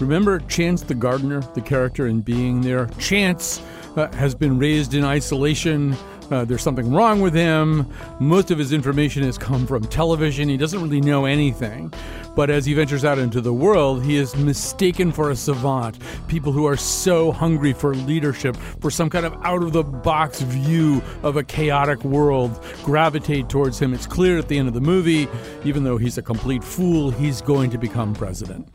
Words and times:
Remember 0.00 0.38
Chance 0.38 0.82
the 0.82 0.94
gardener, 0.94 1.40
the 1.54 1.60
character 1.60 2.06
in 2.06 2.20
Being 2.20 2.60
There? 2.60 2.86
Chance 2.98 3.60
uh, 3.96 4.06
has 4.12 4.32
been 4.32 4.56
raised 4.56 4.94
in 4.94 5.04
isolation. 5.04 5.96
Uh, 6.30 6.44
there's 6.44 6.62
something 6.62 6.92
wrong 6.92 7.20
with 7.20 7.34
him. 7.34 7.90
Most 8.20 8.52
of 8.52 8.58
his 8.58 8.72
information 8.72 9.24
has 9.24 9.36
come 9.36 9.66
from 9.66 9.82
television. 9.84 10.48
He 10.48 10.56
doesn't 10.56 10.80
really 10.80 11.00
know 11.00 11.24
anything. 11.24 11.92
But 12.36 12.48
as 12.48 12.64
he 12.64 12.74
ventures 12.74 13.04
out 13.04 13.18
into 13.18 13.40
the 13.40 13.52
world, 13.52 14.04
he 14.04 14.16
is 14.16 14.36
mistaken 14.36 15.10
for 15.10 15.30
a 15.30 15.36
savant. 15.36 15.98
People 16.28 16.52
who 16.52 16.64
are 16.66 16.76
so 16.76 17.32
hungry 17.32 17.72
for 17.72 17.96
leadership, 17.96 18.56
for 18.80 18.92
some 18.92 19.10
kind 19.10 19.26
of 19.26 19.34
out 19.42 19.64
of 19.64 19.72
the 19.72 19.82
box 19.82 20.42
view 20.42 21.02
of 21.24 21.36
a 21.36 21.42
chaotic 21.42 22.04
world, 22.04 22.64
gravitate 22.84 23.48
towards 23.48 23.80
him. 23.80 23.92
It's 23.92 24.06
clear 24.06 24.38
at 24.38 24.46
the 24.46 24.58
end 24.58 24.68
of 24.68 24.74
the 24.74 24.80
movie, 24.80 25.26
even 25.64 25.82
though 25.82 25.96
he's 25.96 26.18
a 26.18 26.22
complete 26.22 26.62
fool, 26.62 27.10
he's 27.10 27.40
going 27.40 27.70
to 27.70 27.78
become 27.78 28.14
president. 28.14 28.68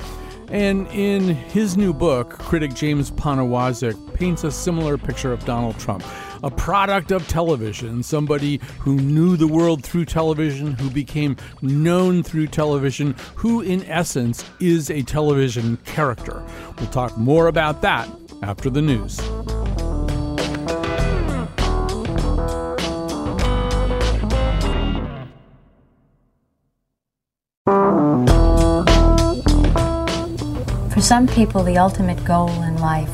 And 0.50 0.88
in 0.88 1.22
his 1.30 1.78
new 1.78 1.94
book, 1.94 2.38
critic 2.40 2.74
James 2.74 3.10
Poniewozik 3.12 4.14
paints 4.14 4.44
a 4.44 4.52
similar 4.52 4.98
picture 4.98 5.32
of 5.32 5.44
Donald 5.46 5.80
Trump. 5.80 6.04
A 6.44 6.52
product 6.52 7.12
of 7.12 7.28
television, 7.28 8.04
somebody 8.04 8.60
who 8.80 8.96
knew 8.96 9.38
the 9.38 9.48
world 9.48 9.84
through 9.84 10.06
television, 10.06 10.74
who 10.74 10.90
became 10.90 11.38
known 11.62 12.22
through 12.22 12.48
television, 12.48 13.16
who 13.36 13.62
in 13.62 13.84
essence 13.86 14.44
is 14.60 14.90
a 14.90 15.02
television 15.04 15.78
character. 15.86 16.44
We'll 16.78 16.90
talk 16.90 17.18
more 17.18 17.48
about 17.48 17.82
that 17.82 18.10
after 18.42 18.70
the 18.70 18.82
news. 18.82 19.22
For 30.94 31.02
some 31.02 31.26
people, 31.26 31.64
the 31.64 31.80
ultimate 31.80 32.24
goal 32.24 32.52
in 32.62 32.78
life 32.78 33.10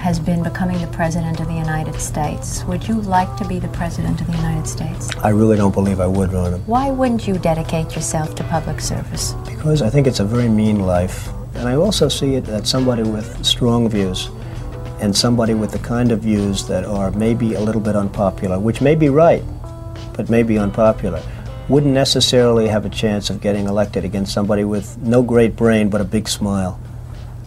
has 0.00 0.18
been 0.18 0.42
becoming 0.42 0.80
the 0.80 0.88
President 0.88 1.38
of 1.38 1.46
the 1.46 1.54
United 1.54 1.94
States. 2.00 2.64
Would 2.64 2.88
you 2.88 3.00
like 3.02 3.36
to 3.36 3.46
be 3.46 3.60
the 3.60 3.68
President 3.68 4.20
of 4.20 4.26
the 4.26 4.32
United 4.32 4.66
States? 4.66 5.08
I 5.18 5.28
really 5.28 5.56
don't 5.56 5.72
believe 5.72 6.00
I 6.00 6.08
would, 6.08 6.32
Rona. 6.32 6.58
Why 6.66 6.90
wouldn't 6.90 7.28
you 7.28 7.38
dedicate 7.38 7.94
yourself 7.94 8.34
to 8.34 8.42
public 8.42 8.80
service? 8.80 9.34
Because 9.46 9.80
I 9.80 9.90
think 9.90 10.08
it's 10.08 10.18
a 10.18 10.24
very 10.24 10.48
mean 10.48 10.80
life. 10.80 11.28
And 11.54 11.68
I 11.68 11.76
also 11.76 12.08
see 12.08 12.34
it 12.34 12.46
that 12.46 12.66
somebody 12.66 13.04
with 13.04 13.44
strong 13.44 13.88
views 13.88 14.28
and 15.00 15.16
somebody 15.16 15.54
with 15.54 15.70
the 15.70 15.78
kind 15.78 16.10
of 16.10 16.18
views 16.18 16.66
that 16.66 16.84
are 16.84 17.12
maybe 17.12 17.54
a 17.54 17.60
little 17.60 17.80
bit 17.80 17.94
unpopular, 17.94 18.58
which 18.58 18.80
may 18.80 18.96
be 18.96 19.08
right, 19.08 19.44
but 20.16 20.28
may 20.28 20.42
be 20.42 20.58
unpopular, 20.58 21.22
wouldn't 21.68 21.92
necessarily 21.92 22.68
have 22.68 22.84
a 22.84 22.88
chance 22.88 23.30
of 23.30 23.40
getting 23.40 23.66
elected 23.66 24.04
against 24.04 24.32
somebody 24.32 24.64
with 24.64 24.98
no 24.98 25.22
great 25.22 25.56
brain 25.56 25.88
but 25.88 26.00
a 26.00 26.04
big 26.04 26.28
smile. 26.28 26.80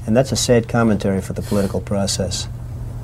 And 0.05 0.15
that's 0.15 0.31
a 0.31 0.35
sad 0.35 0.69
commentary 0.69 1.21
for 1.21 1.33
the 1.33 1.41
political 1.41 1.81
process. 1.81 2.47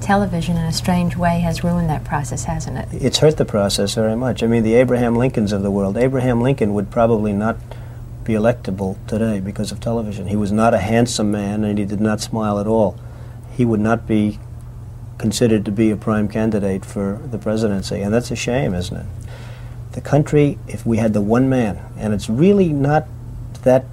Television, 0.02 0.58
in 0.58 0.66
a 0.66 0.72
strange 0.72 1.16
way, 1.16 1.40
has 1.40 1.64
ruined 1.64 1.90
that 1.90 2.04
process, 2.04 2.46
hasn't 2.46 2.78
it? 2.78 2.88
It's 3.04 3.20
hurt 3.20 3.38
the 3.38 3.46
process 3.46 3.94
very 3.96 4.16
much. 4.16 4.42
I 4.42 4.48
mean, 4.48 4.64
the 4.64 4.76
Abraham 4.76 5.16
Lincolns 5.16 5.52
of 5.52 5.62
the 5.62 5.72
world, 5.72 5.98
Abraham 5.98 6.42
Lincoln 6.42 6.74
would 6.74 6.90
probably 6.90 7.34
not 7.34 7.58
be 8.24 8.34
electable 8.34 8.98
today 9.08 9.40
because 9.40 9.72
of 9.72 9.80
television. 9.80 10.28
He 10.28 10.36
was 10.36 10.52
not 10.52 10.74
a 10.74 10.80
handsome 10.80 11.32
man 11.32 11.64
and 11.64 11.78
he 11.78 11.86
did 11.86 12.00
not 12.00 12.22
smile 12.22 12.60
at 12.60 12.68
all. 12.68 13.00
He 13.52 13.66
would 13.66 13.80
not 13.80 14.08
be 14.08 14.40
considered 15.18 15.66
to 15.66 15.72
be 15.72 15.92
a 15.92 15.96
prime 15.96 16.28
candidate 16.28 16.84
for 16.84 17.22
the 17.30 17.38
presidency, 17.38 18.02
and 18.02 18.12
that's 18.12 18.32
a 18.32 18.36
shame, 18.36 18.74
isn't 18.74 18.98
it? 18.98 19.06
The 19.92 20.02
country, 20.02 20.58
if 20.68 20.86
we 20.86 20.98
had 20.98 21.14
the 21.14 21.22
one 21.22 21.50
man, 21.50 21.80
and 21.98 22.14
it's 22.14 22.30
really 22.30 22.70
not 22.70 23.08
that 23.64 23.86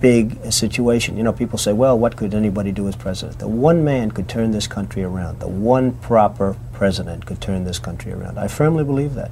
big 0.00 0.36
a 0.42 0.52
situation. 0.52 1.16
You 1.16 1.22
know, 1.22 1.32
people 1.32 1.58
say, 1.58 1.72
well, 1.72 1.98
what 1.98 2.16
could 2.16 2.34
anybody 2.34 2.72
do 2.72 2.88
as 2.88 2.96
president? 2.96 3.38
The 3.38 3.48
one 3.48 3.84
man 3.84 4.10
could 4.10 4.28
turn 4.28 4.50
this 4.50 4.66
country 4.66 5.02
around. 5.02 5.40
The 5.40 5.48
one 5.48 5.92
proper 5.92 6.56
president 6.72 7.26
could 7.26 7.40
turn 7.40 7.64
this 7.64 7.78
country 7.78 8.12
around. 8.12 8.38
I 8.38 8.48
firmly 8.48 8.84
believe 8.84 9.14
that. 9.14 9.30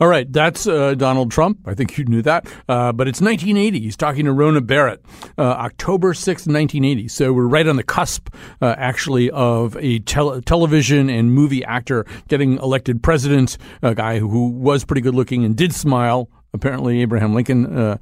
All 0.00 0.08
right, 0.08 0.30
that's 0.30 0.66
uh, 0.66 0.94
Donald 0.94 1.30
Trump. 1.30 1.58
I 1.66 1.74
think 1.74 1.96
you 1.96 2.04
knew 2.04 2.22
that. 2.22 2.46
Uh, 2.68 2.92
but 2.92 3.06
it's 3.08 3.20
1980. 3.20 3.80
He's 3.80 3.96
talking 3.96 4.24
to 4.24 4.32
Rona 4.32 4.60
Barrett, 4.60 5.04
uh, 5.38 5.42
October 5.42 6.12
6th, 6.12 6.46
1980. 6.46 7.08
So 7.08 7.32
we're 7.32 7.46
right 7.46 7.66
on 7.66 7.76
the 7.76 7.84
cusp, 7.84 8.28
uh, 8.60 8.74
actually, 8.76 9.30
of 9.30 9.76
a 9.78 10.00
tel- 10.00 10.40
television 10.42 11.08
and 11.08 11.32
movie 11.32 11.64
actor 11.64 12.06
getting 12.28 12.58
elected 12.58 13.02
president, 13.02 13.56
a 13.82 13.94
guy 13.94 14.18
who 14.18 14.48
was 14.48 14.84
pretty 14.84 15.00
good 15.00 15.14
looking 15.14 15.44
and 15.44 15.56
did 15.56 15.72
smile. 15.72 16.28
Apparently, 16.54 17.02
Abraham 17.02 17.34
Lincoln. 17.34 17.76
Uh, 17.76 17.98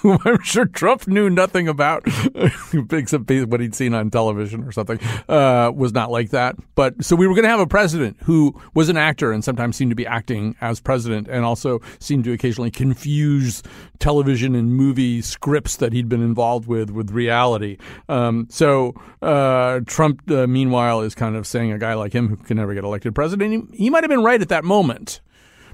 who 0.00 0.18
I'm 0.24 0.42
sure 0.42 0.66
Trump 0.66 1.06
knew 1.06 1.30
nothing 1.30 1.68
about, 1.68 2.06
except 2.92 3.30
what 3.30 3.60
he'd 3.60 3.74
seen 3.74 3.94
on 3.94 4.10
television 4.10 4.64
or 4.64 4.72
something, 4.72 4.98
uh, 5.28 5.70
was 5.74 5.92
not 5.92 6.10
like 6.10 6.30
that. 6.30 6.56
But 6.74 7.04
so 7.04 7.16
we 7.16 7.26
were 7.26 7.34
going 7.34 7.44
to 7.44 7.50
have 7.50 7.60
a 7.60 7.66
president 7.66 8.16
who 8.24 8.58
was 8.74 8.88
an 8.88 8.96
actor 8.96 9.32
and 9.32 9.44
sometimes 9.44 9.76
seemed 9.76 9.90
to 9.90 9.96
be 9.96 10.06
acting 10.06 10.56
as 10.60 10.80
president 10.80 11.28
and 11.28 11.44
also 11.44 11.80
seemed 11.98 12.24
to 12.24 12.32
occasionally 12.32 12.70
confuse 12.70 13.62
television 13.98 14.54
and 14.54 14.74
movie 14.74 15.22
scripts 15.22 15.76
that 15.76 15.92
he'd 15.92 16.08
been 16.08 16.22
involved 16.22 16.66
with 16.66 16.90
with 16.90 17.10
reality. 17.10 17.76
Um, 18.08 18.46
so 18.50 18.94
uh, 19.22 19.80
Trump, 19.86 20.30
uh, 20.30 20.46
meanwhile, 20.46 21.00
is 21.02 21.14
kind 21.14 21.36
of 21.36 21.46
saying 21.46 21.72
a 21.72 21.78
guy 21.78 21.94
like 21.94 22.12
him 22.12 22.28
who 22.28 22.36
can 22.36 22.56
never 22.56 22.74
get 22.74 22.84
elected 22.84 23.14
president, 23.14 23.70
he, 23.70 23.84
he 23.84 23.90
might 23.90 24.02
have 24.02 24.10
been 24.10 24.24
right 24.24 24.40
at 24.40 24.48
that 24.48 24.64
moment. 24.64 25.20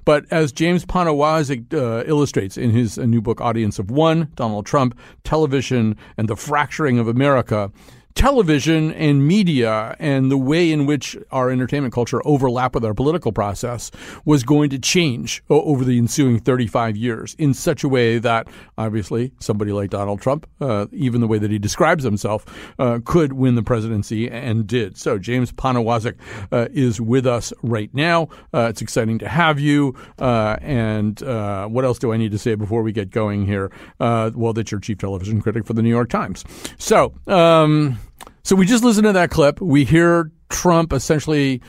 But 0.07 0.25
as 0.31 0.53
James 0.53 0.87
Poniewozik 0.87 1.75
uh, 1.75 2.05
illustrates 2.07 2.57
in 2.57 2.71
his 2.71 2.97
uh, 2.97 3.05
new 3.05 3.21
book, 3.21 3.41
Audience 3.41 3.81
of 3.81 3.91
One, 3.91 4.31
Donald 4.37 4.65
Trump, 4.65 4.97
Television, 5.25 5.97
and 6.17 6.29
the 6.29 6.37
Fracturing 6.37 7.01
of 7.01 7.09
America, 7.09 7.73
television 8.17 8.93
and 8.95 9.29
media 9.29 9.95
and 9.99 10.31
the 10.31 10.39
way 10.39 10.73
in 10.73 10.87
which 10.87 11.17
our 11.31 11.51
entertainment 11.51 11.93
culture 11.93 12.27
overlap 12.27 12.75
with 12.75 12.83
our 12.83 12.95
political 12.95 13.31
process 13.31 13.91
was 14.25 14.43
going 14.43 14.71
to 14.71 14.79
change 14.79 15.43
over 15.51 15.85
the 15.85 15.99
ensuing 15.99 16.39
35 16.39 16.97
years 16.97 17.37
in 17.39 17.53
such 17.53 17.85
a 17.85 17.89
way 17.89 18.19
that 18.19 18.49
obviously 18.79 19.33
somebody 19.39 19.71
like 19.71 19.91
Donald 19.91 20.21
Trump, 20.23 20.49
uh, 20.63 20.87
even 20.93 21.21
the 21.21 21.27
way 21.27 21.39
that 21.39 21.51
he 21.51 21.59
describes 21.59 22.03
himself, 22.05 22.47
uh, 22.79 22.99
could 23.05 23.35
win 23.35 23.55
the 23.55 23.63
presidency 23.63 24.31
and 24.31 24.67
did. 24.67 24.97
So 24.97 25.19
James 25.19 25.53
Poniewozik 25.53 26.17
uh, 26.51 26.69
is 26.73 27.01
with 27.01 27.27
us 27.27 27.53
right 27.63 27.93
now. 27.93 28.29
Uh, 28.55 28.69
it's 28.71 28.81
exciting 28.81 29.19
to 29.19 29.29
have 29.29 29.61
you. 29.61 29.95
Uh, 30.19 30.57
and 30.63 31.23
uh, 31.23 31.67
what 31.69 31.85
else 31.85 31.99
do 31.99 32.15
I 32.15 32.17
need 32.17 32.33
to 32.33 32.39
say 32.39 32.55
before 32.55 32.83
we 32.83 32.93
get 32.93 33.11
going 33.11 33.45
here? 33.45 33.71
well, 33.99 34.53
that 34.55 34.71
you're 34.71 34.81
chief 34.81 34.99
television 34.99 35.43
critic 35.43 35.67
for 35.67 35.75
the 35.75 35.83
New 35.83 35.91
York 35.91 36.09
Times. 36.09 36.45
So, 36.79 37.13
um, 37.27 37.99
so 38.43 38.57
we 38.57 38.67
just 38.67 38.85
listened 38.85 39.05
to 39.07 39.13
that 39.13 39.31
clip. 39.31 39.61
We 39.61 39.85
hear 39.85 40.31
Trump 40.49 40.93
essentially 40.93 41.61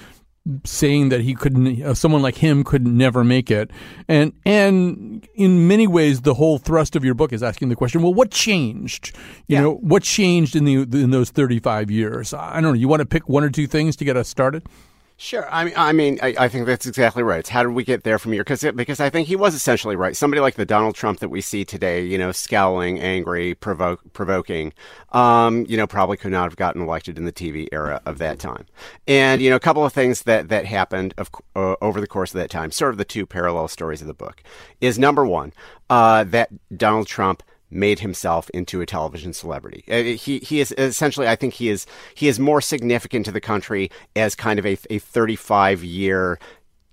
saying 0.64 1.10
that 1.10 1.22
he 1.22 1.36
couldn't 1.36 1.82
uh, 1.84 1.94
someone 1.94 2.22
like 2.22 2.38
him 2.38 2.64
could 2.64 2.88
never 2.88 3.24
make 3.24 3.52
it. 3.52 3.72
And 4.08 4.34
and 4.46 5.28
in 5.36 5.68
many 5.68 5.88
ways 5.88 6.22
the 6.22 6.34
whole 6.34 6.58
thrust 6.58 6.96
of 6.96 7.04
your 7.04 7.14
book 7.14 7.34
is 7.34 7.44
asking 7.44 7.70
the 7.70 7.76
question 7.76 8.02
well 8.02 8.14
what 8.14 8.32
changed? 8.32 9.16
You 9.48 9.56
yeah. 9.56 9.62
know 9.62 9.74
what 9.76 10.04
changed 10.04 10.56
in 10.56 10.66
the 10.66 10.76
in 10.76 11.12
those 11.12 11.30
35 11.30 11.92
years? 11.92 12.34
I 12.34 12.62
don't 12.62 12.74
know. 12.74 12.80
You 12.80 12.88
want 12.88 13.02
to 13.02 13.06
pick 13.06 13.28
one 13.28 13.44
or 13.44 13.50
two 13.50 13.68
things 13.68 13.96
to 13.98 14.06
get 14.06 14.16
us 14.16 14.30
started 14.30 14.66
Sure. 15.20 15.52
I 15.52 15.64
mean, 15.64 15.74
I 15.76 15.94
mean, 15.94 16.20
I, 16.22 16.36
I, 16.42 16.48
think 16.48 16.68
that's 16.68 16.86
exactly 16.86 17.24
right. 17.24 17.40
It's 17.40 17.50
how 17.50 17.64
did 17.64 17.70
we 17.72 17.84
get 17.84 18.04
there 18.04 18.20
from 18.20 18.34
here? 18.34 18.44
Because 18.44 18.64
because 18.76 19.00
I 19.00 19.10
think 19.10 19.28
he 19.28 19.36
was 19.36 19.56
essentially 19.56 19.96
right. 19.96 20.16
Somebody 20.16 20.42
like 20.42 20.54
the 20.54 20.66
Donald 20.66 20.94
Trump 20.94 21.22
that 21.22 21.30
we 21.30 21.42
see 21.42 21.66
today, 21.66 22.06
you 22.06 22.20
know, 22.20 22.32
scowling, 22.32 23.00
angry, 23.00 23.56
provoke, 23.56 24.14
provoking, 24.14 24.74
um, 25.14 25.66
you 25.68 25.76
know, 25.76 25.88
probably 25.88 26.18
could 26.18 26.32
not 26.32 26.44
have 26.44 26.56
gotten 26.56 26.84
elected 26.84 27.18
in 27.18 27.26
the 27.26 27.32
TV 27.32 27.68
era 27.72 28.00
of 28.06 28.20
that 28.20 28.38
time. 28.38 28.68
And 29.08 29.42
you 29.42 29.50
know, 29.50 29.56
a 29.56 29.60
couple 29.60 29.84
of 29.84 29.92
things 29.92 30.22
that 30.24 30.50
that 30.50 30.66
happened 30.66 31.16
of, 31.18 31.32
uh, 31.56 31.78
over 31.82 32.00
the 32.00 32.06
course 32.06 32.36
of 32.36 32.40
that 32.40 32.52
time, 32.52 32.70
sort 32.70 32.92
of 32.92 33.00
the 33.00 33.06
two 33.06 33.26
parallel 33.26 33.70
stories 33.70 34.02
of 34.02 34.08
the 34.08 34.14
book, 34.14 34.44
is 34.82 35.00
number 35.00 35.26
one 35.26 35.52
uh, 35.90 36.26
that 36.26 36.52
Donald 36.78 37.08
Trump 37.08 37.42
made 37.70 38.00
himself 38.00 38.50
into 38.52 38.82
a 38.82 38.86
television 38.86 39.34
celebrity. 39.34 39.84
Uh, 39.90 40.18
he 40.18 40.40
he 40.40 40.60
is 40.60 40.74
essentially, 40.78 41.28
I 41.28 41.36
think 41.36 41.56
he 41.56 41.70
is 41.70 41.86
he 42.16 42.28
is 42.28 42.40
more 42.40 42.62
significant 42.62 43.26
to 43.26 43.32
the 43.32 43.42
country 43.42 43.90
as 44.16 44.36
kind 44.36 44.60
of 44.60 44.66
a 44.66 44.78
a 44.90 45.00
35 45.00 45.84
year 45.84 46.40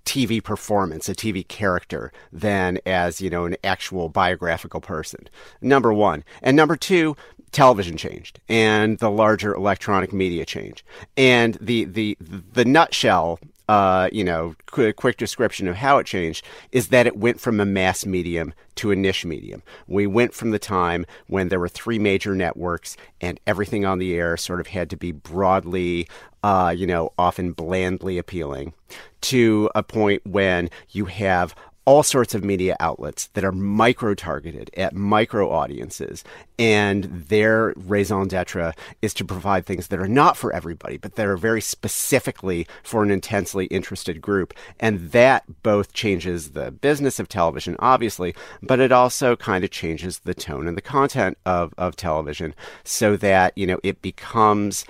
TV 0.05 0.43
performance, 0.43 1.09
a 1.09 1.15
TV 1.15 1.47
character, 1.47 2.11
than 2.31 2.79
as 2.85 3.21
you 3.21 3.29
know 3.29 3.45
an 3.45 3.55
actual 3.63 4.09
biographical 4.09 4.81
person. 4.81 5.27
Number 5.61 5.93
one, 5.93 6.23
and 6.41 6.55
number 6.55 6.75
two, 6.75 7.15
television 7.55 7.95
changed 7.95 8.39
and 8.49 8.99
the 8.99 9.09
larger 9.09 9.53
electronic 9.55 10.11
media 10.11 10.45
changed. 10.45 10.83
And 11.15 11.57
the, 11.61 11.85
the, 11.85 12.17
the 12.19 12.65
nutshell 12.65 13.39
uh, 13.67 14.09
you 14.11 14.23
know, 14.23 14.55
quick, 14.67 14.95
quick 14.95 15.17
description 15.17 15.67
of 15.67 15.75
how 15.75 15.97
it 15.97 16.05
changed 16.05 16.45
is 16.71 16.89
that 16.89 17.07
it 17.07 17.17
went 17.17 17.39
from 17.39 17.59
a 17.59 17.65
mass 17.65 18.05
medium 18.05 18.53
to 18.75 18.91
a 18.91 18.95
niche 18.95 19.25
medium. 19.25 19.63
We 19.87 20.05
went 20.05 20.33
from 20.33 20.51
the 20.51 20.59
time 20.59 21.05
when 21.27 21.49
there 21.49 21.59
were 21.59 21.69
three 21.69 21.97
major 21.97 22.35
networks 22.35 22.97
and 23.21 23.39
everything 23.47 23.85
on 23.85 23.99
the 23.99 24.15
air 24.15 24.37
sort 24.37 24.59
of 24.59 24.67
had 24.67 24.89
to 24.91 24.97
be 24.97 25.11
broadly, 25.11 26.07
uh, 26.43 26.73
you 26.75 26.85
know, 26.85 27.11
often 27.17 27.53
blandly 27.53 28.17
appealing, 28.17 28.73
to 29.21 29.69
a 29.73 29.81
point 29.81 30.21
when 30.25 30.69
you 30.91 31.05
have 31.05 31.55
all 31.85 32.03
sorts 32.03 32.33
of 32.33 32.43
media 32.43 32.75
outlets 32.79 33.27
that 33.33 33.43
are 33.43 33.51
micro 33.51 34.13
targeted 34.15 34.71
at 34.75 34.95
micro 34.95 35.49
audiences. 35.51 36.23
And 36.57 37.03
their 37.05 37.73
raison 37.75 38.27
d'etre 38.27 38.73
is 39.01 39.13
to 39.15 39.25
provide 39.25 39.65
things 39.65 39.87
that 39.87 39.99
are 39.99 40.07
not 40.07 40.35
for 40.35 40.51
everybody, 40.51 40.97
but 40.97 41.15
that 41.15 41.27
are 41.27 41.37
very 41.37 41.61
specifically 41.61 42.67
for 42.83 43.03
an 43.03 43.11
intensely 43.11 43.65
interested 43.65 44.21
group. 44.21 44.53
And 44.79 45.11
that 45.11 45.43
both 45.63 45.93
changes 45.93 46.51
the 46.51 46.71
business 46.71 47.19
of 47.19 47.29
television, 47.29 47.75
obviously, 47.79 48.35
but 48.63 48.79
it 48.79 48.91
also 48.91 49.35
kind 49.35 49.63
of 49.63 49.69
changes 49.69 50.19
the 50.19 50.33
tone 50.33 50.67
and 50.67 50.77
the 50.77 50.81
content 50.81 51.37
of, 51.45 51.73
of 51.77 51.95
television 51.95 52.55
so 52.83 53.15
that, 53.17 53.55
you 53.57 53.67
know, 53.67 53.79
it 53.83 54.01
becomes 54.01 54.85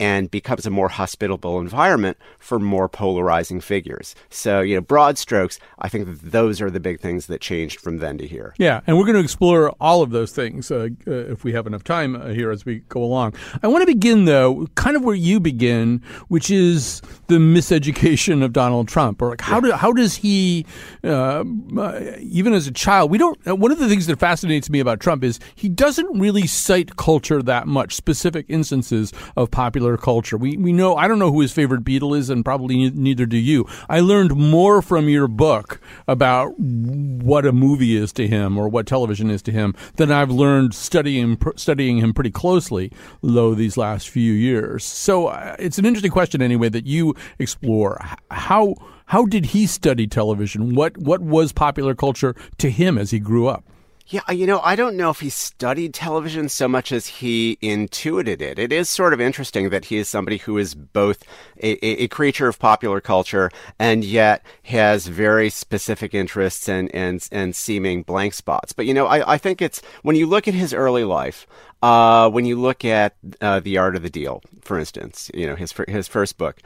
and 0.00 0.30
becomes 0.30 0.64
a 0.64 0.70
more 0.70 0.88
hospitable 0.88 1.60
environment 1.60 2.16
for 2.38 2.58
more 2.58 2.88
polarizing 2.88 3.60
figures. 3.60 4.14
So, 4.30 4.60
you 4.60 4.74
know, 4.74 4.80
broad 4.80 5.18
strokes, 5.18 5.60
I 5.78 5.90
think 5.90 6.22
those 6.22 6.62
are 6.62 6.70
the 6.70 6.80
big 6.80 7.00
things 7.00 7.26
that 7.26 7.42
changed 7.42 7.80
from 7.80 7.98
then 7.98 8.16
to 8.18 8.26
here. 8.26 8.54
Yeah, 8.58 8.80
and 8.86 8.96
we're 8.96 9.04
going 9.04 9.16
to 9.16 9.22
explore 9.22 9.70
all 9.78 10.00
of 10.00 10.10
those 10.10 10.32
things 10.32 10.70
uh, 10.70 10.88
uh, 11.06 11.10
if 11.10 11.44
we 11.44 11.52
have 11.52 11.66
enough 11.66 11.84
time 11.84 12.16
uh, 12.16 12.28
here 12.28 12.50
as 12.50 12.64
we 12.64 12.78
go 12.88 13.04
along. 13.04 13.34
I 13.62 13.68
want 13.68 13.82
to 13.82 13.86
begin, 13.86 14.24
though, 14.24 14.66
kind 14.74 14.96
of 14.96 15.04
where 15.04 15.14
you 15.14 15.38
begin, 15.38 16.02
which 16.28 16.50
is 16.50 17.02
the 17.26 17.36
miseducation 17.36 18.42
of 18.42 18.54
Donald 18.54 18.88
Trump, 18.88 19.20
or 19.20 19.30
like 19.30 19.42
how 19.42 19.60
do 19.60 19.70
how 19.72 19.92
does 19.92 20.16
he, 20.16 20.64
uh, 21.04 21.44
uh, 21.76 22.00
even 22.20 22.54
as 22.54 22.66
a 22.66 22.72
child, 22.72 23.10
we 23.10 23.18
don't. 23.18 23.38
Uh, 23.46 23.54
one 23.54 23.70
of 23.70 23.78
the 23.78 23.88
things 23.88 24.06
that 24.06 24.18
fascinates 24.18 24.70
me 24.70 24.80
about 24.80 24.98
Trump 24.98 25.22
is 25.22 25.38
he 25.54 25.68
doesn't 25.68 26.18
really 26.18 26.46
cite 26.46 26.96
culture 26.96 27.42
that 27.42 27.66
much, 27.66 27.94
specific 27.94 28.46
instances 28.48 29.12
of 29.36 29.50
popular 29.50 29.89
popular 29.90 29.96
culture. 29.96 30.36
We 30.36 30.56
we 30.56 30.72
know 30.72 30.96
I 30.96 31.08
don't 31.08 31.18
know 31.18 31.32
who 31.32 31.40
his 31.40 31.52
favorite 31.52 31.84
Beatle 31.84 32.16
is, 32.16 32.30
and 32.30 32.44
probably 32.44 32.90
neither 32.90 33.26
do 33.26 33.36
you. 33.36 33.66
I 33.88 34.00
learned 34.00 34.36
more 34.36 34.82
from 34.82 35.08
your 35.08 35.28
book 35.28 35.80
about 36.06 36.58
what 36.58 37.46
a 37.46 37.52
movie 37.52 37.96
is 37.96 38.12
to 38.14 38.26
him 38.26 38.58
or 38.58 38.68
what 38.68 38.86
television 38.86 39.30
is 39.30 39.42
to 39.42 39.52
him 39.52 39.74
than 39.96 40.10
I've 40.10 40.30
learned 40.30 40.74
studying 40.74 41.38
studying 41.56 41.98
him 41.98 42.12
pretty 42.12 42.30
closely, 42.30 42.92
though 43.22 43.54
these 43.54 43.76
last 43.76 44.08
few 44.08 44.32
years. 44.32 44.84
So 44.84 45.28
uh, 45.28 45.56
it's 45.58 45.78
an 45.78 45.86
interesting 45.86 46.12
question 46.12 46.42
anyway 46.42 46.68
that 46.68 46.86
you 46.86 47.14
explore 47.38 48.00
how. 48.30 48.74
How 49.10 49.24
did 49.26 49.46
he 49.46 49.66
study 49.66 50.06
television? 50.06 50.76
What 50.76 50.96
what 50.96 51.20
was 51.20 51.52
popular 51.52 51.96
culture 51.96 52.36
to 52.58 52.70
him 52.70 52.96
as 52.96 53.10
he 53.10 53.18
grew 53.18 53.48
up? 53.48 53.64
Yeah, 54.12 54.28
you 54.32 54.44
know, 54.44 54.58
I 54.64 54.74
don't 54.74 54.96
know 54.96 55.10
if 55.10 55.20
he 55.20 55.30
studied 55.30 55.94
television 55.94 56.48
so 56.48 56.66
much 56.66 56.90
as 56.90 57.06
he 57.06 57.56
intuited 57.60 58.42
it. 58.42 58.58
It 58.58 58.72
is 58.72 58.88
sort 58.88 59.12
of 59.12 59.20
interesting 59.20 59.70
that 59.70 59.84
he 59.84 59.98
is 59.98 60.08
somebody 60.08 60.38
who 60.38 60.58
is 60.58 60.74
both 60.74 61.22
a, 61.62 62.02
a 62.02 62.08
creature 62.08 62.48
of 62.48 62.58
popular 62.58 63.00
culture 63.00 63.52
and 63.78 64.02
yet 64.02 64.44
has 64.64 65.06
very 65.06 65.48
specific 65.48 66.12
interests 66.12 66.68
and, 66.68 66.92
and, 66.92 67.24
and 67.30 67.54
seeming 67.54 68.02
blank 68.02 68.34
spots. 68.34 68.72
But, 68.72 68.86
you 68.86 68.94
know, 68.94 69.06
I, 69.06 69.34
I 69.34 69.38
think 69.38 69.62
it's 69.62 69.80
when 70.02 70.16
you 70.16 70.26
look 70.26 70.48
at 70.48 70.54
his 70.54 70.74
early 70.74 71.04
life, 71.04 71.46
uh, 71.80 72.28
when 72.30 72.44
you 72.46 72.60
look 72.60 72.84
at 72.84 73.14
uh, 73.40 73.60
The 73.60 73.78
Art 73.78 73.94
of 73.94 74.02
the 74.02 74.10
Deal, 74.10 74.42
for 74.62 74.76
instance, 74.76 75.30
you 75.32 75.46
know, 75.46 75.54
his, 75.54 75.72
his 75.86 76.08
first 76.08 76.36
book, 76.36 76.56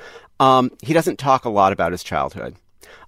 um, 0.41 0.71
he 0.83 0.95
doesn't 0.95 1.19
talk 1.19 1.45
a 1.45 1.51
lot 1.51 1.75
about 1.75 1.93
his 1.93 2.03
childhood. 2.03 2.57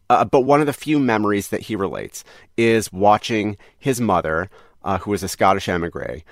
Uh, 0.08 0.25
but 0.25 0.43
one 0.43 0.61
of 0.61 0.67
the 0.67 0.73
few 0.73 0.99
memories 0.99 1.49
that 1.49 1.62
he 1.62 1.76
relates 1.76 2.25
is 2.56 2.93
watching 2.93 3.56
his 3.79 4.00
mother, 4.00 4.49
uh, 4.85 4.99
who 4.99 5.11
was 5.11 5.23
a 5.23 5.29
Scottish 5.29 5.69
emigre, 5.69 6.23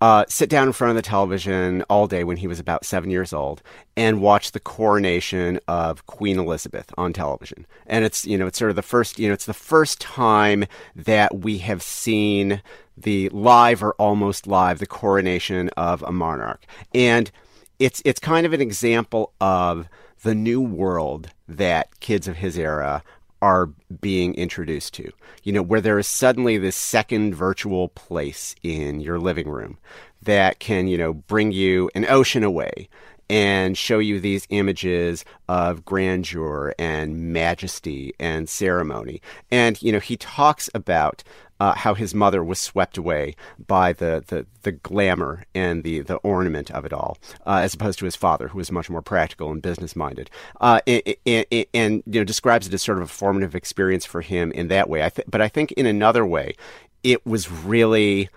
uh, 0.00 0.24
sit 0.28 0.48
down 0.48 0.66
in 0.66 0.72
front 0.72 0.90
of 0.90 0.96
the 0.96 1.02
television 1.02 1.82
all 1.90 2.06
day 2.06 2.24
when 2.24 2.38
he 2.38 2.46
was 2.46 2.58
about 2.58 2.86
seven 2.86 3.10
years 3.10 3.32
old 3.32 3.62
and 3.96 4.22
watch 4.22 4.52
the 4.52 4.60
coronation 4.60 5.60
of 5.68 6.06
Queen 6.06 6.38
Elizabeth 6.38 6.90
on 6.96 7.12
television. 7.12 7.66
And 7.86 8.04
it's 8.04 8.26
you 8.26 8.38
know 8.38 8.46
it's 8.46 8.58
sort 8.58 8.70
of 8.70 8.76
the 8.76 8.82
first 8.82 9.18
you 9.18 9.28
know 9.28 9.34
it's 9.34 9.44
the 9.44 9.52
first 9.52 10.00
time 10.00 10.64
that 10.96 11.40
we 11.40 11.58
have 11.58 11.82
seen 11.82 12.62
the 12.96 13.28
live 13.30 13.82
or 13.82 13.92
almost 13.94 14.46
live 14.46 14.78
the 14.78 14.86
coronation 14.86 15.68
of 15.76 16.02
a 16.02 16.12
monarch, 16.12 16.64
and 16.94 17.30
it's 17.78 18.00
it's 18.06 18.20
kind 18.20 18.46
of 18.46 18.54
an 18.54 18.60
example 18.62 19.32
of 19.40 19.86
the 20.22 20.34
new 20.34 20.60
world 20.60 21.30
that 21.48 22.00
kids 22.00 22.28
of 22.28 22.36
his 22.36 22.58
era 22.58 23.02
are 23.42 23.70
being 24.00 24.34
introduced 24.34 24.94
to. 24.94 25.10
You 25.42 25.52
know, 25.52 25.62
where 25.62 25.80
there 25.80 25.98
is 25.98 26.06
suddenly 26.06 26.58
this 26.58 26.76
second 26.76 27.34
virtual 27.34 27.88
place 27.88 28.54
in 28.62 29.00
your 29.00 29.18
living 29.18 29.48
room 29.48 29.78
that 30.22 30.58
can, 30.58 30.86
you 30.88 30.98
know, 30.98 31.14
bring 31.14 31.52
you 31.52 31.90
an 31.94 32.04
ocean 32.06 32.44
away 32.44 32.88
and 33.30 33.78
show 33.78 34.00
you 34.00 34.18
these 34.18 34.46
images 34.50 35.24
of 35.48 35.84
grandeur 35.84 36.74
and 36.78 37.32
majesty 37.32 38.12
and 38.18 38.48
ceremony. 38.48 39.22
And, 39.50 39.80
you 39.80 39.92
know, 39.92 40.00
he 40.00 40.16
talks 40.16 40.68
about 40.74 41.22
uh, 41.60 41.74
how 41.74 41.94
his 41.94 42.14
mother 42.14 42.42
was 42.42 42.58
swept 42.58 42.96
away 42.96 43.36
by 43.66 43.92
the, 43.92 44.24
the, 44.26 44.46
the 44.62 44.72
glamour 44.72 45.44
and 45.54 45.84
the, 45.84 46.00
the 46.00 46.16
ornament 46.16 46.70
of 46.70 46.84
it 46.84 46.92
all, 46.92 47.18
uh, 47.46 47.60
as 47.62 47.74
opposed 47.74 47.98
to 47.98 48.06
his 48.06 48.16
father, 48.16 48.48
who 48.48 48.58
was 48.58 48.72
much 48.72 48.88
more 48.88 49.02
practical 49.02 49.52
and 49.52 49.60
business 49.60 49.94
minded, 49.94 50.30
uh, 50.60 50.80
and, 50.86 51.02
and, 51.26 51.66
and, 51.74 52.02
you 52.06 52.20
know 52.20 52.24
describes 52.24 52.66
it 52.66 52.74
as 52.74 52.82
sort 52.82 52.98
of 52.98 53.04
a 53.04 53.08
formative 53.08 53.54
experience 53.54 54.04
for 54.04 54.22
him 54.22 54.50
in 54.52 54.68
that 54.68 54.88
way. 54.88 55.04
I 55.04 55.10
th- 55.10 55.28
but 55.30 55.40
I 55.40 55.48
think 55.48 55.72
in 55.72 55.86
another 55.86 56.24
way, 56.24 56.54
it 57.02 57.26
was 57.26 57.50
really 57.50 58.30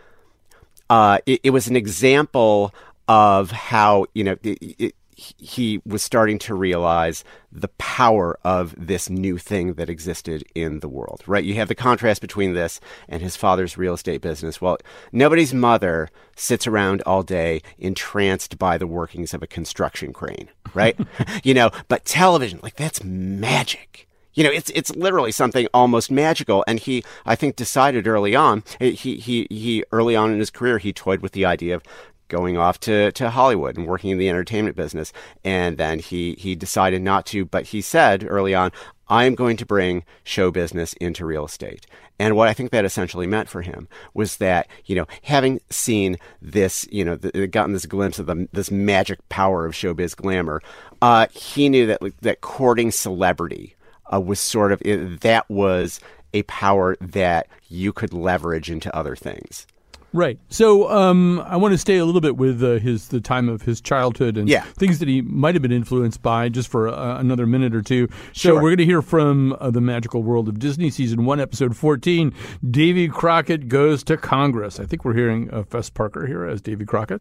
uh, 0.90 1.20
it, 1.26 1.40
it, 1.44 1.50
was 1.52 1.68
an 1.68 1.76
example 1.76 2.74
of 3.08 3.52
how 3.52 4.06
you 4.14 4.24
know 4.24 4.36
it, 4.44 4.96
he 5.16 5.82
was 5.86 6.04
starting 6.04 6.40
to 6.40 6.56
realize 6.56 7.24
the 7.52 7.68
power 7.80 8.38
of 8.44 8.74
this 8.78 9.10
new 9.10 9.38
thing 9.38 9.74
that 9.74 9.90
existed 9.90 10.44
in 10.56 10.80
the 10.80 10.90
world, 10.90 11.24
right? 11.28 11.44
You 11.44 11.56
have 11.56 11.68
the 11.68 11.76
contrast 11.76 12.22
between 12.22 12.54
this 12.54 12.80
and 13.08 13.22
his 13.22 13.36
father's 13.36 13.78
real 13.78 13.94
estate 13.94 14.22
business. 14.22 14.60
Well, 14.60 14.78
nobody's 15.12 15.54
mother 15.54 16.10
sits 16.36 16.66
around 16.66 17.02
all 17.06 17.24
day 17.24 17.62
entranced 17.78 18.58
by 18.58 18.78
the 18.78 18.88
workings 18.88 19.34
of 19.34 19.44
a 19.44 19.48
construction 19.48 20.14
crane, 20.14 20.50
right? 20.74 20.98
you 21.44 21.54
know, 21.54 21.72
but 21.88 22.06
television, 22.06 22.60
like 22.64 22.76
that's 22.76 23.04
magic. 23.04 24.08
You 24.34 24.44
know, 24.44 24.50
it's 24.50 24.72
it's 24.72 24.96
literally 24.96 25.32
something 25.32 25.68
almost 25.74 26.10
magical. 26.10 26.64
And 26.68 26.80
he, 26.80 27.04
I 27.26 27.36
think, 27.36 27.56
decided 27.56 28.08
early 28.08 28.36
on. 28.36 28.64
Eh, 28.80 28.92
he 28.92 29.18
he 29.18 29.48
he 29.50 29.84
early 29.92 30.16
on 30.16 30.32
in 30.32 30.40
his 30.40 30.50
career, 30.50 30.80
he 30.80 30.92
toyed 30.92 31.22
with 31.22 31.34
the 31.34 31.46
idea 31.46 31.76
of 31.76 31.84
going 32.34 32.58
off 32.58 32.80
to, 32.80 33.12
to 33.12 33.30
Hollywood 33.30 33.78
and 33.78 33.86
working 33.86 34.10
in 34.10 34.18
the 34.18 34.28
entertainment 34.28 34.76
business. 34.76 35.14
And 35.44 35.78
then 35.78 36.00
he, 36.00 36.34
he 36.34 36.56
decided 36.56 37.04
not 37.04 37.28
to, 37.28 37.46
but 37.46 37.68
he 37.68 37.80
said 37.80 38.26
early 38.28 38.56
on, 38.56 38.72
I 39.08 39.26
am 39.26 39.36
going 39.36 39.56
to 39.58 39.68
bring 39.68 40.04
show 40.24 40.50
business 40.50 40.94
into 40.94 41.28
real 41.28 41.46
estate. 41.46 41.86
And 42.18 42.36
what 42.36 42.48
I 42.48 42.54
think 42.54 42.72
that 42.72 42.86
essentially 42.86 43.28
meant 43.28 43.50
for 43.50 43.62
him 43.62 43.88
was 44.16 44.38
that, 44.38 44.68
you 44.86 44.96
know, 44.96 45.06
having 45.22 45.60
seen 45.70 46.18
this, 46.42 46.88
you 46.92 47.06
know, 47.06 47.18
gotten 47.18 47.74
this 47.74 47.86
glimpse 47.86 48.18
of 48.18 48.26
the, 48.26 48.48
this 48.52 48.72
magic 48.72 49.20
power 49.30 49.66
of 49.66 49.74
showbiz 49.74 50.16
glamour, 50.16 50.62
uh, 51.04 51.28
he 51.32 51.70
knew 51.70 51.86
that, 51.86 52.02
that 52.22 52.42
courting 52.42 52.90
celebrity 52.90 53.76
uh, 54.12 54.20
was 54.20 54.40
sort 54.40 54.72
of, 54.72 54.80
that 55.22 55.48
was 55.50 56.00
a 56.34 56.42
power 56.44 56.98
that 57.00 57.48
you 57.68 57.94
could 57.94 58.12
leverage 58.12 58.72
into 58.72 58.96
other 58.96 59.16
things. 59.16 59.68
Right. 60.14 60.40
So 60.50 60.92
um, 60.92 61.40
I 61.40 61.58
want 61.58 61.72
to 61.72 61.78
stay 61.78 61.98
a 61.98 62.06
little 62.06 62.22
bit 62.22 62.38
with 62.38 62.64
uh, 62.64 62.74
his 62.74 63.08
the 63.08 63.20
time 63.20 63.50
of 63.50 63.64
his 63.64 63.82
childhood 63.82 64.38
and 64.38 64.48
yeah. 64.48 64.62
things 64.78 65.00
that 65.00 65.08
he 65.08 65.24
might 65.24 65.56
have 65.56 65.64
been 65.64 65.72
influenced 65.72 66.22
by, 66.22 66.50
just 66.50 66.70
for 66.70 66.88
uh, 66.88 67.18
another 67.18 67.48
minute 67.48 67.74
or 67.74 67.82
two. 67.82 68.08
So 68.32 68.50
sure. 68.50 68.56
we're 68.56 68.70
going 68.70 68.78
to 68.78 68.86
hear 68.86 69.02
from 69.02 69.58
uh, 69.60 69.72
the 69.72 69.82
Magical 69.82 70.22
World 70.22 70.48
of 70.48 70.60
Disney, 70.60 70.92
season 70.92 71.26
one, 71.26 71.40
episode 71.40 71.76
fourteen. 71.76 72.32
Davy 72.70 73.08
Crockett 73.08 73.68
goes 73.68 74.04
to 74.04 74.16
Congress. 74.16 74.80
I 74.80 74.86
think 74.86 75.04
we're 75.04 75.16
hearing 75.16 75.52
uh, 75.52 75.64
Fess 75.64 75.90
Parker 75.90 76.28
here 76.28 76.46
as 76.46 76.62
Davy 76.62 76.86
Crockett. 76.86 77.20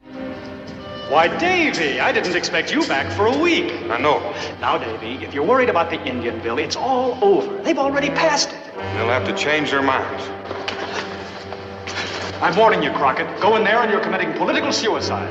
Why, 1.09 1.29
Davy, 1.39 1.99
I 2.01 2.13
didn't 2.13 2.37
expect 2.37 2.73
you 2.73 2.87
back 2.87 3.11
for 3.13 3.27
a 3.27 3.39
week. 3.39 3.73
I 3.91 3.99
know. 3.99 4.21
Now, 4.61 4.79
Davy, 4.79 5.25
if 5.25 5.35
you're 5.35 5.45
worried 5.45 5.69
about 5.69 5.91
the 5.91 6.03
Indian 6.05 6.41
bill, 6.43 6.59
it's 6.59 6.77
all 6.77 7.19
over. 7.23 7.63
They've 7.63 7.79
already 7.79 8.09
passed 8.09 8.51
it. 8.51 8.75
They'll 8.75 9.09
have 9.09 9.27
to 9.27 9.37
change 9.37 9.71
their 9.71 9.83
minds. 9.83 10.25
I'm 12.43 12.57
warning 12.57 12.83
you, 12.83 12.91
Crockett. 12.91 13.41
Go 13.41 13.55
in 13.55 13.63
there 13.63 13.79
and 13.83 13.89
you're 13.89 14.01
committing 14.01 14.33
political 14.33 14.73
suicide. 14.73 15.31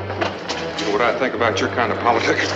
What 0.94 1.02
I 1.02 1.20
think 1.20 1.34
about 1.34 1.60
your 1.60 1.68
kind 1.72 1.92
of 1.92 2.00
politics? 2.00 2.48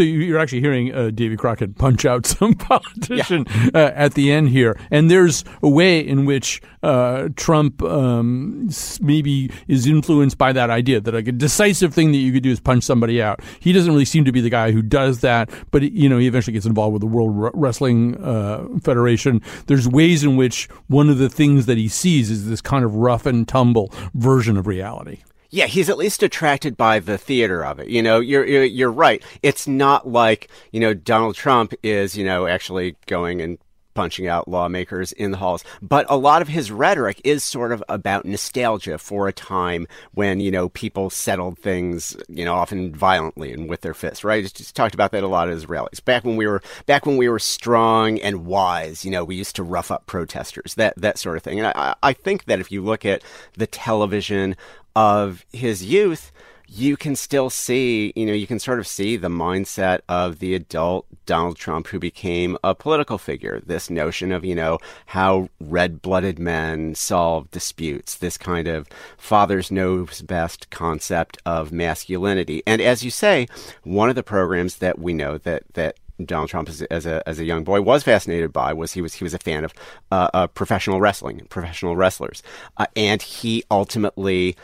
So 0.00 0.04
you're 0.04 0.38
actually 0.38 0.62
hearing 0.62 0.94
uh, 0.94 1.10
Davy 1.10 1.36
Crockett 1.36 1.76
punch 1.76 2.06
out 2.06 2.24
some 2.38 2.54
politician 2.54 3.44
yeah. 3.50 3.70
uh, 3.74 3.92
at 3.94 4.14
the 4.14 4.32
end 4.32 4.48
here, 4.48 4.80
and 4.90 5.10
there's 5.10 5.44
a 5.62 5.68
way 5.68 6.00
in 6.00 6.24
which 6.24 6.62
uh, 6.82 7.28
Trump 7.36 7.82
um, 7.82 8.70
maybe 9.02 9.50
is 9.68 9.86
influenced 9.86 10.38
by 10.38 10.54
that 10.54 10.70
idea 10.70 11.02
that 11.02 11.12
like 11.12 11.28
a 11.28 11.32
decisive 11.32 11.92
thing 11.92 12.12
that 12.12 12.18
you 12.18 12.32
could 12.32 12.42
do 12.42 12.50
is 12.50 12.60
punch 12.60 12.82
somebody 12.82 13.20
out. 13.20 13.40
He 13.58 13.74
doesn't 13.74 13.92
really 13.92 14.06
seem 14.06 14.24
to 14.24 14.32
be 14.32 14.40
the 14.40 14.48
guy 14.48 14.70
who 14.72 14.80
does 14.80 15.20
that, 15.20 15.50
but 15.70 15.82
you 15.82 16.08
know 16.08 16.16
he 16.16 16.26
eventually 16.26 16.54
gets 16.54 16.64
involved 16.64 16.94
with 16.94 17.00
the 17.00 17.06
World 17.06 17.52
Wrestling 17.52 18.16
uh, 18.24 18.66
Federation. 18.82 19.42
There's 19.66 19.86
ways 19.86 20.24
in 20.24 20.36
which 20.36 20.66
one 20.86 21.10
of 21.10 21.18
the 21.18 21.28
things 21.28 21.66
that 21.66 21.76
he 21.76 21.88
sees 21.88 22.30
is 22.30 22.48
this 22.48 22.62
kind 22.62 22.86
of 22.86 22.94
rough 22.94 23.26
and 23.26 23.46
tumble 23.46 23.92
version 24.14 24.56
of 24.56 24.66
reality. 24.66 25.18
Yeah, 25.50 25.66
he's 25.66 25.88
at 25.88 25.98
least 25.98 26.22
attracted 26.22 26.76
by 26.76 27.00
the 27.00 27.18
theater 27.18 27.64
of 27.64 27.80
it. 27.80 27.88
You 27.88 28.02
know, 28.02 28.20
you're, 28.20 28.46
you're, 28.46 28.64
you're 28.64 28.92
right. 28.92 29.22
It's 29.42 29.66
not 29.66 30.08
like 30.08 30.48
you 30.72 30.80
know 30.80 30.94
Donald 30.94 31.34
Trump 31.34 31.74
is 31.82 32.16
you 32.16 32.24
know 32.24 32.46
actually 32.46 32.96
going 33.06 33.40
and 33.40 33.58
punching 33.94 34.26
out 34.26 34.48
lawmakers 34.48 35.12
in 35.12 35.30
the 35.30 35.36
halls. 35.36 35.64
But 35.82 36.06
a 36.08 36.16
lot 36.16 36.42
of 36.42 36.48
his 36.48 36.70
rhetoric 36.70 37.20
is 37.24 37.42
sort 37.44 37.72
of 37.72 37.82
about 37.88 38.24
nostalgia 38.24 38.98
for 38.98 39.28
a 39.28 39.32
time 39.32 39.86
when, 40.12 40.40
you 40.40 40.50
know, 40.50 40.68
people 40.70 41.10
settled 41.10 41.58
things, 41.58 42.16
you 42.28 42.44
know, 42.44 42.54
often 42.54 42.94
violently 42.94 43.52
and 43.52 43.68
with 43.68 43.82
their 43.82 43.94
fists, 43.94 44.24
right? 44.24 44.42
He's 44.42 44.52
just 44.52 44.76
talked 44.76 44.94
about 44.94 45.12
that 45.12 45.24
a 45.24 45.28
lot 45.28 45.48
at 45.48 45.54
his 45.54 45.68
rallies. 45.68 46.00
Back 46.00 46.24
when 46.24 46.36
we 46.36 46.46
were 46.46 46.62
back 46.86 47.06
when 47.06 47.16
we 47.16 47.28
were 47.28 47.38
strong 47.38 48.18
and 48.20 48.46
wise, 48.46 49.04
you 49.04 49.10
know, 49.10 49.24
we 49.24 49.36
used 49.36 49.56
to 49.56 49.62
rough 49.62 49.90
up 49.90 50.06
protesters, 50.06 50.74
that 50.74 50.94
that 50.96 51.18
sort 51.18 51.36
of 51.36 51.42
thing. 51.42 51.58
And 51.58 51.68
I, 51.68 51.94
I 52.02 52.12
think 52.12 52.44
that 52.44 52.60
if 52.60 52.70
you 52.70 52.82
look 52.82 53.04
at 53.04 53.22
the 53.54 53.66
television 53.66 54.56
of 54.94 55.44
his 55.52 55.84
youth, 55.84 56.32
you 56.72 56.96
can 56.96 57.16
still 57.16 57.50
see, 57.50 58.12
you 58.14 58.24
know, 58.24 58.32
you 58.32 58.46
can 58.46 58.60
sort 58.60 58.78
of 58.78 58.86
see 58.86 59.16
the 59.16 59.28
mindset 59.28 60.00
of 60.08 60.38
the 60.38 60.54
adult 60.54 61.04
Donald 61.26 61.56
Trump 61.56 61.88
who 61.88 61.98
became 61.98 62.56
a 62.62 62.76
political 62.76 63.18
figure. 63.18 63.60
This 63.66 63.90
notion 63.90 64.30
of, 64.30 64.44
you 64.44 64.54
know, 64.54 64.78
how 65.06 65.48
red 65.60 66.00
blooded 66.00 66.38
men 66.38 66.94
solve 66.94 67.50
disputes, 67.50 68.14
this 68.14 68.38
kind 68.38 68.68
of 68.68 68.86
father's 69.18 69.72
knows 69.72 70.22
best 70.22 70.70
concept 70.70 71.38
of 71.44 71.72
masculinity. 71.72 72.62
And 72.68 72.80
as 72.80 73.04
you 73.04 73.10
say, 73.10 73.48
one 73.82 74.08
of 74.08 74.14
the 74.14 74.22
programs 74.22 74.76
that 74.76 74.96
we 74.96 75.12
know 75.12 75.38
that, 75.38 75.64
that 75.74 75.96
Donald 76.24 76.50
Trump 76.50 76.68
as, 76.68 77.06
a 77.06 77.28
as 77.28 77.38
a 77.38 77.44
young 77.44 77.64
boy 77.64 77.80
was 77.80 78.02
fascinated 78.02 78.52
by 78.52 78.72
was 78.72 78.92
he 78.92 79.00
was 79.00 79.14
he 79.14 79.24
was 79.24 79.34
a 79.34 79.38
fan 79.38 79.64
of 79.64 79.72
uh, 80.12 80.28
uh, 80.34 80.46
professional 80.48 81.00
wrestling, 81.00 81.46
professional 81.48 81.96
wrestlers, 81.96 82.42
uh, 82.76 82.86
and 82.94 83.22
he 83.22 83.64
ultimately 83.70 84.54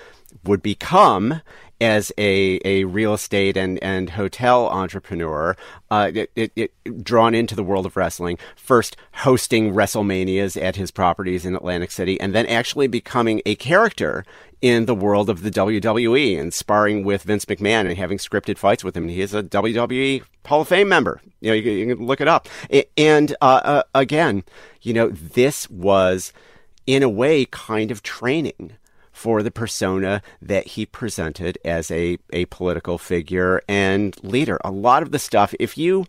would 0.45 0.63
become 0.63 1.41
as 1.81 2.11
a, 2.17 2.59
a 2.65 2.85
real 2.85 3.13
estate 3.15 3.57
and, 3.57 3.83
and 3.83 4.11
hotel 4.11 4.69
entrepreneur, 4.69 5.57
uh, 5.91 6.11
it, 6.15 6.31
it, 6.35 6.53
it, 6.57 7.05
drawn 7.05 7.35
into 7.35 7.55
the 7.55 7.63
world 7.63 7.85
of 7.85 7.97
wrestling, 7.97 8.39
first 8.57 8.97
hosting 9.13 9.75
WrestleManias 9.75 10.61
at 10.61 10.77
his 10.77 10.91
properties 10.91 11.45
in 11.45 11.55
Atlantic 11.55 11.91
City, 11.91 12.19
and 12.21 12.35
then 12.35 12.47
actually 12.47 12.87
becoming 12.87 13.43
a 13.45 13.55
character 13.57 14.25
in 14.63 14.87
the 14.87 14.95
world 14.95 15.29
of 15.29 15.43
the 15.43 15.51
WWE 15.51 16.41
and 16.41 16.55
sparring 16.55 17.05
with 17.05 17.25
Vince 17.25 17.45
McMahon 17.45 17.87
and 17.87 17.99
having 17.99 18.17
scripted 18.17 18.57
fights 18.57 18.83
with 18.83 18.97
him. 18.97 19.09
He 19.09 19.21
is 19.21 19.35
a 19.35 19.43
WWE 19.43 20.23
Hall 20.47 20.63
of 20.63 20.69
Fame 20.69 20.89
member. 20.89 21.21
You 21.41 21.51
know, 21.51 21.55
you, 21.55 21.71
you 21.71 21.95
can 21.95 22.07
look 22.07 22.23
it 22.23 22.29
up. 22.29 22.49
And 22.97 23.37
uh, 23.43 23.61
uh, 23.65 23.83
again, 23.95 24.45
you 24.81 24.95
know, 24.95 25.09
this 25.09 25.69
was 25.69 26.33
in 26.87 27.03
a 27.03 27.09
way 27.09 27.45
kind 27.45 27.91
of 27.91 28.03
training 28.03 28.77
for 29.17 29.43
the 29.43 29.51
persona 29.51 30.21
that 30.43 30.67
he 30.67 30.85
presented 30.85 31.57
as 31.65 31.91
a, 31.91 32.19
a 32.35 32.45
political 32.47 32.99
figure 32.99 33.63
and 33.67 34.15
leader. 34.23 34.61
A 34.63 34.71
lot 34.71 35.03
of 35.03 35.11
the 35.11 35.19
stuff, 35.19 35.55
if 35.59 35.79
you 35.79 36.05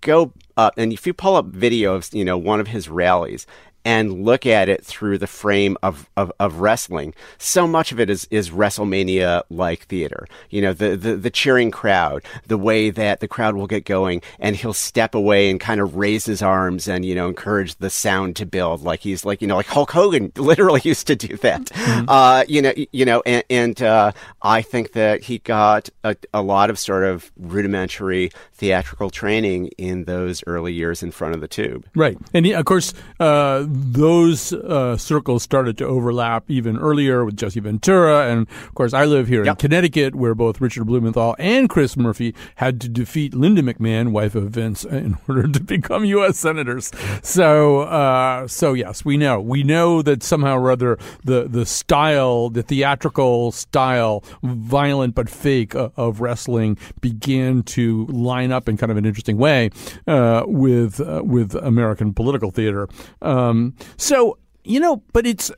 go 0.00 0.32
up 0.56 0.72
and 0.76 0.92
if 0.92 1.04
you 1.04 1.12
pull 1.12 1.34
up 1.34 1.46
video 1.46 1.96
of 1.96 2.08
you 2.14 2.24
know 2.24 2.38
one 2.38 2.60
of 2.60 2.68
his 2.68 2.88
rallies 2.88 3.44
and 3.84 4.24
look 4.24 4.46
at 4.46 4.68
it 4.68 4.84
through 4.84 5.18
the 5.18 5.26
frame 5.26 5.76
of, 5.82 6.08
of, 6.16 6.32
of 6.40 6.60
wrestling, 6.60 7.14
so 7.38 7.66
much 7.66 7.92
of 7.92 8.00
it 8.00 8.10
is, 8.10 8.26
is 8.30 8.50
WrestleMania 8.50 9.42
like 9.50 9.86
theater. 9.86 10.26
You 10.50 10.62
know, 10.62 10.72
the, 10.72 10.96
the, 10.96 11.16
the 11.16 11.30
cheering 11.30 11.70
crowd, 11.70 12.22
the 12.46 12.58
way 12.58 12.90
that 12.90 13.20
the 13.20 13.28
crowd 13.28 13.54
will 13.54 13.66
get 13.66 13.84
going, 13.84 14.22
and 14.38 14.56
he'll 14.56 14.72
step 14.72 15.14
away 15.14 15.50
and 15.50 15.60
kind 15.60 15.80
of 15.80 15.96
raise 15.96 16.24
his 16.24 16.42
arms 16.42 16.88
and, 16.88 17.04
you 17.04 17.14
know, 17.14 17.28
encourage 17.28 17.76
the 17.76 17.90
sound 17.90 18.36
to 18.36 18.46
build 18.46 18.82
like 18.82 19.00
he's 19.00 19.24
like, 19.24 19.42
you 19.42 19.48
know, 19.48 19.56
like 19.56 19.66
Hulk 19.66 19.90
Hogan 19.90 20.32
literally 20.36 20.80
used 20.84 21.06
to 21.08 21.16
do 21.16 21.36
that. 21.38 21.64
Mm-hmm. 21.66 22.08
Uh, 22.08 22.44
you 22.48 22.62
know, 22.62 22.72
you 22.92 23.04
know, 23.04 23.22
and, 23.26 23.44
and 23.50 23.82
uh, 23.82 24.12
I 24.42 24.62
think 24.62 24.92
that 24.92 25.22
he 25.22 25.38
got 25.38 25.88
a, 26.02 26.16
a 26.32 26.42
lot 26.42 26.70
of 26.70 26.78
sort 26.78 27.04
of 27.04 27.30
rudimentary 27.36 28.30
theatrical 28.52 29.10
training 29.10 29.68
in 29.78 30.04
those 30.04 30.42
early 30.46 30.72
years 30.72 31.02
in 31.02 31.10
front 31.10 31.34
of 31.34 31.40
the 31.40 31.48
tube. 31.48 31.86
Right. 31.94 32.16
And 32.32 32.46
he, 32.46 32.52
of 32.52 32.64
course, 32.64 32.94
uh, 33.20 33.66
those 33.74 34.52
uh, 34.52 34.96
circles 34.96 35.42
started 35.42 35.76
to 35.78 35.86
overlap 35.86 36.48
even 36.48 36.78
earlier 36.78 37.24
with 37.24 37.36
Jesse 37.36 37.60
Ventura. 37.60 38.30
And 38.30 38.46
of 38.48 38.74
course, 38.74 38.94
I 38.94 39.04
live 39.04 39.26
here 39.26 39.44
yep. 39.44 39.56
in 39.56 39.56
Connecticut, 39.56 40.14
where 40.14 40.34
both 40.34 40.60
Richard 40.60 40.84
Blumenthal 40.84 41.34
and 41.38 41.68
Chris 41.68 41.96
Murphy 41.96 42.34
had 42.56 42.80
to 42.82 42.88
defeat 42.88 43.34
Linda 43.34 43.62
McMahon, 43.62 44.12
wife 44.12 44.34
of 44.34 44.50
Vince, 44.50 44.84
in 45.04 45.16
order 45.28 45.48
to 45.48 45.60
become 45.60 46.04
U.S. 46.04 46.38
senators. 46.38 46.92
So, 47.22 47.80
uh, 47.80 48.46
so 48.46 48.74
yes, 48.74 49.04
we 49.04 49.16
know. 49.16 49.40
We 49.40 49.62
know 49.64 50.02
that 50.02 50.22
somehow 50.22 50.56
or 50.56 50.70
other 50.70 50.98
the, 51.24 51.48
the 51.48 51.66
style, 51.66 52.50
the 52.50 52.62
theatrical 52.62 53.50
style, 53.52 54.22
violent 54.42 55.14
but 55.14 55.28
fake 55.28 55.74
uh, 55.74 55.90
of 55.96 56.20
wrestling 56.20 56.78
began 57.00 57.62
to 57.62 58.06
line 58.06 58.52
up 58.52 58.68
in 58.68 58.76
kind 58.76 58.92
of 58.92 58.98
an 58.98 59.04
interesting 59.04 59.36
way 59.36 59.70
uh, 60.06 60.44
with 60.46 61.00
uh, 61.00 61.22
with 61.24 61.54
American 61.56 62.12
political 62.14 62.50
theater. 62.50 62.88
Um, 63.22 63.63
Um, 63.64 63.74
so, 63.96 64.38
you 64.64 64.80
know, 64.80 65.02
but 65.12 65.26
it's 65.26 65.50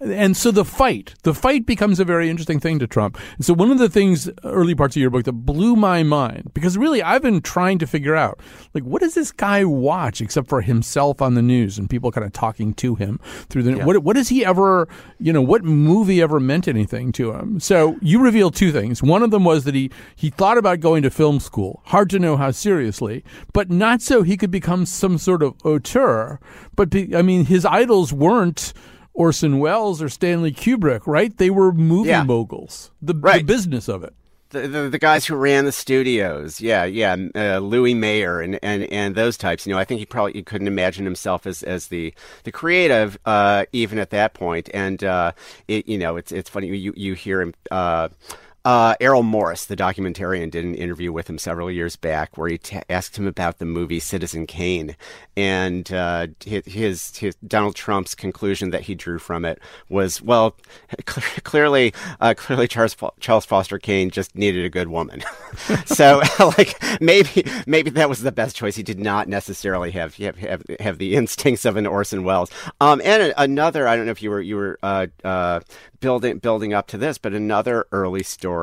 and 0.00 0.36
so 0.36 0.50
the 0.50 0.64
fight, 0.64 1.14
the 1.24 1.34
fight 1.34 1.66
becomes 1.66 1.98
a 1.98 2.04
very 2.04 2.30
interesting 2.30 2.60
thing 2.60 2.78
to 2.78 2.86
Trump. 2.86 3.18
And 3.36 3.44
so 3.44 3.52
one 3.52 3.70
of 3.70 3.78
the 3.78 3.88
things 3.88 4.30
early 4.44 4.74
parts 4.74 4.94
of 4.94 5.00
your 5.00 5.10
book 5.10 5.24
that 5.24 5.32
blew 5.32 5.74
my 5.74 6.02
mind, 6.02 6.52
because 6.54 6.78
really 6.78 7.02
I've 7.02 7.22
been 7.22 7.40
trying 7.40 7.78
to 7.80 7.86
figure 7.86 8.14
out, 8.14 8.38
like, 8.74 8.84
what 8.84 9.02
does 9.02 9.14
this 9.14 9.32
guy 9.32 9.64
watch 9.64 10.20
except 10.20 10.48
for 10.48 10.60
himself 10.60 11.20
on 11.20 11.34
the 11.34 11.42
news 11.42 11.78
and 11.78 11.90
people 11.90 12.12
kind 12.12 12.24
of 12.24 12.32
talking 12.32 12.74
to 12.74 12.94
him 12.94 13.18
through 13.48 13.64
the, 13.64 13.76
yeah. 13.78 13.84
what, 13.84 13.98
what 14.04 14.14
does 14.14 14.28
he 14.28 14.44
ever, 14.44 14.88
you 15.18 15.32
know, 15.32 15.42
what 15.42 15.64
movie 15.64 16.22
ever 16.22 16.38
meant 16.38 16.68
anything 16.68 17.10
to 17.12 17.32
him? 17.32 17.58
So 17.58 17.96
you 18.00 18.20
revealed 18.20 18.54
two 18.54 18.70
things. 18.70 19.02
One 19.02 19.24
of 19.24 19.32
them 19.32 19.44
was 19.44 19.64
that 19.64 19.74
he, 19.74 19.90
he 20.14 20.30
thought 20.30 20.58
about 20.58 20.78
going 20.78 21.02
to 21.02 21.10
film 21.10 21.40
school. 21.40 21.82
Hard 21.86 22.08
to 22.10 22.18
know 22.18 22.36
how 22.36 22.52
seriously, 22.52 23.24
but 23.52 23.70
not 23.70 24.00
so 24.00 24.22
he 24.22 24.36
could 24.36 24.52
become 24.52 24.86
some 24.86 25.18
sort 25.18 25.42
of 25.42 25.54
auteur. 25.64 26.38
But 26.76 26.90
be, 26.90 27.16
I 27.16 27.22
mean, 27.22 27.46
his 27.46 27.64
idols 27.64 28.12
weren't, 28.12 28.72
Orson 29.18 29.58
Welles 29.58 30.00
or 30.00 30.08
Stanley 30.08 30.52
Kubrick, 30.52 31.04
right? 31.04 31.36
They 31.36 31.50
were 31.50 31.72
movie 31.72 32.10
yeah. 32.10 32.22
moguls, 32.22 32.92
the, 33.02 33.14
right. 33.14 33.38
the 33.38 33.52
business 33.52 33.88
of 33.88 34.04
it. 34.04 34.14
The, 34.50 34.68
the, 34.68 34.88
the, 34.88 34.98
guys 34.98 35.26
who 35.26 35.34
ran 35.34 35.66
the 35.66 35.72
studios, 35.72 36.58
yeah, 36.58 36.84
yeah, 36.84 37.16
uh, 37.34 37.58
Louis 37.58 37.92
Mayer 37.92 38.40
and, 38.40 38.58
and, 38.62 38.84
and 38.84 39.14
those 39.14 39.36
types. 39.36 39.66
You 39.66 39.74
know, 39.74 39.78
I 39.78 39.84
think 39.84 39.98
he 39.98 40.06
probably 40.06 40.32
he 40.32 40.42
couldn't 40.42 40.68
imagine 40.68 41.04
himself 41.04 41.46
as, 41.46 41.62
as 41.62 41.88
the 41.88 42.14
the 42.44 42.52
creative 42.52 43.18
uh, 43.26 43.66
even 43.72 43.98
at 43.98 44.08
that 44.10 44.32
point. 44.32 44.70
And 44.72 45.04
uh, 45.04 45.32
it, 45.66 45.86
you 45.86 45.98
know, 45.98 46.16
it's 46.16 46.32
it's 46.32 46.48
funny 46.48 46.68
you 46.68 46.94
you 46.96 47.12
hear 47.12 47.42
him. 47.42 47.54
Uh, 48.68 48.94
Errol 49.00 49.22
Morris, 49.22 49.64
the 49.64 49.74
documentarian, 49.74 50.50
did 50.50 50.62
an 50.62 50.74
interview 50.74 51.10
with 51.10 51.30
him 51.30 51.38
several 51.38 51.70
years 51.70 51.96
back 51.96 52.36
where 52.36 52.50
he 52.50 52.58
t- 52.58 52.78
asked 52.90 53.16
him 53.16 53.26
about 53.26 53.56
the 53.56 53.64
movie 53.64 53.98
Citizen 53.98 54.46
Kane, 54.46 54.94
and 55.38 55.90
uh, 55.90 56.26
his, 56.44 57.16
his, 57.16 57.34
Donald 57.36 57.76
Trump's 57.76 58.14
conclusion 58.14 58.68
that 58.68 58.82
he 58.82 58.94
drew 58.94 59.18
from 59.18 59.46
it 59.46 59.58
was, 59.88 60.20
well, 60.20 60.54
cl- 61.08 61.26
clearly, 61.44 61.94
uh, 62.20 62.34
clearly 62.36 62.68
Charles 62.68 62.94
Charles 63.20 63.46
Foster 63.46 63.78
Kane 63.78 64.10
just 64.10 64.36
needed 64.36 64.66
a 64.66 64.68
good 64.68 64.88
woman. 64.88 65.22
so, 65.86 66.20
like 66.58 66.78
maybe 67.00 67.46
maybe 67.66 67.88
that 67.88 68.10
was 68.10 68.20
the 68.20 68.32
best 68.32 68.54
choice. 68.54 68.76
He 68.76 68.82
did 68.82 69.00
not 69.00 69.28
necessarily 69.28 69.92
have 69.92 70.14
have 70.16 70.36
have, 70.36 70.62
have 70.78 70.98
the 70.98 71.16
instincts 71.16 71.64
of 71.64 71.78
an 71.78 71.86
Orson 71.86 72.22
Welles. 72.22 72.50
Um, 72.82 73.00
and 73.02 73.32
another, 73.38 73.88
I 73.88 73.96
don't 73.96 74.04
know 74.04 74.12
if 74.12 74.22
you 74.22 74.28
were 74.28 74.42
you 74.42 74.56
were 74.56 74.78
uh, 74.82 75.06
uh, 75.24 75.60
building 76.00 76.36
building 76.36 76.74
up 76.74 76.86
to 76.88 76.98
this, 76.98 77.16
but 77.16 77.32
another 77.32 77.86
early 77.92 78.22
story 78.22 78.57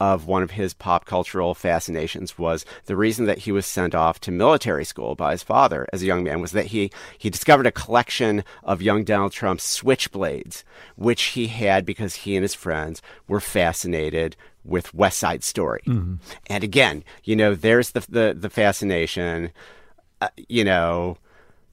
of 0.00 0.26
one 0.26 0.42
of 0.42 0.52
his 0.52 0.72
pop 0.72 1.04
cultural 1.04 1.54
fascinations 1.54 2.38
was 2.38 2.64
the 2.86 2.96
reason 2.96 3.26
that 3.26 3.38
he 3.38 3.52
was 3.52 3.66
sent 3.66 3.94
off 3.94 4.18
to 4.18 4.30
military 4.30 4.84
school 4.84 5.14
by 5.14 5.32
his 5.32 5.42
father 5.42 5.86
as 5.92 6.02
a 6.02 6.06
young 6.06 6.24
man 6.24 6.40
was 6.40 6.52
that 6.52 6.66
he 6.66 6.90
he 7.18 7.28
discovered 7.28 7.66
a 7.66 7.72
collection 7.72 8.42
of 8.64 8.80
young 8.80 9.04
Donald 9.04 9.32
Trump's 9.32 9.80
switchblades, 9.80 10.64
which 10.96 11.22
he 11.22 11.48
had 11.48 11.84
because 11.84 12.14
he 12.14 12.34
and 12.34 12.42
his 12.42 12.54
friends 12.54 13.02
were 13.28 13.40
fascinated 13.40 14.36
with 14.64 14.94
West 14.94 15.18
Side 15.18 15.44
Story. 15.44 15.82
Mm-hmm. 15.86 16.14
And 16.46 16.64
again, 16.64 17.04
you 17.24 17.36
know, 17.36 17.54
there's 17.54 17.90
the 17.90 18.00
the, 18.08 18.36
the 18.38 18.50
fascination, 18.50 19.50
uh, 20.22 20.28
you 20.48 20.64
know 20.64 21.18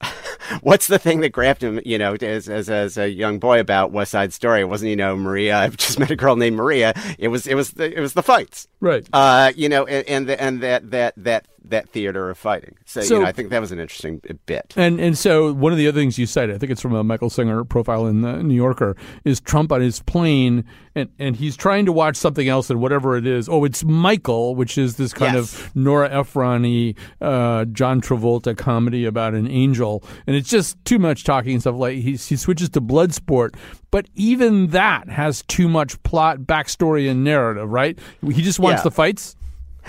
what's 0.62 0.86
the 0.86 0.98
thing 0.98 1.20
that 1.20 1.30
grabbed 1.30 1.62
him, 1.62 1.80
you 1.84 1.98
know, 1.98 2.14
as, 2.14 2.48
as, 2.48 2.70
as 2.70 2.98
a 2.98 3.08
young 3.08 3.38
boy 3.38 3.60
about 3.60 3.92
West 3.92 4.12
Side 4.12 4.32
Story? 4.32 4.60
It 4.60 4.68
wasn't, 4.68 4.90
you 4.90 4.96
know, 4.96 5.16
Maria. 5.16 5.56
I've 5.58 5.76
just 5.76 5.98
met 5.98 6.10
a 6.10 6.16
girl 6.16 6.36
named 6.36 6.56
Maria. 6.56 6.94
It 7.18 7.28
was, 7.28 7.46
it 7.46 7.54
was, 7.54 7.72
the, 7.72 7.96
it 7.96 8.00
was 8.00 8.14
the 8.14 8.22
fights. 8.22 8.68
Right. 8.80 9.06
Uh, 9.12 9.52
you 9.56 9.68
know, 9.68 9.86
and 9.86 10.06
and, 10.08 10.28
the, 10.28 10.40
and 10.40 10.62
that 10.62 10.90
that 10.90 11.14
that 11.16 11.46
that 11.64 11.88
theater 11.90 12.30
of 12.30 12.38
fighting. 12.38 12.76
So, 12.84 13.00
So- 13.02 13.14
you 13.16 13.20
know, 13.22 13.26
I 13.26 13.32
think 13.32 13.50
that 13.50 13.60
was 13.60 13.72
an 13.72 13.78
interesting 13.80 14.20
bit. 14.46 14.72
And 14.76 15.00
and 15.00 15.16
so 15.18 15.52
one 15.52 15.72
of 15.72 15.78
the 15.78 15.86
other 15.88 15.98
things 16.00 16.18
you 16.18 16.26
cited, 16.26 16.54
I 16.54 16.58
think 16.58 16.72
it's 16.72 16.80
from 16.80 16.94
a 16.94 17.04
Michael 17.04 17.30
Singer 17.30 17.64
profile 17.64 18.06
in 18.06 18.22
the 18.22 18.42
New 18.42 18.54
Yorker, 18.54 18.96
is 19.24 19.40
Trump 19.40 19.70
on 19.72 19.80
his 19.80 20.00
plane, 20.00 20.64
and, 20.94 21.08
and 21.18 21.36
he's 21.36 21.56
trying 21.56 21.84
to 21.86 21.92
watch 21.92 22.16
something 22.16 22.48
else, 22.48 22.70
and 22.70 22.80
whatever 22.80 23.16
it 23.16 23.26
is, 23.26 23.48
oh, 23.48 23.64
it's 23.64 23.84
Michael, 23.84 24.54
which 24.54 24.78
is 24.78 24.96
this 24.96 25.12
kind 25.12 25.34
Yes. 25.34 25.54
of 25.60 25.76
Nora 25.76 26.08
Ephron-y, 26.10 26.94
uh, 27.20 27.64
John 27.66 28.00
Travolta 28.00 28.56
comedy 28.56 29.04
about 29.04 29.34
an 29.34 29.46
angel, 29.48 30.02
and 30.26 30.34
it's 30.36 30.48
just 30.48 30.82
too 30.84 30.98
much 30.98 31.24
talking 31.24 31.52
and 31.52 31.60
stuff 31.60 31.76
like 31.76 31.94
he 31.98 32.12
he 32.12 32.36
switches 32.36 32.68
to 32.70 32.80
Bloodsport, 32.80 33.54
but 33.90 34.06
even 34.14 34.68
that 34.68 35.08
has 35.08 35.42
too 35.42 35.68
much 35.68 36.02
plot, 36.02 36.40
backstory, 36.40 37.10
and 37.10 37.22
narrative, 37.24 37.68
right? 37.70 37.98
He 38.26 38.42
just 38.42 38.58
wants 38.58 38.80
Yeah. 38.80 38.84
the 38.84 38.90
fights. 38.90 39.36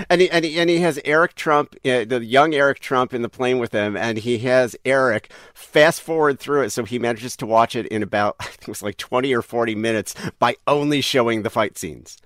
And 0.09 0.21
he, 0.21 0.29
and 0.29 0.45
he, 0.45 0.59
and 0.59 0.69
he 0.69 0.79
has 0.79 0.99
Eric 1.03 1.35
Trump, 1.35 1.75
uh, 1.85 2.05
the 2.05 2.23
young 2.23 2.53
Eric 2.53 2.79
Trump, 2.79 3.13
in 3.13 3.21
the 3.21 3.29
plane 3.29 3.59
with 3.59 3.73
him, 3.73 3.97
and 3.97 4.17
he 4.17 4.39
has 4.39 4.75
Eric 4.85 5.31
fast 5.53 6.01
forward 6.01 6.39
through 6.39 6.63
it, 6.63 6.69
so 6.69 6.85
he 6.85 6.99
manages 6.99 7.35
to 7.37 7.45
watch 7.45 7.75
it 7.75 7.85
in 7.87 8.01
about 8.01 8.35
I 8.39 8.45
think 8.45 8.61
it 8.61 8.67
was 8.67 8.83
like 8.83 8.97
twenty 8.97 9.33
or 9.33 9.41
forty 9.41 9.75
minutes 9.75 10.15
by 10.39 10.55
only 10.67 11.01
showing 11.01 11.41
the 11.41 11.49
fight 11.49 11.77
scenes. 11.77 12.17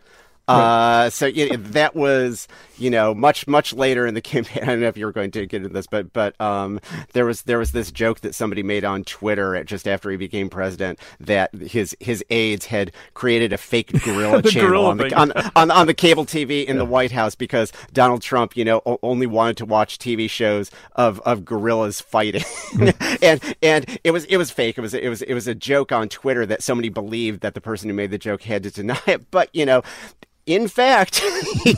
Uh, 0.48 1.10
so 1.10 1.25
you 1.25 1.50
know, 1.50 1.55
that 1.55 1.96
was 1.96 2.48
you 2.77 2.89
know 2.89 3.13
much 3.13 3.47
much 3.47 3.73
later 3.73 4.05
in 4.05 4.13
the 4.13 4.21
campaign. 4.33 4.63
I 4.63 4.67
don't 4.67 4.81
know 4.81 4.87
if 4.87 4.97
you 4.97 5.05
were 5.05 5.11
going 5.11 5.31
to 5.31 5.45
get 5.45 5.57
into 5.57 5.69
this, 5.69 5.87
but 5.87 6.13
but 6.13 6.39
um, 6.41 6.79
there 7.13 7.25
was 7.25 7.43
there 7.43 7.57
was 7.57 7.71
this 7.71 7.91
joke 7.91 8.21
that 8.21 8.35
somebody 8.35 8.63
made 8.63 8.83
on 8.83 9.03
Twitter 9.03 9.55
at, 9.55 9.65
just 9.65 9.87
after 9.87 10.09
he 10.09 10.17
became 10.17 10.49
president 10.49 10.99
that 11.19 11.53
his 11.55 11.95
his 11.99 12.23
aides 12.29 12.65
had 12.67 12.91
created 13.13 13.53
a 13.53 13.57
fake 13.57 13.91
gorilla 14.03 14.41
channel 14.41 14.69
gorilla 14.69 14.89
on 14.89 14.97
the 14.97 15.13
on, 15.15 15.31
on 15.55 15.71
on 15.71 15.87
the 15.87 15.93
cable 15.93 16.25
TV 16.25 16.65
in 16.65 16.77
the 16.77 16.85
White 16.85 17.11
House 17.11 17.35
because 17.35 17.71
Donald 17.91 18.21
Trump, 18.21 18.55
you 18.57 18.65
know, 18.65 18.81
o- 18.85 18.99
only 19.03 19.27
wanted 19.27 19.57
to 19.57 19.65
watch 19.65 19.97
TV 19.97 20.29
shows 20.29 20.71
of 20.95 21.19
of 21.21 21.45
gorillas 21.45 22.01
fighting, 22.01 22.43
and 23.21 23.55
and 23.61 23.99
it 24.03 24.11
was 24.11 24.25
it 24.25 24.37
was 24.37 24.51
fake. 24.51 24.77
It 24.77 24.81
was 24.81 24.93
it 24.93 25.09
was 25.09 25.21
it 25.21 25.33
was 25.33 25.47
a 25.47 25.55
joke 25.55 25.91
on 25.91 26.09
Twitter 26.09 26.45
that 26.45 26.63
somebody 26.63 26.89
believed 26.89 27.41
that 27.41 27.53
the 27.53 27.61
person 27.61 27.89
who 27.89 27.95
made 27.95 28.11
the 28.11 28.17
joke 28.17 28.43
had 28.43 28.63
to 28.63 28.71
deny 28.71 28.99
it, 29.07 29.29
but 29.31 29.49
you 29.53 29.65
know. 29.65 29.83
In 30.45 30.67
fact, 30.67 31.23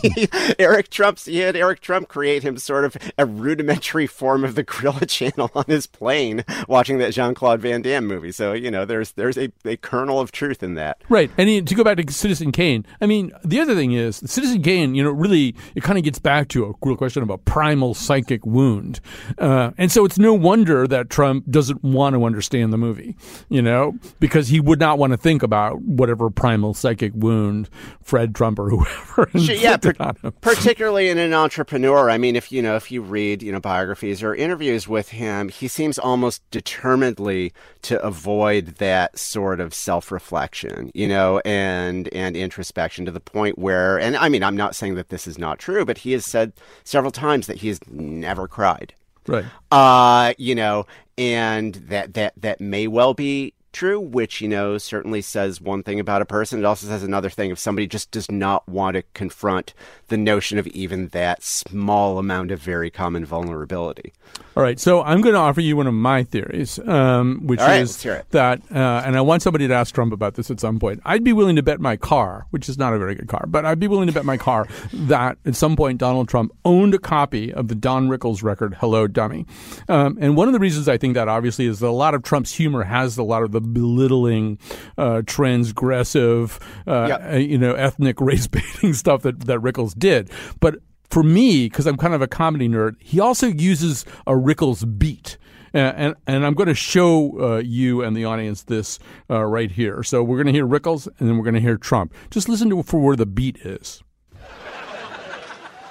Eric 0.60 0.90
Trump, 0.90 1.20
he 1.20 1.38
had 1.38 1.56
Eric 1.56 1.82
Trump 1.82 2.08
create 2.08 2.42
him 2.42 2.58
sort 2.58 2.84
of 2.84 2.98
a 3.18 3.26
rudimentary 3.26 4.08
form 4.08 4.44
of 4.44 4.56
the 4.56 4.64
Gorilla 4.64 5.06
Channel 5.06 5.52
on 5.54 5.66
his 5.68 5.86
plane, 5.86 6.44
watching 6.68 6.98
that 6.98 7.14
Jean 7.14 7.36
Claude 7.36 7.62
Van 7.62 7.84
Damme 7.84 8.08
movie. 8.08 8.32
So 8.32 8.54
you 8.54 8.72
know, 8.72 8.84
there's 8.84 9.12
there's 9.12 9.38
a, 9.38 9.52
a 9.66 9.78
kernel 9.78 10.20
of 10.20 10.32
truth 10.32 10.64
in 10.64 10.74
that. 10.76 11.02
Right. 11.10 11.30
And 11.38 11.68
to 11.68 11.76
go 11.76 11.84
back 11.84 11.98
to 11.98 12.12
Citizen 12.12 12.52
Kane, 12.52 12.86
I 13.00 13.06
mean, 13.06 13.32
the 13.44 13.60
other 13.60 13.76
thing 13.76 13.92
is, 13.92 14.18
Citizen 14.26 14.64
Kane, 14.64 14.96
you 14.96 15.04
know, 15.04 15.12
really, 15.12 15.56
it 15.76 15.84
kind 15.84 16.00
of 16.00 16.04
gets 16.04 16.18
back 16.18 16.48
to 16.50 16.66
a 16.66 16.74
real 16.82 16.98
question 16.98 17.22
about 17.22 17.46
primal 17.46 17.94
psychic 17.94 18.46
wound. 18.46 19.00
Uh, 19.38 19.72
and 19.78 19.92
so 19.92 20.06
it's 20.06 20.18
no 20.18 20.34
wonder 20.34 20.88
that 20.88 21.12
Trump 21.12 21.50
doesn't 21.52 21.84
want 21.84 22.16
to 22.16 22.26
understand 22.26 22.74
the 22.74 22.78
movie, 22.78 23.16
you 23.50 23.62
know, 23.62 23.94
because 24.20 24.48
he 24.48 24.60
would 24.60 24.80
not 24.80 24.98
want 24.98 25.12
to 25.12 25.18
think 25.18 25.44
about 25.44 25.82
whatever 25.82 26.32
primal 26.32 26.74
psychic 26.74 27.12
wound 27.16 27.70
Fred 28.02 28.34
Trump 28.34 28.55
or 28.60 28.70
whoever 28.70 29.30
yeah, 29.38 29.74
inflicted 29.74 29.98
par- 29.98 30.08
on 30.08 30.16
him. 30.22 30.32
particularly 30.42 31.10
in 31.10 31.18
an 31.18 31.34
entrepreneur. 31.34 32.10
I 32.10 32.18
mean, 32.18 32.36
if 32.36 32.52
you 32.52 32.62
know, 32.62 32.76
if 32.76 32.92
you 32.92 33.02
read, 33.02 33.42
you 33.42 33.52
know, 33.52 33.60
biographies 33.60 34.22
or 34.22 34.36
interviews 34.36 34.88
with 34.88 35.10
him, 35.10 35.50
he 35.50 35.68
seems 35.68 35.98
almost 35.98 36.42
determinedly 36.52 37.54
to 37.84 38.02
avoid 38.02 38.76
that 38.78 39.18
sort 39.18 39.60
of 39.60 39.74
self-reflection, 39.74 40.92
you 40.94 41.08
know, 41.08 41.40
and 41.46 42.08
and 42.14 42.36
introspection 42.38 43.06
to 43.06 43.12
the 43.12 43.20
point 43.20 43.58
where, 43.58 44.00
and 44.00 44.16
I 44.16 44.30
mean, 44.30 44.44
I'm 44.44 44.58
not 44.58 44.76
saying 44.76 44.96
that 44.96 45.10
this 45.10 45.28
is 45.28 45.38
not 45.38 45.60
true, 45.60 45.86
but 45.86 46.00
he 46.00 46.12
has 46.12 46.26
said 46.26 46.54
several 46.84 47.12
times 47.12 47.48
that 47.48 47.58
he 47.58 47.70
has 47.70 47.80
never 47.90 48.48
cried. 48.48 48.94
Right. 49.28 49.46
Uh, 49.72 50.34
you 50.38 50.54
know, 50.54 50.86
and 51.18 51.74
that 51.76 52.14
that 52.14 52.34
that 52.38 52.62
may 52.62 52.88
well 52.88 53.16
be 53.16 53.55
true, 53.76 54.00
which 54.00 54.42
you 54.42 54.48
know 54.48 54.78
certainly 54.78 55.22
says 55.22 55.62
one 55.62 55.84
thing 55.84 56.00
about 56.00 56.22
a 56.22 56.26
person. 56.26 56.60
It 56.60 56.66
also 56.66 56.88
says 56.88 57.04
another 57.04 57.30
thing 57.30 57.52
if 57.52 57.60
somebody 57.60 57.86
just 57.86 58.10
does 58.10 58.32
not 58.32 58.68
want 58.68 58.96
to 58.96 59.04
confront 59.14 59.74
the 60.08 60.18
notion 60.18 60.58
of 60.58 60.66
even 60.68 61.10
that 61.10 61.44
small 61.44 62.18
amount 62.18 62.52
of 62.52 62.60
very 62.60 62.90
common 62.90 63.26
vulnerability. 63.26 64.14
All 64.56 64.64
right, 64.64 64.80
so 64.80 65.04
I'm 65.04 65.20
going 65.20 65.34
to 65.34 65.40
offer 65.40 65.60
you 65.60 65.76
one 65.76 65.86
of 65.86 65.94
my 65.94 66.24
theories, 66.24 66.80
um, 66.80 67.42
which 67.46 67.60
right, 67.60 67.82
is 67.82 67.92
let's 67.92 68.04
hear 68.04 68.14
it. 68.14 68.26
that, 68.32 68.62
uh, 68.72 69.04
and 69.06 69.18
I 69.18 69.22
want 69.22 69.42
somebody 69.42 69.68
to 69.68 69.74
ask 69.74 69.94
Trump 69.94 70.14
about 70.14 70.36
this 70.36 70.50
at 70.50 70.62
some 70.62 70.80
point. 70.80 71.02
I'd 71.04 71.26
be 71.26 71.34
willing 71.34 71.58
to 71.58 71.64
bet 71.64 71.82
my 71.82 71.98
car, 71.98 72.48
which 72.52 72.70
is 72.70 72.78
not 72.78 72.94
a 72.94 72.98
very 72.98 73.16
good 73.16 73.28
car, 73.28 73.46
but 73.48 73.66
I'd 73.66 73.82
be 73.82 73.90
willing 73.90 74.08
to 74.08 74.14
bet 74.14 74.24
my 74.24 74.38
car 74.38 74.66
that 74.94 75.38
at 75.46 75.58
some 75.58 75.76
point 75.76 75.98
Donald 75.98 76.30
Trump 76.30 76.54
owned 76.64 76.94
a 76.94 77.00
copy 77.00 77.54
of 77.54 77.68
the 77.68 77.76
Don 77.76 78.08
Rickles 78.08 78.44
record 78.44 78.76
"Hello, 78.76 79.08
Dummy." 79.08 79.46
Um, 79.90 80.18
and 80.22 80.38
one 80.38 80.48
of 80.48 80.54
the 80.54 80.60
reasons 80.60 80.88
I 80.88 80.98
think 80.98 81.16
that 81.16 81.28
obviously 81.28 81.66
is 81.66 81.80
that 81.80 81.88
a 81.88 81.90
lot 81.90 82.16
of 82.16 82.24
Trump's 82.24 82.54
humor 82.54 82.84
has 82.84 83.18
a 83.18 83.24
lot 83.24 83.44
of 83.44 83.52
the 83.52 83.62
belittling, 83.74 84.58
uh, 84.98 85.22
transgressive, 85.26 86.60
uh, 86.88 87.08
Yeah. 87.10 87.34
uh, 87.34 87.38
you 87.38 87.58
know, 87.58 87.74
ethnic 87.74 88.20
race 88.30 88.48
baiting 88.48 88.94
stuff 88.94 89.22
that 89.24 89.42
that 89.42 89.60
Rickles 89.60 89.94
did, 89.98 90.30
but 90.60 90.76
for 91.10 91.24
me, 91.24 91.70
because 91.70 91.86
I'm 91.86 91.98
kind 91.98 92.14
of 92.14 92.22
a 92.22 92.28
comedy 92.28 92.68
nerd, 92.68 92.96
he 93.00 93.20
also 93.20 93.48
uses 93.48 94.06
a 94.28 94.32
Rickles 94.34 94.84
beat. 94.98 95.38
Uh, 95.74 95.78
and 95.96 96.16
and 96.26 96.46
I'm 96.46 96.54
going 96.54 96.68
to 96.68 96.74
show 96.74 97.38
uh, 97.40 97.58
you 97.58 98.02
and 98.02 98.16
the 98.16 98.24
audience 98.26 98.64
this 98.64 98.98
uh, 99.30 99.44
right 99.44 99.70
here. 99.70 100.04
So 100.04 100.24
we're 100.24 100.38
going 100.38 100.48
to 100.48 100.54
hear 100.54 100.66
Rickles, 100.66 101.08
and 101.20 101.28
then 101.30 101.38
we're 101.38 101.44
going 101.44 101.54
to 101.56 101.60
hear 101.62 101.78
Trump. 101.78 102.14
Just 102.32 102.48
listen 102.50 102.70
to 102.70 102.82
for 102.84 103.00
where 103.00 103.16
the 103.18 103.26
beat 103.26 103.58
is. 103.58 104.02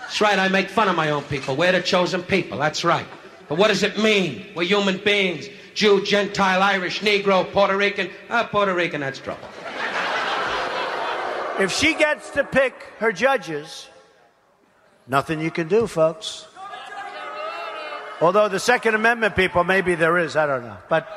That's 0.01 0.21
right, 0.21 0.39
I 0.39 0.49
make 0.49 0.69
fun 0.69 0.89
of 0.89 0.97
my 0.97 1.11
own 1.11 1.23
people. 1.25 1.57
We're 1.57 1.73
the 1.73 1.81
chosen 1.83 2.23
people, 2.23 2.57
that's 2.59 2.85
right. 2.85 3.07
But 3.49 3.59
what 3.59 3.69
does 3.69 3.83
it 3.83 3.99
mean? 3.99 4.47
We're 4.55 4.63
human 4.65 4.99
beings. 4.99 5.49
Jew, 5.75 6.05
Gentile, 6.05 6.63
Irish, 6.63 7.01
Negro, 7.01 7.51
Puerto 7.53 7.77
Rican. 7.77 8.11
Ah, 8.31 8.49
Puerto 8.51 8.75
Rican, 8.75 9.01
that's 9.01 9.19
trouble. 9.19 9.49
If 11.59 11.71
she 11.73 11.95
gets 11.95 12.31
to 12.31 12.45
pick 12.45 12.75
her 12.99 13.13
judges, 13.13 13.89
nothing 15.07 15.41
you 15.41 15.51
can 15.51 15.69
do, 15.69 15.87
folks. 15.87 16.47
Although 18.21 18.49
the 18.49 18.61
Second 18.61 18.95
Amendment 18.95 19.37
people, 19.37 19.65
maybe 19.65 19.95
there 19.95 20.19
is, 20.19 20.37
I 20.37 20.47
don't 20.47 20.65
know. 20.65 20.77
But 20.89 21.09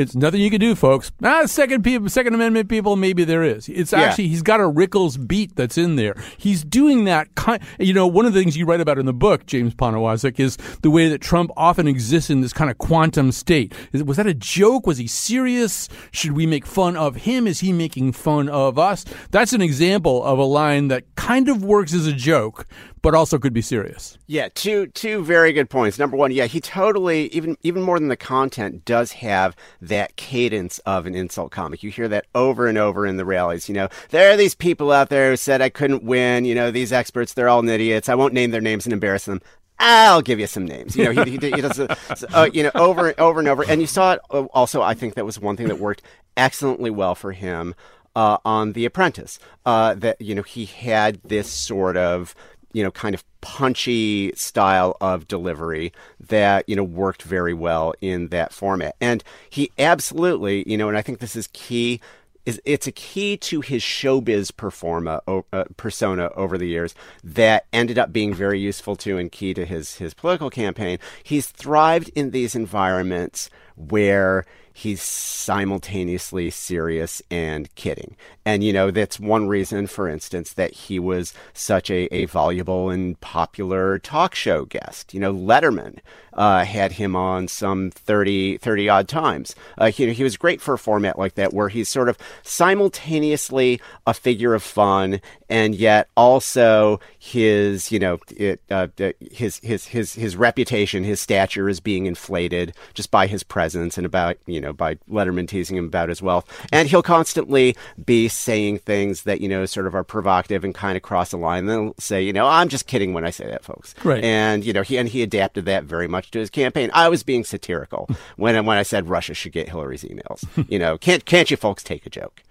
It's 0.00 0.14
nothing 0.16 0.40
you 0.40 0.50
can 0.50 0.60
do, 0.60 0.74
folks. 0.74 1.12
Ah, 1.22 1.44
second 1.46 1.84
people, 1.84 2.08
Second 2.08 2.34
Amendment 2.34 2.68
people, 2.68 2.96
maybe 2.96 3.22
there 3.24 3.42
is. 3.42 3.68
It's 3.68 3.92
Yeah. 3.92 4.00
actually 4.00 4.28
he's 4.28 4.42
got 4.42 4.58
a 4.58 4.64
Rickles 4.64 5.18
beat 5.28 5.54
that's 5.56 5.76
in 5.76 5.96
there. 5.96 6.14
He's 6.38 6.64
doing 6.64 7.04
that 7.04 7.34
kind. 7.34 7.60
You 7.78 7.92
know, 7.92 8.06
one 8.06 8.24
of 8.26 8.32
the 8.32 8.40
things 8.40 8.56
you 8.56 8.64
write 8.64 8.80
about 8.80 8.98
in 8.98 9.06
the 9.06 9.12
book, 9.12 9.46
James 9.46 9.74
Poniewozik, 9.74 10.40
is 10.40 10.56
the 10.82 10.90
way 10.90 11.08
that 11.08 11.20
Trump 11.20 11.50
often 11.56 11.86
exists 11.86 12.30
in 12.30 12.40
this 12.40 12.52
kind 12.52 12.70
of 12.70 12.78
quantum 12.78 13.30
state. 13.30 13.74
Is, 13.92 14.02
was 14.02 14.16
that 14.16 14.26
a 14.26 14.34
joke? 14.34 14.86
Was 14.86 14.98
he 14.98 15.06
serious? 15.06 15.88
Should 16.12 16.32
we 16.32 16.46
make 16.46 16.64
fun 16.66 16.96
of 16.96 17.16
him? 17.16 17.46
Is 17.46 17.60
he 17.60 17.72
making 17.72 18.12
fun 18.12 18.48
of 18.48 18.78
us? 18.78 19.04
That's 19.30 19.52
an 19.52 19.60
example 19.62 20.24
of 20.24 20.38
a 20.38 20.44
line 20.44 20.88
that 20.88 21.04
kind 21.16 21.48
of 21.48 21.62
works 21.62 21.92
as 21.92 22.06
a 22.06 22.12
joke, 22.12 22.66
but 23.02 23.14
also 23.14 23.38
could 23.38 23.52
be 23.52 23.62
serious. 23.62 24.18
Yeah, 24.26 24.48
two 24.54 24.88
two 24.88 25.24
very 25.24 25.52
good 25.52 25.70
points. 25.70 25.98
Number 25.98 26.16
one, 26.16 26.30
yeah, 26.30 26.46
he 26.46 26.60
totally 26.60 27.28
even 27.28 27.56
even 27.62 27.82
more 27.82 27.98
than 27.98 28.08
the 28.08 28.16
content 28.16 28.84
does 28.84 29.12
have 29.12 29.56
that 29.80 30.16
cadence 30.16 30.78
of 30.80 31.06
an 31.06 31.14
insult 31.14 31.50
comic. 31.50 31.82
You 31.82 31.90
hear 31.90 32.08
that 32.08 32.26
over 32.34 32.66
and 32.66 32.78
over 32.78 33.06
in 33.06 33.16
the 33.16 33.24
rallies. 33.24 33.68
You 33.68 33.74
know, 33.74 33.88
there 34.10 34.32
are 34.32 34.36
these 34.36 34.54
people 34.54 34.92
out 34.92 35.08
there 35.08 35.30
who 35.30 35.36
said 35.36 35.62
I 35.62 35.68
couldn't 35.68 36.04
win. 36.04 36.44
You 36.44 36.54
know, 36.54 36.70
these 36.70 36.92
experts, 36.92 37.34
they're 37.34 37.48
all 37.48 37.66
idiots. 37.68 38.08
I 38.08 38.14
won't 38.14 38.34
name 38.34 38.50
their 38.50 38.60
names 38.60 38.86
and 38.86 38.92
embarrass 38.92 39.24
them. 39.24 39.40
I'll 39.78 40.20
give 40.20 40.38
you 40.38 40.46
some 40.46 40.66
names. 40.66 40.94
You 40.94 41.04
know, 41.04 41.24
he, 41.24 41.30
he, 41.30 41.38
he 41.38 41.60
does, 41.62 41.80
uh, 41.80 42.50
you 42.52 42.62
know, 42.62 42.70
over 42.74 43.08
and 43.08 43.18
over 43.18 43.40
and 43.40 43.48
over. 43.48 43.64
And 43.66 43.80
you 43.80 43.86
saw 43.86 44.12
it 44.12 44.20
uh, 44.30 44.44
also. 44.52 44.82
I 44.82 44.92
think 44.92 45.14
that 45.14 45.24
was 45.24 45.40
one 45.40 45.56
thing 45.56 45.68
that 45.68 45.78
worked 45.78 46.02
excellently 46.36 46.90
well 46.90 47.14
for 47.14 47.32
him 47.32 47.74
uh, 48.14 48.36
on 48.44 48.74
The 48.74 48.84
Apprentice. 48.84 49.38
Uh, 49.64 49.94
that 49.94 50.20
you 50.20 50.34
know 50.34 50.42
he 50.42 50.66
had 50.66 51.22
this 51.24 51.50
sort 51.50 51.96
of 51.96 52.34
you 52.72 52.82
know 52.82 52.90
kind 52.90 53.14
of 53.14 53.24
punchy 53.40 54.32
style 54.34 54.96
of 55.00 55.26
delivery 55.26 55.92
that 56.18 56.68
you 56.68 56.76
know 56.76 56.84
worked 56.84 57.22
very 57.22 57.54
well 57.54 57.94
in 58.00 58.28
that 58.28 58.52
format. 58.52 58.96
And 59.00 59.22
he 59.48 59.70
absolutely, 59.78 60.68
you 60.68 60.76
know, 60.76 60.88
and 60.88 60.96
I 60.96 61.02
think 61.02 61.18
this 61.18 61.36
is 61.36 61.48
key 61.52 62.00
is 62.46 62.60
it's 62.64 62.86
a 62.86 62.92
key 62.92 63.36
to 63.36 63.60
his 63.60 63.82
showbiz 63.82 64.50
performa, 64.50 65.20
uh, 65.52 65.64
persona 65.76 66.30
over 66.34 66.56
the 66.56 66.66
years 66.66 66.94
that 67.22 67.66
ended 67.72 67.98
up 67.98 68.12
being 68.12 68.32
very 68.32 68.58
useful 68.58 68.96
to 68.96 69.18
and 69.18 69.30
key 69.30 69.54
to 69.54 69.64
his 69.64 69.96
his 69.96 70.14
political 70.14 70.50
campaign. 70.50 70.98
He's 71.22 71.48
thrived 71.48 72.10
in 72.14 72.30
these 72.30 72.54
environments 72.54 73.50
where 73.88 74.44
he's 74.72 75.02
simultaneously 75.02 76.50
serious 76.50 77.22
and 77.30 77.74
kidding. 77.74 78.16
And, 78.44 78.64
you 78.64 78.72
know, 78.72 78.90
that's 78.90 79.20
one 79.20 79.46
reason, 79.48 79.86
for 79.86 80.08
instance, 80.08 80.52
that 80.54 80.72
he 80.72 80.98
was 80.98 81.34
such 81.52 81.90
a, 81.90 82.12
a 82.14 82.24
voluble 82.24 82.88
and 82.88 83.20
popular 83.20 83.98
talk 83.98 84.34
show 84.34 84.64
guest. 84.64 85.12
You 85.12 85.20
know, 85.20 85.34
Letterman 85.34 85.98
uh, 86.32 86.64
had 86.64 86.92
him 86.92 87.14
on 87.14 87.48
some 87.48 87.90
30, 87.90 88.58
30 88.58 88.88
odd 88.88 89.08
times. 89.08 89.54
Uh, 89.76 89.90
he, 89.90 90.12
he 90.12 90.22
was 90.22 90.36
great 90.36 90.60
for 90.60 90.74
a 90.74 90.78
format 90.78 91.18
like 91.18 91.34
that 91.34 91.52
where 91.52 91.68
he's 91.68 91.88
sort 91.88 92.08
of 92.08 92.16
simultaneously 92.42 93.80
a 94.06 94.14
figure 94.14 94.54
of 94.54 94.62
fun 94.62 95.20
and 95.48 95.74
yet 95.74 96.08
also 96.16 97.00
his, 97.18 97.92
you 97.92 97.98
know, 97.98 98.18
it, 98.30 98.62
uh, 98.70 98.86
his, 99.30 99.58
his, 99.58 99.86
his, 99.86 100.14
his 100.14 100.36
reputation, 100.36 101.04
his 101.04 101.20
stature 101.20 101.68
is 101.68 101.80
being 101.80 102.06
inflated 102.06 102.72
just 102.94 103.10
by 103.10 103.26
his 103.26 103.42
presence 103.42 103.69
and 103.74 104.06
about, 104.06 104.36
you 104.46 104.60
know, 104.60 104.72
by 104.72 104.96
Letterman 105.10 105.48
teasing 105.48 105.76
him 105.76 105.86
about 105.86 106.08
his 106.08 106.22
wealth. 106.22 106.46
And 106.72 106.88
he'll 106.88 107.02
constantly 107.02 107.76
be 108.04 108.28
saying 108.28 108.78
things 108.78 109.22
that, 109.24 109.40
you 109.40 109.48
know, 109.48 109.66
sort 109.66 109.86
of 109.86 109.94
are 109.94 110.04
provocative 110.04 110.64
and 110.64 110.74
kind 110.74 110.96
of 110.96 111.02
cross 111.02 111.30
the 111.30 111.36
line. 111.36 111.60
And 111.60 111.68
they'll 111.68 111.94
say, 111.98 112.22
you 112.22 112.32
know, 112.32 112.46
I'm 112.46 112.68
just 112.68 112.86
kidding 112.86 113.12
when 113.12 113.24
I 113.24 113.30
say 113.30 113.46
that, 113.46 113.64
folks. 113.64 113.94
Right. 114.04 114.22
And, 114.22 114.64
you 114.64 114.72
know, 114.72 114.82
he, 114.82 114.96
and 114.96 115.08
he 115.08 115.22
adapted 115.22 115.64
that 115.66 115.84
very 115.84 116.08
much 116.08 116.30
to 116.32 116.38
his 116.38 116.50
campaign. 116.50 116.90
I 116.94 117.08
was 117.08 117.22
being 117.22 117.44
satirical 117.44 118.08
when, 118.36 118.64
when 118.64 118.78
I 118.78 118.82
said 118.82 119.08
Russia 119.08 119.34
should 119.34 119.52
get 119.52 119.68
Hillary's 119.68 120.04
emails. 120.04 120.46
you 120.70 120.78
know, 120.78 120.98
can't, 120.98 121.24
can't 121.24 121.50
you 121.50 121.56
folks 121.56 121.82
take 121.82 122.06
a 122.06 122.10
joke? 122.10 122.42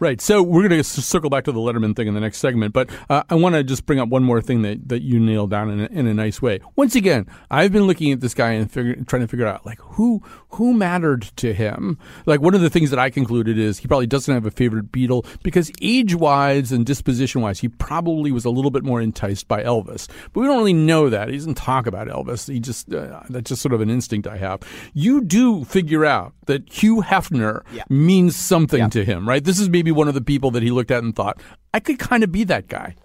Right. 0.00 0.20
So 0.20 0.42
we're 0.42 0.68
going 0.68 0.82
to 0.82 0.84
circle 0.84 1.30
back 1.30 1.44
to 1.44 1.52
the 1.52 1.60
Letterman 1.60 1.94
thing 1.94 2.08
in 2.08 2.14
the 2.14 2.20
next 2.20 2.38
segment, 2.38 2.72
but 2.74 2.90
uh, 3.08 3.22
I 3.30 3.36
want 3.36 3.54
to 3.54 3.62
just 3.62 3.86
bring 3.86 4.00
up 4.00 4.08
one 4.08 4.24
more 4.24 4.42
thing 4.42 4.62
that, 4.62 4.88
that 4.88 5.02
you 5.02 5.20
nailed 5.20 5.50
down 5.50 5.70
in 5.70 5.80
a, 5.80 5.86
in 5.86 6.06
a 6.06 6.14
nice 6.14 6.42
way. 6.42 6.60
Once 6.76 6.94
again, 6.96 7.26
I've 7.50 7.72
been 7.72 7.84
looking 7.86 8.10
at 8.12 8.20
this 8.20 8.34
guy 8.34 8.50
and 8.52 8.70
figure, 8.70 8.96
trying 9.06 9.22
to 9.22 9.28
figure 9.28 9.46
out 9.46 9.64
like 9.64 9.78
who 9.80 10.20
who 10.50 10.72
mattered 10.72 11.22
to 11.36 11.52
him. 11.52 11.98
Like 12.26 12.40
one 12.40 12.54
of 12.54 12.60
the 12.60 12.70
things 12.70 12.90
that 12.90 12.98
I 12.98 13.10
concluded 13.10 13.58
is 13.58 13.78
he 13.78 13.88
probably 13.88 14.06
doesn't 14.06 14.32
have 14.32 14.46
a 14.46 14.50
favorite 14.52 14.92
Beatle 14.92 15.24
because 15.42 15.70
age 15.82 16.14
wise 16.14 16.70
and 16.70 16.84
disposition 16.86 17.40
wise, 17.40 17.58
he 17.60 17.68
probably 17.68 18.30
was 18.30 18.44
a 18.44 18.50
little 18.50 18.70
bit 18.70 18.84
more 18.84 19.00
enticed 19.00 19.48
by 19.48 19.62
Elvis. 19.64 20.08
But 20.32 20.40
we 20.40 20.46
don't 20.46 20.58
really 20.58 20.72
know 20.72 21.08
that. 21.10 21.28
He 21.28 21.36
doesn't 21.36 21.54
talk 21.54 21.86
about 21.86 22.08
Elvis. 22.08 22.52
He 22.52 22.60
just 22.60 22.92
uh, 22.92 23.22
that's 23.30 23.48
just 23.48 23.62
sort 23.62 23.74
of 23.74 23.80
an 23.80 23.90
instinct 23.90 24.26
I 24.26 24.36
have. 24.38 24.60
You 24.92 25.22
do 25.22 25.64
figure 25.64 26.04
out 26.04 26.34
that 26.46 26.70
Hugh 26.72 27.02
Hefner 27.02 27.62
Yeah. 27.72 27.84
means 27.88 28.36
something 28.36 28.90
to 28.90 29.04
him, 29.04 29.28
right? 29.28 29.42
This 29.42 29.58
is 29.58 29.68
maybe 29.84 29.92
one 29.92 30.08
of 30.08 30.14
the 30.14 30.22
people 30.22 30.50
that 30.52 30.62
he 30.62 30.70
looked 30.70 30.90
at 30.90 31.04
and 31.04 31.14
thought, 31.14 31.40
I 31.74 31.80
could 31.80 31.98
kind 31.98 32.24
of 32.24 32.32
be 32.32 32.44
that 32.44 32.68
guy. 32.68 32.96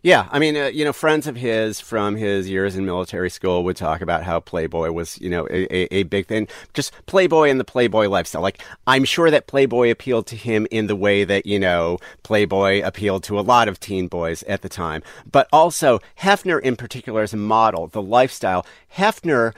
Yeah, 0.00 0.28
I 0.30 0.38
mean, 0.38 0.56
uh, 0.56 0.66
you 0.66 0.84
know, 0.84 0.92
friends 0.92 1.26
of 1.26 1.34
his 1.34 1.80
from 1.80 2.14
his 2.14 2.48
years 2.48 2.76
in 2.76 2.86
military 2.86 3.28
school 3.28 3.64
would 3.64 3.76
talk 3.76 4.00
about 4.00 4.22
how 4.22 4.38
Playboy 4.38 4.92
was, 4.92 5.20
you 5.20 5.28
know, 5.28 5.48
a, 5.50 5.64
a, 5.74 5.96
a 5.96 6.02
big 6.04 6.28
thing. 6.28 6.46
Just 6.72 6.92
Playboy 7.06 7.50
and 7.50 7.58
the 7.58 7.64
Playboy 7.64 8.08
lifestyle. 8.08 8.40
Like, 8.40 8.62
I'm 8.86 9.04
sure 9.04 9.28
that 9.28 9.48
Playboy 9.48 9.90
appealed 9.90 10.28
to 10.28 10.36
him 10.36 10.68
in 10.70 10.86
the 10.86 10.94
way 10.94 11.24
that, 11.24 11.46
you 11.46 11.58
know, 11.58 11.98
Playboy 12.22 12.80
appealed 12.84 13.24
to 13.24 13.40
a 13.40 13.42
lot 13.42 13.66
of 13.66 13.80
teen 13.80 14.06
boys 14.06 14.44
at 14.44 14.62
the 14.62 14.68
time. 14.68 15.02
But 15.30 15.48
also, 15.52 15.98
Hefner 16.20 16.60
in 16.60 16.76
particular 16.76 17.22
as 17.22 17.34
a 17.34 17.36
model, 17.36 17.88
the 17.88 18.00
lifestyle. 18.00 18.64
Hefner 18.96 19.52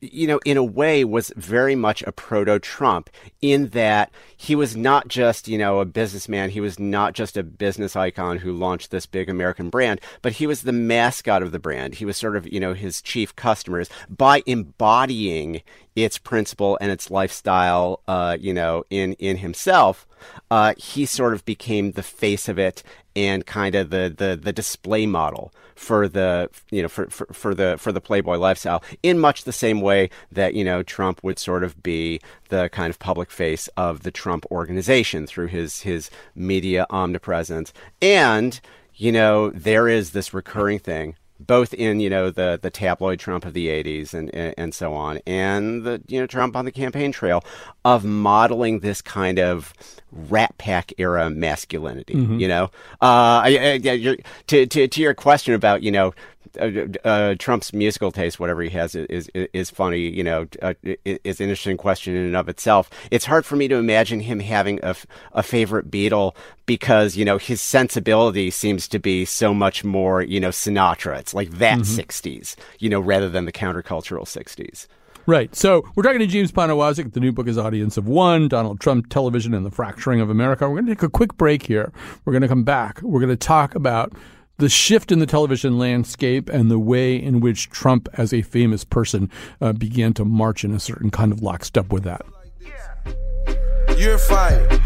you 0.00 0.26
know, 0.26 0.40
in 0.44 0.56
a 0.56 0.64
way, 0.64 1.04
was 1.04 1.32
very 1.36 1.74
much 1.74 2.02
a 2.02 2.12
proto 2.12 2.58
Trump 2.58 3.10
in 3.42 3.68
that 3.68 4.10
he 4.36 4.54
was 4.54 4.74
not 4.74 5.08
just, 5.08 5.46
you 5.46 5.58
know, 5.58 5.80
a 5.80 5.84
businessman. 5.84 6.50
He 6.50 6.60
was 6.60 6.78
not 6.78 7.12
just 7.12 7.36
a 7.36 7.42
business 7.42 7.96
icon 7.96 8.38
who 8.38 8.52
launched 8.52 8.90
this 8.90 9.06
big 9.06 9.28
American 9.28 9.68
brand, 9.68 10.00
but 10.22 10.32
he 10.32 10.46
was 10.46 10.62
the 10.62 10.72
mascot 10.72 11.42
of 11.42 11.52
the 11.52 11.58
brand. 11.58 11.96
He 11.96 12.04
was 12.04 12.16
sort 12.16 12.36
of, 12.36 12.50
you 12.50 12.60
know, 12.60 12.72
his 12.72 13.02
chief 13.02 13.36
customers 13.36 13.90
by 14.08 14.42
embodying 14.46 15.62
its 15.96 16.18
principle 16.18 16.78
and 16.80 16.90
its 16.90 17.10
lifestyle, 17.10 18.00
uh, 18.08 18.36
you 18.40 18.54
know, 18.54 18.84
in, 18.90 19.14
in 19.14 19.38
himself. 19.38 20.06
Uh, 20.50 20.74
he 20.76 21.06
sort 21.06 21.34
of 21.34 21.44
became 21.44 21.92
the 21.92 22.02
face 22.02 22.48
of 22.48 22.58
it 22.58 22.82
and 23.16 23.46
kind 23.46 23.74
of 23.74 23.90
the, 23.90 24.12
the, 24.16 24.38
the 24.40 24.52
display 24.52 25.06
model 25.06 25.52
for 25.74 26.08
the 26.08 26.50
you 26.70 26.82
know 26.82 26.88
for, 26.88 27.08
for, 27.08 27.26
for 27.32 27.54
the 27.54 27.76
for 27.78 27.90
the 27.90 28.02
Playboy 28.02 28.36
lifestyle 28.36 28.82
in 29.02 29.18
much 29.18 29.44
the 29.44 29.52
same 29.52 29.80
way 29.80 30.10
that 30.30 30.52
you 30.54 30.62
know 30.62 30.82
Trump 30.82 31.20
would 31.22 31.38
sort 31.38 31.64
of 31.64 31.82
be 31.82 32.20
the 32.50 32.68
kind 32.68 32.90
of 32.90 32.98
public 32.98 33.30
face 33.30 33.66
of 33.78 34.02
the 34.02 34.10
Trump 34.10 34.44
organization 34.50 35.26
through 35.26 35.46
his 35.46 35.80
his 35.80 36.10
media 36.34 36.86
omnipresence. 36.90 37.72
And 38.02 38.60
you 38.94 39.10
know 39.10 39.48
there 39.50 39.88
is 39.88 40.10
this 40.10 40.34
recurring 40.34 40.78
thing 40.78 41.16
both 41.46 41.74
in 41.74 42.00
you 42.00 42.10
know 42.10 42.30
the 42.30 42.58
the 42.60 42.70
tabloid 42.70 43.18
Trump 43.18 43.44
of 43.44 43.54
the 43.54 43.68
80s 43.68 44.14
and, 44.14 44.32
and 44.34 44.54
and 44.56 44.74
so 44.74 44.92
on 44.94 45.18
and 45.26 45.84
the 45.84 46.02
you 46.06 46.20
know 46.20 46.26
Trump 46.26 46.56
on 46.56 46.64
the 46.64 46.72
campaign 46.72 47.12
trail 47.12 47.44
of 47.84 48.04
modeling 48.04 48.80
this 48.80 49.00
kind 49.02 49.38
of 49.38 49.72
Rat 50.12 50.56
Pack 50.58 50.92
era 50.98 51.30
masculinity 51.30 52.14
you 52.40 52.48
know? 52.48 52.64
Uh 53.00 53.40
I, 53.44 53.80
I, 53.84 54.16
to, 54.48 54.66
to 54.66 54.88
to 54.88 55.00
your 55.00 55.14
question 55.14 55.54
about 55.54 55.82
you 55.82 55.90
know 55.90 56.12
uh, 56.58 57.08
uh, 57.08 57.34
Trump's 57.38 57.72
musical 57.72 58.10
taste, 58.10 58.40
whatever 58.40 58.62
he 58.62 58.70
has, 58.70 58.94
is 58.94 59.28
is, 59.34 59.48
is 59.52 59.70
funny. 59.70 60.00
You 60.00 60.24
know, 60.24 60.46
uh, 60.62 60.74
is 60.82 61.40
an 61.40 61.48
interesting 61.48 61.76
question 61.76 62.16
in 62.16 62.26
and 62.26 62.36
of 62.36 62.48
itself. 62.48 62.90
It's 63.10 63.26
hard 63.26 63.44
for 63.44 63.56
me 63.56 63.68
to 63.68 63.76
imagine 63.76 64.20
him 64.20 64.40
having 64.40 64.80
a, 64.82 64.88
f- 64.88 65.06
a 65.32 65.42
favorite 65.42 65.90
Beatle 65.90 66.34
because 66.66 67.16
you 67.16 67.24
know 67.24 67.38
his 67.38 67.60
sensibility 67.60 68.50
seems 68.50 68.88
to 68.88 68.98
be 68.98 69.24
so 69.24 69.52
much 69.52 69.84
more 69.84 70.22
you 70.22 70.40
know 70.40 70.50
Sinatra. 70.50 71.18
It's 71.18 71.34
like 71.34 71.50
that 71.52 71.80
'60s, 71.80 72.56
you 72.78 72.88
know, 72.88 73.00
rather 73.00 73.28
than 73.28 73.44
the 73.44 73.52
countercultural 73.52 74.24
'60s. 74.24 74.86
Right. 75.26 75.54
So 75.54 75.84
we're 75.94 76.02
talking 76.02 76.18
to 76.20 76.26
James 76.26 76.50
Poniewozik. 76.50 77.12
The 77.12 77.20
new 77.20 77.30
book 77.30 77.46
is 77.46 77.58
Audience 77.58 77.96
of 77.96 78.08
One, 78.08 78.48
Donald 78.48 78.80
Trump, 78.80 79.10
Television, 79.10 79.54
and 79.54 79.64
the 79.64 79.70
Fracturing 79.70 80.20
of 80.20 80.30
America. 80.30 80.68
We're 80.68 80.76
going 80.76 80.86
to 80.86 80.94
take 80.94 81.02
a 81.02 81.08
quick 81.08 81.36
break 81.36 81.66
here. 81.66 81.92
We're 82.24 82.32
going 82.32 82.42
to 82.42 82.48
come 82.48 82.64
back. 82.64 83.00
We're 83.02 83.20
going 83.20 83.30
to 83.30 83.36
talk 83.36 83.74
about 83.74 84.12
the 84.60 84.68
shift 84.68 85.10
in 85.10 85.18
the 85.18 85.26
television 85.26 85.78
landscape 85.78 86.50
and 86.50 86.70
the 86.70 86.78
way 86.78 87.16
in 87.16 87.40
which 87.40 87.70
Trump, 87.70 88.08
as 88.12 88.32
a 88.34 88.42
famous 88.42 88.84
person, 88.84 89.30
uh, 89.60 89.72
began 89.72 90.12
to 90.12 90.24
march 90.24 90.64
in 90.64 90.72
a 90.72 90.78
certain 90.78 91.10
kind 91.10 91.32
of 91.32 91.42
lockstep 91.42 91.90
with 91.90 92.04
that. 92.04 92.20
Yeah. 92.60 93.94
You're 93.96 94.18
fired. 94.18 94.80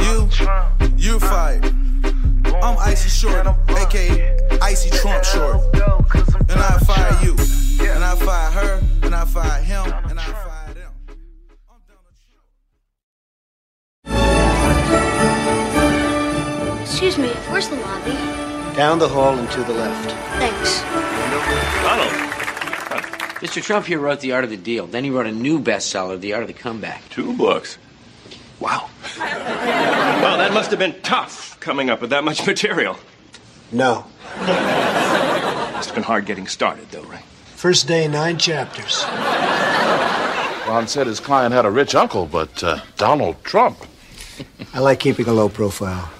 You, 0.00 0.28
you're 0.96 1.20
fired. 1.20 1.64
I'm 2.62 2.76
Icy 2.78 3.08
Short, 3.08 3.46
aka 3.70 4.38
Icy 4.60 4.90
Trump 4.90 5.22
Short. 5.24 5.62
And 6.48 6.60
I 6.60 6.78
fire 6.80 7.16
you. 7.24 7.36
And 7.88 8.02
I 8.02 8.16
fire 8.16 8.50
her. 8.50 8.82
And 9.02 9.14
I 9.14 9.24
fire 9.24 9.62
him. 9.62 9.86
And 10.10 10.18
I 10.18 10.24
fire 10.24 10.74
them. 10.74 10.92
Excuse 16.82 17.18
me, 17.18 17.28
where's 17.50 17.68
the 17.68 17.76
lobby? 17.76 18.45
Down 18.76 18.98
the 18.98 19.08
hall 19.08 19.38
and 19.38 19.50
to 19.52 19.64
the 19.64 19.72
left. 19.72 20.10
Thanks. 20.38 20.82
Donald. 21.82 22.12
Mr. 23.40 23.62
Trump 23.62 23.86
here 23.86 23.98
wrote 23.98 24.20
The 24.20 24.32
Art 24.32 24.44
of 24.44 24.50
the 24.50 24.56
Deal. 24.58 24.86
Then 24.86 25.02
he 25.02 25.08
wrote 25.08 25.26
a 25.26 25.32
new 25.32 25.58
bestseller, 25.60 26.20
The 26.20 26.34
Art 26.34 26.42
of 26.42 26.48
the 26.48 26.54
Comeback. 26.54 27.08
Two 27.08 27.32
books. 27.34 27.78
Wow. 28.60 28.88
well, 29.18 30.36
that 30.38 30.52
must 30.52 30.70
have 30.70 30.78
been 30.78 31.00
tough 31.02 31.58
coming 31.58 31.88
up 31.88 32.02
with 32.02 32.10
that 32.10 32.22
much 32.22 32.46
material. 32.46 32.98
No. 33.72 34.04
Must 34.36 35.86
have 35.86 35.94
been 35.94 36.04
hard 36.04 36.26
getting 36.26 36.46
started, 36.46 36.90
though, 36.90 37.02
right? 37.04 37.24
First 37.54 37.88
day, 37.88 38.06
nine 38.08 38.36
chapters. 38.36 39.04
Ron 40.68 40.86
said 40.86 41.06
his 41.06 41.20
client 41.20 41.54
had 41.54 41.64
a 41.64 41.70
rich 41.70 41.94
uncle, 41.94 42.26
but 42.26 42.62
uh, 42.62 42.80
Donald 42.98 43.42
Trump. 43.42 43.78
I 44.74 44.80
like 44.80 45.00
keeping 45.00 45.26
a 45.28 45.32
low 45.32 45.48
profile. 45.48 46.10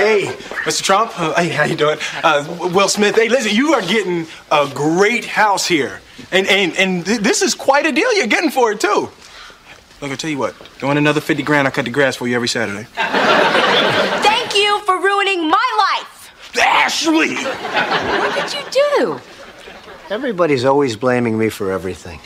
Hey, 0.00 0.24
Mr. 0.64 0.82
Trump. 0.82 1.12
Uh, 1.20 1.34
hey, 1.34 1.50
how 1.50 1.64
you 1.64 1.76
doing? 1.76 1.98
Uh, 2.24 2.70
Will 2.72 2.88
Smith. 2.88 3.16
Hey, 3.16 3.28
listen, 3.28 3.54
you 3.54 3.74
are 3.74 3.82
getting 3.82 4.26
a 4.50 4.66
great 4.72 5.26
house 5.26 5.66
here, 5.66 6.00
and 6.32 6.46
and 6.46 6.74
and 6.78 7.04
th- 7.04 7.20
this 7.20 7.42
is 7.42 7.54
quite 7.54 7.84
a 7.84 7.92
deal 7.92 8.10
you're 8.16 8.26
getting 8.26 8.50
for 8.50 8.72
it 8.72 8.80
too. 8.80 9.10
Look, 10.00 10.10
I 10.10 10.14
tell 10.16 10.30
you 10.30 10.38
what. 10.38 10.54
Go 10.78 10.90
in 10.90 10.96
another 10.96 11.20
fifty 11.20 11.42
grand. 11.42 11.68
I 11.68 11.70
cut 11.70 11.84
the 11.84 11.90
grass 11.90 12.16
for 12.16 12.26
you 12.26 12.34
every 12.34 12.48
Saturday. 12.48 12.84
Thank 12.94 14.56
you 14.56 14.80
for 14.86 14.98
ruining 14.98 15.50
my 15.50 15.98
life. 15.98 16.56
Ashley. 16.58 17.34
What 17.34 18.34
did 18.34 18.54
you 18.54 18.96
do? 18.96 19.20
Everybody's 20.08 20.64
always 20.64 20.96
blaming 20.96 21.38
me 21.38 21.50
for 21.50 21.70
everything. 21.70 22.20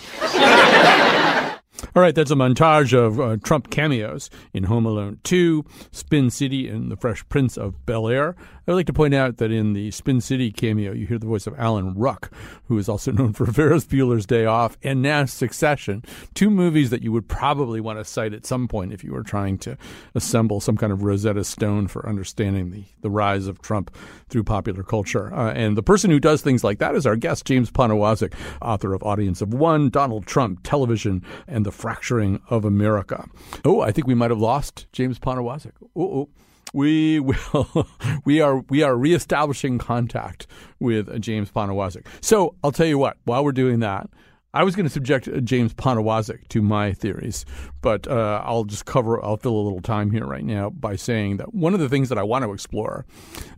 All 1.94 2.02
right, 2.02 2.14
that's 2.14 2.30
a 2.30 2.34
montage 2.34 2.92
of 2.92 3.20
uh, 3.20 3.36
Trump 3.42 3.70
cameos 3.70 4.30
in 4.52 4.64
Home 4.64 4.86
Alone 4.86 5.20
2, 5.24 5.64
Spin 5.92 6.30
City, 6.30 6.68
and 6.68 6.90
The 6.90 6.96
Fresh 6.96 7.28
Prince 7.28 7.56
of 7.56 7.86
Bel 7.86 8.08
Air. 8.08 8.34
I'd 8.66 8.72
like 8.72 8.86
to 8.86 8.94
point 8.94 9.12
out 9.12 9.36
that 9.36 9.52
in 9.52 9.74
the 9.74 9.90
Spin 9.90 10.22
City 10.22 10.50
cameo, 10.50 10.92
you 10.92 11.06
hear 11.06 11.18
the 11.18 11.26
voice 11.26 11.46
of 11.46 11.54
Alan 11.58 11.92
Ruck, 11.94 12.32
who 12.68 12.78
is 12.78 12.88
also 12.88 13.12
known 13.12 13.34
for 13.34 13.46
Ferris 13.46 13.84
Bueller's 13.84 14.24
Day 14.24 14.46
Off 14.46 14.78
and 14.82 15.02
now 15.02 15.26
Succession, 15.26 16.02
two 16.32 16.48
movies 16.48 16.88
that 16.88 17.02
you 17.02 17.12
would 17.12 17.28
probably 17.28 17.80
want 17.80 17.98
to 17.98 18.04
cite 18.04 18.32
at 18.32 18.46
some 18.46 18.66
point 18.66 18.92
if 18.92 19.04
you 19.04 19.12
were 19.12 19.22
trying 19.22 19.58
to 19.58 19.76
assemble 20.14 20.60
some 20.60 20.78
kind 20.78 20.92
of 20.92 21.02
Rosetta 21.02 21.44
Stone 21.44 21.88
for 21.88 22.08
understanding 22.08 22.70
the, 22.70 22.84
the 23.02 23.10
rise 23.10 23.46
of 23.46 23.60
Trump 23.60 23.94
through 24.30 24.44
popular 24.44 24.82
culture. 24.82 25.32
Uh, 25.34 25.52
and 25.52 25.76
the 25.76 25.82
person 25.82 26.10
who 26.10 26.18
does 26.18 26.40
things 26.40 26.64
like 26.64 26.78
that 26.78 26.94
is 26.94 27.06
our 27.06 27.16
guest, 27.16 27.44
James 27.44 27.70
Poniewozik, 27.70 28.32
author 28.62 28.94
of 28.94 29.02
Audience 29.02 29.42
of 29.42 29.52
One, 29.52 29.90
Donald 29.90 30.26
Trump, 30.26 30.60
Television, 30.62 31.22
and 31.46 31.66
the 31.66 31.72
fracturing 31.74 32.40
of 32.48 32.64
America. 32.64 33.28
Oh, 33.64 33.80
I 33.80 33.92
think 33.92 34.06
we 34.06 34.14
might 34.14 34.30
have 34.30 34.40
lost 34.40 34.86
James 34.92 35.18
Poniewozik. 35.18 35.72
Oh, 35.96 36.28
we 36.72 37.20
will 37.20 37.86
we 38.24 38.40
are 38.40 38.58
we 38.68 38.82
are 38.82 38.96
reestablishing 38.96 39.78
contact 39.78 40.46
with 40.80 41.20
James 41.20 41.50
Poniewozik. 41.50 42.06
So 42.20 42.54
I'll 42.62 42.72
tell 42.72 42.86
you 42.86 42.98
what. 42.98 43.16
While 43.24 43.44
we're 43.44 43.52
doing 43.52 43.80
that, 43.80 44.08
I 44.54 44.62
was 44.62 44.76
going 44.76 44.86
to 44.86 44.90
subject 44.90 45.28
James 45.44 45.74
Poniewozik 45.74 46.46
to 46.48 46.62
my 46.62 46.92
theories, 46.92 47.44
but 47.80 48.06
uh, 48.06 48.40
I'll 48.44 48.64
just 48.64 48.84
cover. 48.84 49.22
I'll 49.24 49.36
fill 49.36 49.56
a 49.56 49.64
little 49.64 49.82
time 49.82 50.10
here 50.10 50.26
right 50.26 50.44
now 50.44 50.70
by 50.70 50.94
saying 50.94 51.38
that 51.38 51.54
one 51.54 51.74
of 51.74 51.80
the 51.80 51.88
things 51.88 52.08
that 52.08 52.18
I 52.18 52.22
want 52.22 52.44
to 52.44 52.52
explore 52.52 53.04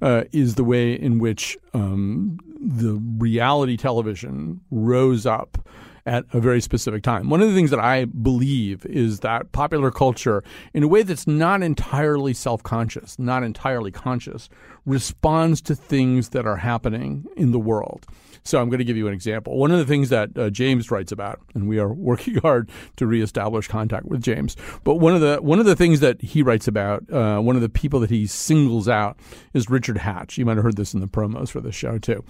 uh, 0.01 0.25
is 0.33 0.55
the 0.55 0.65
way 0.65 0.95
in 0.95 1.19
which 1.19 1.59
um, 1.75 2.39
the 2.61 2.95
reality 3.19 3.77
television 3.77 4.61
rose 4.71 5.27
up 5.27 5.69
at 6.07 6.25
a 6.33 6.41
very 6.41 6.61
specific 6.61 7.03
time. 7.03 7.29
One 7.29 7.43
of 7.43 7.49
the 7.49 7.55
things 7.55 7.71
that 7.71 7.81
I 7.81 8.05
believe 8.05 8.87
is 8.87 9.21
that 9.21 9.53
popular 9.53 9.91
culture, 9.91 10.43
in 10.73 10.83
a 10.83 10.89
way 10.89 11.03
that's 11.03 11.27
not 11.27 11.63
entirely 11.63 12.33
self 12.33 12.63
conscious, 12.63 13.19
not 13.19 13.43
entirely 13.43 13.91
conscious, 13.91 14.49
responds 14.87 15.61
to 15.63 15.75
things 15.75 16.31
that 16.31 16.47
are 16.47 16.57
happening 16.57 17.27
in 17.37 17.51
the 17.51 17.59
world. 17.59 18.07
So 18.45 18.61
I'm 18.61 18.69
going 18.69 18.79
to 18.79 18.85
give 18.85 18.97
you 18.97 19.09
an 19.09 19.13
example. 19.13 19.59
One 19.59 19.73
of 19.73 19.79
the 19.79 19.85
things 19.85 20.09
that 20.11 20.39
uh, 20.39 20.51
James 20.51 20.89
writes 20.93 21.11
about, 21.11 21.41
and 21.55 21.69
we 21.69 21.81
are 21.81 21.93
working 21.93 22.37
hard 22.37 22.71
to 22.97 23.07
reestablish 23.07 23.67
contact 23.67 24.07
with 24.07 24.23
James. 24.23 24.57
But 24.85 24.95
one 24.95 25.15
of 25.15 25.21
the 25.21 25.39
one 25.43 25.59
of 25.59 25.67
the 25.67 25.77
things 25.77 26.01
that 26.01 26.23
he 26.23 26.43
writes 26.43 26.69
about, 26.69 27.11
uh, 27.13 27.41
one 27.41 27.57
of 27.57 27.63
the 27.63 27.69
people 27.69 27.99
that 28.01 28.11
he 28.11 28.27
singles 28.27 28.89
out 28.89 29.19
is 29.53 29.69
Richard 29.69 29.99
Hatch. 29.99 30.39
You 30.39 30.47
might 30.47 30.57
have 30.57 30.65
heard 30.65 30.77
this 30.77 30.95
in 30.95 31.01
the 31.01 31.09
promos 31.09 31.51
for 31.51 31.61
the 31.61 31.73
show 31.73 31.99
too. 31.99 32.25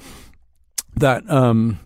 That 0.94 1.28
um, 1.30 1.78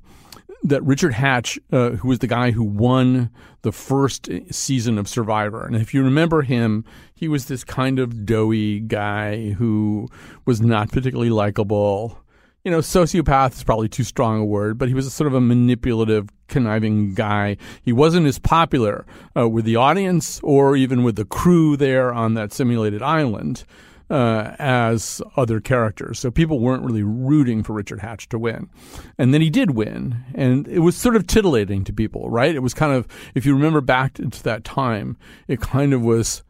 that 0.63 0.83
Richard 0.83 1.15
Hatch, 1.15 1.59
uh, 1.73 1.91
who 1.91 2.09
was 2.09 2.19
the 2.19 2.27
guy 2.27 2.51
who 2.51 2.63
won 2.63 3.31
the 3.63 3.73
first 3.73 4.29
season 4.51 4.99
of 4.99 5.09
Survivor, 5.09 5.65
and 5.65 5.77
if 5.77 5.95
you 5.95 6.03
remember 6.03 6.43
him, 6.43 6.85
he 7.15 7.29
was 7.29 7.47
this 7.47 7.65
kind 7.65 7.99
of 7.99 8.27
doughy 8.27 8.81
guy 8.81 9.51
who 9.53 10.09
was 10.45 10.61
not 10.61 10.91
particularly 10.91 11.31
likable. 11.31 12.19
You 12.65 12.71
know, 12.71 12.81
sociopath 12.81 13.55
is 13.55 13.65
probably 13.65 13.89
too 13.89 14.05
strong 14.05 14.41
a 14.41 14.45
word, 14.45 14.77
but 14.77 14.89
he 14.89 14.95
was 14.95 15.07
a 15.07 15.11
sort 15.11 15.29
of 15.29 15.35
a 15.35 15.41
manipulative, 15.41 16.29
conniving 16.49 17.15
guy. 17.15 17.57
He 17.81 17.93
wasn't 17.93 18.27
as 18.27 18.39
popular 18.39 19.07
uh, 19.35 19.49
with 19.49 19.65
the 19.65 19.77
audience 19.77 20.41
or 20.43 20.77
even 20.77 21.03
with 21.03 21.17
the 21.17 21.25
crew 21.25 21.79
there 21.79 22.13
on 22.13 22.35
that 22.35 22.53
simulated 22.53 23.01
island 23.01 23.65
uh, 24.11 24.57
as 24.59 25.23
other 25.37 25.61
characters. 25.61 26.19
So 26.19 26.31
people 26.31 26.59
weren't 26.59 26.85
really 26.85 27.05
rooting 27.05 27.63
for 27.63 27.73
Richard 27.73 28.01
Hatch 28.01 28.29
to 28.31 28.39
win. 28.39 28.69
And 29.17 29.33
then 29.33 29.41
he 29.41 29.51
did 29.51 29.71
win. 29.71 30.25
And 30.35 30.67
it 30.69 30.81
was 30.81 30.97
sort 30.97 31.17
of 31.17 31.27
titillating 31.27 31.85
to 31.85 31.93
people, 31.93 32.29
right? 32.29 32.55
It 32.55 32.63
was 32.63 32.75
kind 32.75 32.93
of, 32.93 33.07
if 33.35 33.47
you 33.47 33.55
remember 33.55 33.81
back 33.81 34.15
to 34.15 34.43
that 34.43 34.65
time, 34.65 35.17
it 35.47 35.61
kind 35.61 35.95
of 35.95 36.03
was 36.03 36.43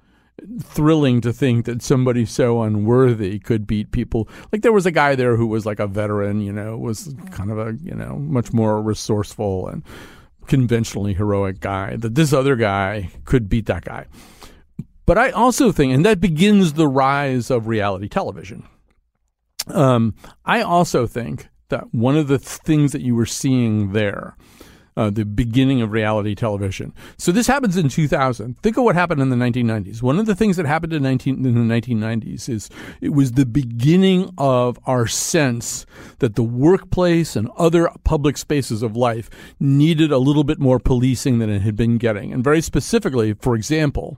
thrilling 0.62 1.20
to 1.20 1.34
think 1.34 1.66
that 1.66 1.82
somebody 1.82 2.24
so 2.24 2.62
unworthy 2.62 3.38
could 3.38 3.66
beat 3.66 3.90
people. 3.90 4.26
Like 4.50 4.62
there 4.62 4.72
was 4.72 4.86
a 4.86 4.90
guy 4.90 5.14
there 5.14 5.36
who 5.36 5.46
was 5.46 5.66
like 5.66 5.80
a 5.80 5.86
veteran, 5.86 6.40
you 6.40 6.52
know, 6.52 6.78
was 6.78 7.14
kind 7.30 7.50
of 7.50 7.58
a, 7.58 7.76
you 7.82 7.94
know, 7.94 8.16
much 8.16 8.50
more 8.50 8.80
resourceful 8.80 9.68
and 9.68 9.82
conventionally 10.46 11.12
heroic 11.12 11.60
guy, 11.60 11.96
that 11.96 12.14
this 12.14 12.32
other 12.32 12.56
guy 12.56 13.10
could 13.26 13.50
beat 13.50 13.66
that 13.66 13.84
guy. 13.84 14.06
But 15.10 15.18
I 15.18 15.30
also 15.30 15.72
think, 15.72 15.92
and 15.92 16.06
that 16.06 16.20
begins 16.20 16.74
the 16.74 16.86
rise 16.86 17.50
of 17.50 17.66
reality 17.66 18.08
television. 18.08 18.62
Um, 19.66 20.14
I 20.44 20.62
also 20.62 21.08
think 21.08 21.48
that 21.68 21.92
one 21.92 22.16
of 22.16 22.28
the 22.28 22.38
things 22.38 22.92
that 22.92 23.00
you 23.00 23.16
were 23.16 23.26
seeing 23.26 23.90
there, 23.90 24.36
uh, 24.96 25.10
the 25.10 25.24
beginning 25.24 25.82
of 25.82 25.90
reality 25.90 26.36
television. 26.36 26.94
So 27.18 27.32
this 27.32 27.48
happens 27.48 27.76
in 27.76 27.88
2000. 27.88 28.62
Think 28.62 28.76
of 28.76 28.84
what 28.84 28.94
happened 28.94 29.20
in 29.20 29.30
the 29.30 29.34
1990s. 29.34 30.00
One 30.00 30.20
of 30.20 30.26
the 30.26 30.36
things 30.36 30.56
that 30.56 30.66
happened 30.66 30.92
in, 30.92 31.02
19, 31.02 31.44
in 31.44 31.66
the 31.66 31.74
1990s 31.74 32.48
is 32.48 32.70
it 33.00 33.08
was 33.08 33.32
the 33.32 33.46
beginning 33.46 34.32
of 34.38 34.78
our 34.86 35.08
sense 35.08 35.86
that 36.20 36.36
the 36.36 36.44
workplace 36.44 37.34
and 37.34 37.50
other 37.56 37.90
public 38.04 38.38
spaces 38.38 38.80
of 38.80 38.94
life 38.94 39.28
needed 39.58 40.12
a 40.12 40.18
little 40.18 40.44
bit 40.44 40.60
more 40.60 40.78
policing 40.78 41.40
than 41.40 41.50
it 41.50 41.62
had 41.62 41.74
been 41.74 41.98
getting. 41.98 42.32
And 42.32 42.44
very 42.44 42.60
specifically, 42.60 43.34
for 43.34 43.56
example, 43.56 44.16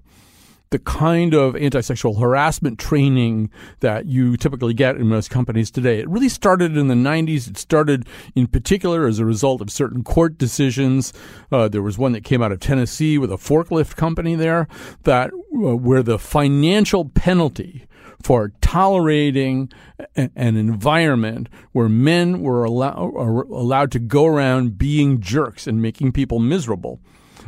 the 0.72 0.78
kind 0.78 1.34
of 1.34 1.54
anti-sexual 1.54 2.16
harassment 2.16 2.78
training 2.78 3.50
that 3.80 4.06
you 4.06 4.36
typically 4.36 4.74
get 4.74 4.96
in 4.96 5.06
most 5.06 5.30
companies 5.30 5.70
today. 5.70 6.00
It 6.00 6.08
really 6.08 6.28
started 6.28 6.76
in 6.76 6.88
the 6.88 6.94
90s. 6.94 7.48
It 7.48 7.58
started 7.58 8.06
in 8.34 8.46
particular 8.46 9.06
as 9.06 9.18
a 9.18 9.24
result 9.24 9.60
of 9.60 9.70
certain 9.70 10.02
court 10.02 10.38
decisions. 10.38 11.12
Uh, 11.52 11.68
there 11.68 11.82
was 11.82 11.98
one 11.98 12.12
that 12.12 12.24
came 12.24 12.42
out 12.42 12.52
of 12.52 12.60
Tennessee 12.60 13.18
with 13.18 13.30
a 13.30 13.36
forklift 13.36 13.96
company 13.96 14.34
there 14.34 14.66
that 15.04 15.30
uh, 15.32 15.76
where 15.76 16.02
the 16.02 16.18
financial 16.18 17.04
penalty 17.04 17.86
for 18.22 18.52
tolerating 18.60 19.70
an 20.14 20.56
environment 20.56 21.48
where 21.72 21.88
men 21.88 22.40
were 22.40 22.64
allow- 22.64 23.12
allowed 23.50 23.90
to 23.92 23.98
go 23.98 24.24
around 24.26 24.78
being 24.78 25.20
jerks 25.20 25.66
and 25.66 25.82
making 25.82 26.12
people 26.12 26.38
miserable 26.38 27.00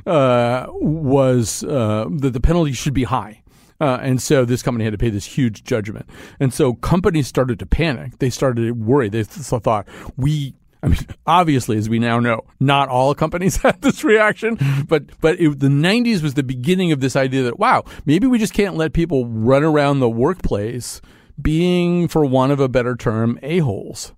uh, 0.06 0.66
was 0.68 1.64
uh, 1.64 2.06
that 2.10 2.30
the 2.32 2.40
penalty 2.40 2.72
should 2.72 2.94
be 2.94 3.04
high. 3.04 3.42
Uh, 3.80 3.98
and 4.00 4.22
so 4.22 4.44
this 4.44 4.62
company 4.62 4.84
had 4.84 4.92
to 4.92 4.98
pay 4.98 5.10
this 5.10 5.24
huge 5.24 5.64
judgment. 5.64 6.08
And 6.38 6.54
so 6.54 6.74
companies 6.74 7.26
started 7.26 7.58
to 7.58 7.66
panic. 7.66 8.18
They 8.18 8.30
started 8.30 8.62
to 8.62 8.72
worry. 8.72 9.08
They 9.08 9.24
thought, 9.24 9.88
we 10.16 10.54
I 10.84 10.88
mean, 10.88 10.98
obviously, 11.26 11.78
as 11.78 11.88
we 11.88 11.98
now 11.98 12.20
know, 12.20 12.42
not 12.60 12.88
all 12.88 13.14
companies 13.14 13.56
had 13.62 13.80
this 13.80 14.04
reaction, 14.04 14.58
but 14.86 15.04
but 15.20 15.40
it, 15.40 15.58
the 15.58 15.68
'90s 15.68 16.22
was 16.22 16.34
the 16.34 16.42
beginning 16.42 16.92
of 16.92 17.00
this 17.00 17.16
idea 17.16 17.42
that 17.42 17.58
wow, 17.58 17.84
maybe 18.04 18.26
we 18.26 18.38
just 18.38 18.52
can't 18.52 18.76
let 18.76 18.92
people 18.92 19.26
run 19.26 19.64
around 19.64 20.00
the 20.00 20.10
workplace 20.10 21.00
being, 21.40 22.06
for 22.06 22.24
want 22.24 22.52
of 22.52 22.60
a 22.60 22.68
better 22.68 22.94
term, 22.94 23.40
a 23.42 23.58
holes. 23.58 24.12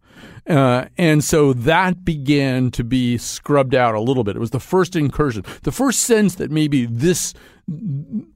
Uh, 0.46 0.86
and 0.96 1.24
so 1.24 1.52
that 1.52 2.04
began 2.04 2.70
to 2.70 2.84
be 2.84 3.18
scrubbed 3.18 3.74
out 3.74 3.94
a 3.94 4.00
little 4.00 4.24
bit. 4.24 4.36
It 4.36 4.40
was 4.40 4.50
the 4.50 4.60
first 4.60 4.94
incursion, 4.94 5.44
the 5.62 5.72
first 5.72 6.00
sense 6.00 6.36
that 6.36 6.50
maybe 6.50 6.86
this 6.86 7.34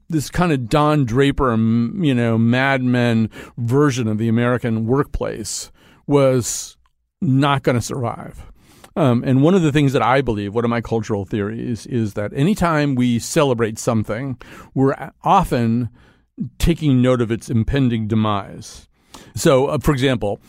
this 0.09 0.29
kind 0.29 0.51
of 0.51 0.67
Don 0.67 1.05
Draper, 1.05 1.51
you 1.51 2.13
know, 2.13 2.37
Mad 2.37 2.83
Men 2.83 3.29
version 3.57 4.09
of 4.09 4.17
the 4.17 4.27
American 4.27 4.85
workplace 4.85 5.71
was 6.05 6.75
not 7.21 7.63
going 7.63 7.77
to 7.77 7.81
survive. 7.81 8.51
Um, 8.95 9.23
and 9.25 9.41
one 9.41 9.55
of 9.55 9.61
the 9.61 9.71
things 9.71 9.93
that 9.93 10.01
I 10.01 10.21
believe, 10.21 10.53
one 10.53 10.65
of 10.65 10.69
my 10.69 10.81
cultural 10.81 11.23
theories, 11.23 11.85
is 11.85 12.13
that 12.15 12.33
anytime 12.35 12.95
we 12.95 13.19
celebrate 13.19 13.79
something, 13.79 14.37
we're 14.73 15.11
often 15.23 15.89
taking 16.57 17.01
note 17.01 17.21
of 17.21 17.31
its 17.31 17.49
impending 17.49 18.07
demise. 18.07 18.89
So, 19.35 19.67
uh, 19.67 19.77
for 19.79 19.91
example, 19.91 20.41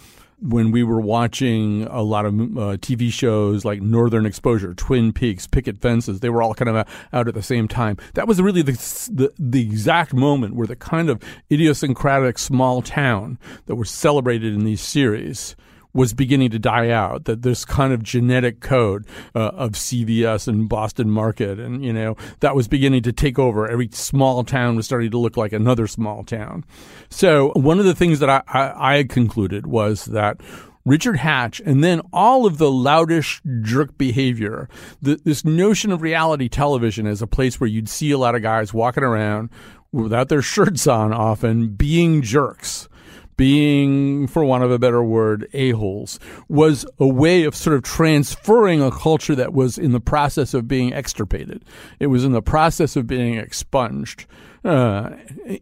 when 0.43 0.73
we 0.73 0.83
were 0.83 1.01
watching 1.01 1.85
a 1.85 2.03
lot 2.03 2.27
of 2.27 2.35
uh, 2.35 2.77
TV 2.79 3.13
shows 3.13 3.65
like 3.65 3.81
Northern 3.81 4.27
Exposure, 4.27 4.75
Twin 4.75 5.13
Peaks, 5.13 5.47
Picket 5.47 5.79
Fences, 5.79 6.21
they 6.21 6.31
were 6.31 6.43
all 6.43 6.55
kind 6.55 6.69
of 6.69 6.87
out 7.13 7.29
at 7.29 7.35
the 7.35 7.43
same 7.43 7.69
time. 7.69 7.97
That 8.15 8.27
was 8.27 8.43
really 8.43 8.63
the, 8.63 8.73
the, 9.13 9.33
the 9.39 9.63
exact 9.63 10.13
moment 10.13 10.57
where 10.57 10.67
the 10.67 10.77
kind 10.77 11.09
of 11.09 11.23
idiosyncratic 11.51 12.39
small 12.39 12.83
town 12.83 13.39
that 13.67 13.77
was 13.77 13.91
celebrated 13.91 14.53
in 14.53 14.65
these 14.65 14.81
series 14.81 15.55
was 15.95 16.15
beginning 16.15 16.51
to 16.51 16.59
die 16.59 16.91
out. 16.91 17.25
That 17.25 17.43
this 17.43 17.65
kind 17.65 17.93
of 17.93 18.03
genetic 18.03 18.61
code 18.61 19.07
uh, 19.35 19.51
of 19.55 19.73
CVS 19.73 20.49
and 20.49 20.69
Boston 20.69 21.11
Market, 21.11 21.59
and 21.59 21.85
you 21.85 21.93
know 21.93 22.17
that 22.41 22.55
was 22.55 22.69
beginning 22.69 23.03
to 23.03 23.13
take 23.13 23.39
over. 23.39 23.69
Every 23.69 23.89
small 23.93 24.45
town 24.45 24.77
was 24.77 24.87
starting 24.87 25.11
to 25.11 25.19
look 25.19 25.37
like 25.37 25.53
another 25.53 25.87
small 25.87 26.25
town. 26.25 26.65
So 27.11 27.53
one 27.55 27.79
of 27.79 27.85
the 27.85 27.95
things 27.95 28.21
that 28.21 28.31
I, 28.31 28.43
I, 28.49 28.99
I 28.99 29.05
concluded 29.05 29.67
was 29.67 30.07
that 30.07 30.41
Richard 30.85 31.17
Hatch, 31.17 31.61
and 31.65 31.83
then 31.83 32.01
all 32.13 32.45
of 32.45 32.59
the 32.59 32.71
loutish 32.71 33.41
jerk 33.63 33.97
behavior. 33.97 34.69
The, 35.01 35.21
this 35.25 35.45
notion 35.45 35.93
of 35.93 36.03
reality 36.03 36.49
television 36.49 37.07
as 37.07 37.23
a 37.23 37.27
place 37.27 37.61
where 37.61 37.69
you'd 37.69 37.89
see 37.89 38.11
a 38.11 38.19
lot 38.19 38.35
of 38.35 38.43
guys 38.43 38.75
walking 38.75 39.05
around 39.05 39.51
without 39.93 40.29
their 40.29 40.43
shirts 40.43 40.87
on, 40.87 41.13
often 41.13 41.69
being 41.69 42.23
jerks 42.23 42.89
being, 43.37 44.27
for 44.27 44.45
want 44.45 44.65
of 44.65 44.71
a 44.71 44.79
better 44.79 45.03
word, 45.03 45.49
a-holes, 45.53 46.19
was 46.49 46.85
a 46.99 47.07
way 47.07 47.45
of 47.45 47.55
sort 47.55 47.77
of 47.77 47.83
transferring 47.83 48.83
a 48.83 48.91
culture 48.91 49.35
that 49.35 49.53
was 49.53 49.79
in 49.79 49.93
the 49.93 50.01
process 50.01 50.55
of 50.55 50.69
being 50.69 50.93
extirpated. 50.93 51.65
It 51.99 52.09
was 52.09 52.25
in 52.25 52.33
the 52.33 52.43
process 52.43 52.97
of 52.97 53.07
being 53.07 53.35
expunged. 53.35 54.27
Uh, 54.65 55.11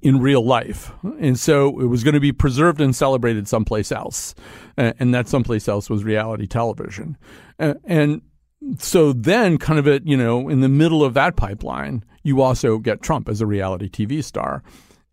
in 0.02 0.20
real 0.20 0.44
life. 0.44 0.92
And 1.18 1.38
so 1.38 1.80
it 1.80 1.86
was 1.86 2.04
going 2.04 2.12
to 2.12 2.20
be 2.20 2.32
preserved 2.32 2.82
and 2.82 2.94
celebrated 2.94 3.48
someplace 3.48 3.90
else. 3.90 4.34
Uh, 4.76 4.92
and 4.98 5.14
that 5.14 5.26
someplace 5.26 5.68
else 5.68 5.88
was 5.88 6.04
reality 6.04 6.46
television. 6.46 7.16
Uh, 7.58 7.76
and 7.84 8.20
so 8.78 9.14
then, 9.14 9.56
kind 9.56 9.78
of 9.78 9.88
at, 9.88 10.06
you 10.06 10.18
know, 10.18 10.50
in 10.50 10.60
the 10.60 10.68
middle 10.68 11.02
of 11.02 11.14
that 11.14 11.34
pipeline, 11.34 12.04
you 12.22 12.42
also 12.42 12.76
get 12.76 13.00
Trump 13.00 13.28
as 13.28 13.40
a 13.40 13.46
reality 13.46 13.88
TV 13.88 14.22
star. 14.22 14.62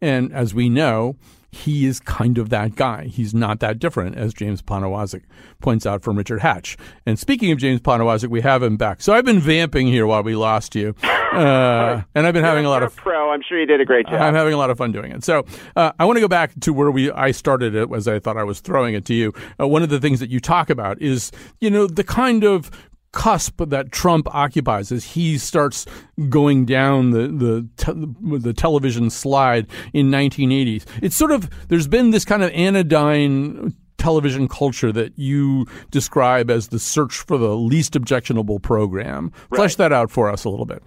And 0.01 0.33
as 0.33 0.53
we 0.53 0.69
know, 0.69 1.15
he 1.51 1.85
is 1.85 1.99
kind 1.99 2.37
of 2.37 2.49
that 2.49 2.75
guy. 2.75 3.05
He's 3.05 3.33
not 3.33 3.59
that 3.61 3.79
different, 3.79 4.15
as 4.15 4.33
James 4.33 4.61
Poniewozik 4.61 5.23
points 5.61 5.85
out 5.85 6.03
from 6.03 6.17
Richard 6.17 6.41
Hatch. 6.41 6.77
And 7.05 7.17
speaking 7.17 7.51
of 7.51 7.57
James 7.57 7.79
Poniewozik, 7.79 8.29
we 8.29 8.41
have 8.41 8.61
him 8.61 8.77
back. 8.77 9.01
So 9.01 9.13
I've 9.13 9.25
been 9.25 9.39
vamping 9.39 9.87
here 9.87 10.05
while 10.05 10.23
we 10.23 10.35
lost 10.35 10.75
you, 10.75 10.93
uh, 11.03 12.01
and 12.15 12.27
I've 12.27 12.33
been 12.33 12.43
having 12.43 12.65
a 12.65 12.69
lot 12.69 12.83
of 12.83 12.95
pro. 12.95 13.31
I'm 13.31 13.41
sure 13.47 13.59
you 13.59 13.65
did 13.65 13.81
a 13.81 13.85
great 13.85 14.07
job. 14.07 14.21
I'm 14.21 14.33
having 14.33 14.53
a 14.53 14.57
lot 14.57 14.69
of 14.69 14.77
fun 14.77 14.91
doing 14.91 15.11
it. 15.11 15.23
So 15.23 15.45
uh, 15.75 15.91
I 15.99 16.05
want 16.05 16.17
to 16.17 16.21
go 16.21 16.27
back 16.27 16.51
to 16.61 16.73
where 16.73 16.91
we 16.91 17.11
I 17.11 17.31
started 17.31 17.75
it, 17.75 17.91
as 17.93 18.07
I 18.07 18.19
thought 18.19 18.37
I 18.37 18.43
was 18.43 18.59
throwing 18.59 18.93
it 18.93 19.05
to 19.05 19.13
you. 19.13 19.33
Uh, 19.59 19.67
one 19.67 19.83
of 19.83 19.89
the 19.89 19.99
things 19.99 20.19
that 20.19 20.29
you 20.29 20.39
talk 20.39 20.69
about 20.69 21.01
is 21.01 21.31
you 21.61 21.69
know 21.69 21.87
the 21.87 22.03
kind 22.03 22.43
of 22.43 22.69
cusp 23.11 23.61
that 23.67 23.91
Trump 23.91 24.27
occupies 24.33 24.91
as 24.91 25.03
he 25.03 25.37
starts 25.37 25.85
going 26.29 26.65
down 26.65 27.11
the 27.11 27.27
the 27.27 27.67
te- 27.77 28.37
the 28.39 28.53
television 28.53 29.09
slide 29.09 29.67
in 29.93 30.11
1980s. 30.11 30.85
It's 31.01 31.15
sort 31.15 31.31
of 31.31 31.49
there's 31.69 31.87
been 31.87 32.11
this 32.11 32.25
kind 32.25 32.43
of 32.43 32.51
anodyne 32.51 33.75
television 33.97 34.47
culture 34.47 34.91
that 34.91 35.17
you 35.17 35.65
describe 35.89 36.49
as 36.49 36.67
the 36.67 36.79
search 36.79 37.17
for 37.17 37.37
the 37.37 37.55
least 37.55 37.95
objectionable 37.95 38.59
program. 38.59 39.31
Right. 39.49 39.57
Flesh 39.57 39.75
that 39.75 39.91
out 39.91 40.11
for 40.11 40.29
us 40.29 40.43
a 40.43 40.49
little 40.49 40.65
bit. 40.65 40.83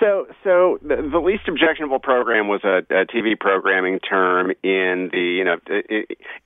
So, 0.00 0.26
so 0.44 0.78
the, 0.82 0.96
the 1.10 1.18
least 1.18 1.48
objectionable 1.48 1.98
program 1.98 2.46
was 2.46 2.60
a, 2.62 2.78
a 2.90 3.06
TV 3.06 3.38
programming 3.38 3.98
term 3.98 4.52
in 4.62 5.10
the 5.12 5.18
you 5.18 5.44
know 5.44 5.56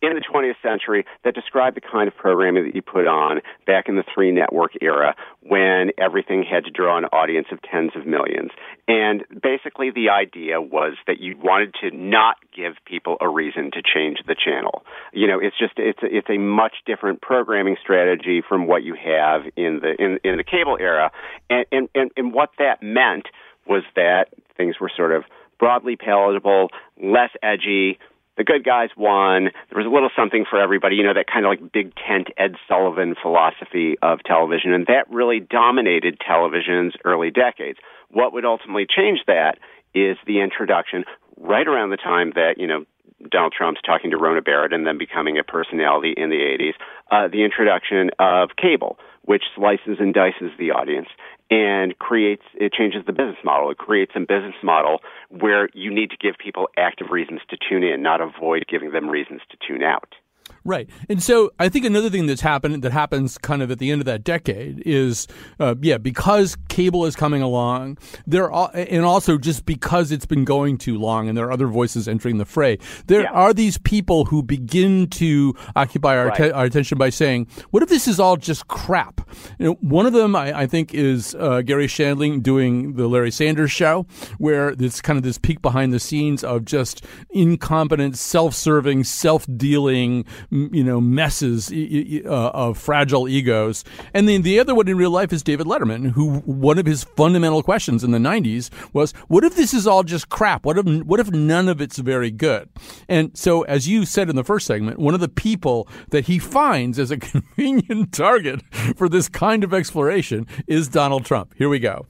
in 0.00 0.14
the 0.14 0.22
20th 0.22 0.54
century 0.62 1.04
that 1.24 1.34
described 1.34 1.76
the 1.76 1.80
kind 1.80 2.08
of 2.08 2.16
programming 2.16 2.64
that 2.64 2.74
you 2.74 2.82
put 2.82 3.06
on 3.06 3.40
back 3.66 3.88
in 3.88 3.96
the 3.96 4.04
three 4.14 4.30
network 4.30 4.72
era 4.80 5.14
when 5.42 5.90
everything 5.98 6.44
had 6.48 6.64
to 6.64 6.70
draw 6.70 6.96
an 6.96 7.04
audience 7.06 7.48
of 7.52 7.60
tens 7.62 7.92
of 7.94 8.06
millions. 8.06 8.50
And 8.88 9.24
basically, 9.42 9.90
the 9.90 10.08
idea 10.10 10.60
was 10.60 10.94
that 11.06 11.20
you 11.20 11.36
wanted 11.36 11.74
to 11.82 11.90
not 11.96 12.36
give 12.56 12.74
people 12.84 13.16
a 13.20 13.28
reason 13.28 13.70
to 13.72 13.82
change 13.82 14.18
the 14.26 14.34
channel. 14.34 14.84
You 15.12 15.26
know, 15.26 15.38
it's 15.40 15.58
just 15.58 15.74
it's 15.76 16.02
a, 16.02 16.06
it's 16.06 16.30
a 16.30 16.38
much 16.38 16.74
different 16.86 17.20
programming 17.20 17.76
strategy 17.80 18.42
from 18.46 18.66
what 18.66 18.82
you 18.82 18.94
have 18.94 19.42
in 19.56 19.80
the 19.80 19.94
in, 19.98 20.18
in 20.24 20.36
the 20.36 20.44
cable 20.44 20.78
era, 20.80 21.10
and, 21.50 21.66
and 21.70 21.88
and 21.94 22.10
and 22.16 22.32
what 22.32 22.50
that 22.58 22.82
meant 22.82 23.26
was 23.66 23.82
that 23.96 24.26
things 24.56 24.76
were 24.80 24.90
sort 24.94 25.12
of 25.12 25.24
broadly 25.58 25.96
palatable, 25.96 26.70
less 27.00 27.30
edgy. 27.42 27.98
The 28.36 28.44
good 28.44 28.64
guys 28.64 28.88
won. 28.96 29.44
There 29.70 29.78
was 29.78 29.86
a 29.86 29.90
little 29.90 30.10
something 30.16 30.44
for 30.48 30.60
everybody, 30.60 30.96
you 30.96 31.04
know, 31.04 31.14
that 31.14 31.26
kind 31.32 31.44
of 31.44 31.50
like 31.50 31.72
big 31.72 31.94
tent 31.94 32.28
Ed 32.36 32.56
Sullivan 32.66 33.14
philosophy 33.20 33.96
of 34.02 34.20
television. 34.24 34.72
And 34.72 34.86
that 34.86 35.08
really 35.10 35.38
dominated 35.38 36.18
television's 36.18 36.94
early 37.04 37.30
decades. 37.30 37.78
What 38.10 38.32
would 38.32 38.44
ultimately 38.44 38.86
change 38.88 39.20
that 39.26 39.58
is 39.94 40.16
the 40.26 40.40
introduction 40.40 41.04
right 41.36 41.66
around 41.66 41.90
the 41.90 41.96
time 41.96 42.32
that, 42.34 42.54
you 42.56 42.66
know, 42.66 42.84
Donald 43.30 43.52
Trump's 43.56 43.80
talking 43.84 44.10
to 44.10 44.16
Rona 44.16 44.42
Barrett 44.42 44.72
and 44.72 44.86
then 44.86 44.98
becoming 44.98 45.38
a 45.38 45.44
personality 45.44 46.14
in 46.16 46.30
the 46.30 46.36
80s, 46.36 46.74
uh, 47.10 47.28
the 47.28 47.44
introduction 47.44 48.10
of 48.18 48.50
cable, 48.56 48.98
which 49.22 49.44
slices 49.54 49.98
and 50.00 50.12
dices 50.12 50.50
the 50.58 50.72
audience 50.72 51.08
and 51.52 51.98
creates 51.98 52.44
it 52.54 52.72
changes 52.72 53.02
the 53.04 53.12
business 53.12 53.36
model. 53.44 53.70
It 53.70 53.76
creates 53.76 54.12
a 54.14 54.20
business 54.20 54.54
model 54.62 55.00
where 55.28 55.68
you 55.74 55.92
need 55.92 56.08
to 56.10 56.16
give 56.16 56.36
people 56.38 56.68
active 56.78 57.08
reasons 57.10 57.40
to 57.50 57.58
tune 57.68 57.82
in, 57.82 58.02
not 58.02 58.22
avoid 58.22 58.64
giving 58.66 58.90
them 58.90 59.10
reasons 59.10 59.42
to 59.50 59.58
tune 59.66 59.82
out. 59.82 60.14
Right. 60.64 60.88
And 61.08 61.20
so 61.20 61.52
I 61.58 61.68
think 61.68 61.84
another 61.84 62.08
thing 62.08 62.26
that's 62.26 62.40
happened 62.40 62.82
that 62.82 62.92
happens 62.92 63.36
kind 63.36 63.62
of 63.62 63.70
at 63.70 63.78
the 63.80 63.90
end 63.90 64.00
of 64.00 64.04
that 64.06 64.22
decade 64.22 64.82
is, 64.86 65.26
uh, 65.58 65.74
yeah, 65.80 65.98
because 65.98 66.56
cable 66.68 67.04
is 67.04 67.16
coming 67.16 67.42
along, 67.42 67.98
there 68.26 68.50
are, 68.50 68.70
and 68.72 69.04
also 69.04 69.38
just 69.38 69.66
because 69.66 70.12
it's 70.12 70.26
been 70.26 70.44
going 70.44 70.78
too 70.78 70.98
long 70.98 71.28
and 71.28 71.36
there 71.36 71.46
are 71.46 71.52
other 71.52 71.66
voices 71.66 72.06
entering 72.06 72.38
the 72.38 72.44
fray, 72.44 72.78
there 73.06 73.22
yeah. 73.22 73.30
are 73.30 73.52
these 73.52 73.76
people 73.78 74.26
who 74.26 74.42
begin 74.42 75.08
to 75.08 75.54
occupy 75.74 76.16
our, 76.16 76.26
right. 76.28 76.36
te- 76.36 76.50
our, 76.52 76.64
attention 76.64 76.96
by 76.96 77.10
saying, 77.10 77.48
what 77.70 77.82
if 77.82 77.88
this 77.88 78.06
is 78.06 78.20
all 78.20 78.36
just 78.36 78.68
crap? 78.68 79.28
You 79.58 79.66
know, 79.66 79.72
one 79.80 80.06
of 80.06 80.12
them, 80.12 80.36
I, 80.36 80.60
I 80.60 80.66
think, 80.66 80.94
is 80.94 81.34
uh, 81.34 81.62
Garry 81.62 81.88
Shandling 81.88 82.40
doing 82.42 82.94
the 82.94 83.08
Larry 83.08 83.32
Sanders 83.32 83.72
show, 83.72 84.06
where 84.38 84.70
it's 84.70 85.00
kind 85.00 85.16
of 85.16 85.24
this 85.24 85.38
peek 85.38 85.60
behind 85.60 85.92
the 85.92 86.00
scenes 86.00 86.44
of 86.44 86.64
just 86.64 87.04
incompetent, 87.30 88.16
self 88.16 88.54
serving, 88.54 89.04
self 89.04 89.44
dealing, 89.56 90.24
you 90.52 90.84
know 90.84 91.00
messes 91.00 91.72
uh, 91.72 92.50
of 92.54 92.78
fragile 92.78 93.28
egos. 93.28 93.84
And 94.12 94.28
then 94.28 94.42
the 94.42 94.60
other 94.60 94.74
one 94.74 94.88
in 94.88 94.96
real 94.96 95.10
life 95.10 95.32
is 95.32 95.42
David 95.42 95.66
Letterman, 95.66 96.12
who 96.12 96.40
one 96.40 96.78
of 96.78 96.86
his 96.86 97.04
fundamental 97.04 97.62
questions 97.62 98.04
in 98.04 98.10
the 98.10 98.18
'90s 98.18 98.70
was, 98.92 99.12
"What 99.28 99.44
if 99.44 99.56
this 99.56 99.72
is 99.72 99.86
all 99.86 100.02
just 100.02 100.28
crap? 100.28 100.64
What 100.64 100.78
if 100.78 100.86
what 101.04 101.20
if 101.20 101.30
none 101.30 101.68
of 101.68 101.80
it's 101.80 101.98
very 101.98 102.30
good?" 102.30 102.68
And 103.08 103.36
so, 103.36 103.62
as 103.62 103.88
you 103.88 104.04
said 104.04 104.28
in 104.28 104.36
the 104.36 104.44
first 104.44 104.66
segment, 104.66 104.98
one 104.98 105.14
of 105.14 105.20
the 105.20 105.28
people 105.28 105.88
that 106.10 106.26
he 106.26 106.38
finds 106.38 106.98
as 106.98 107.10
a 107.10 107.16
convenient 107.18 108.12
target 108.12 108.62
for 108.96 109.08
this 109.08 109.28
kind 109.28 109.64
of 109.64 109.72
exploration 109.72 110.46
is 110.66 110.88
Donald 110.88 111.24
Trump. 111.24 111.54
Here 111.56 111.68
we 111.68 111.78
go. 111.78 112.06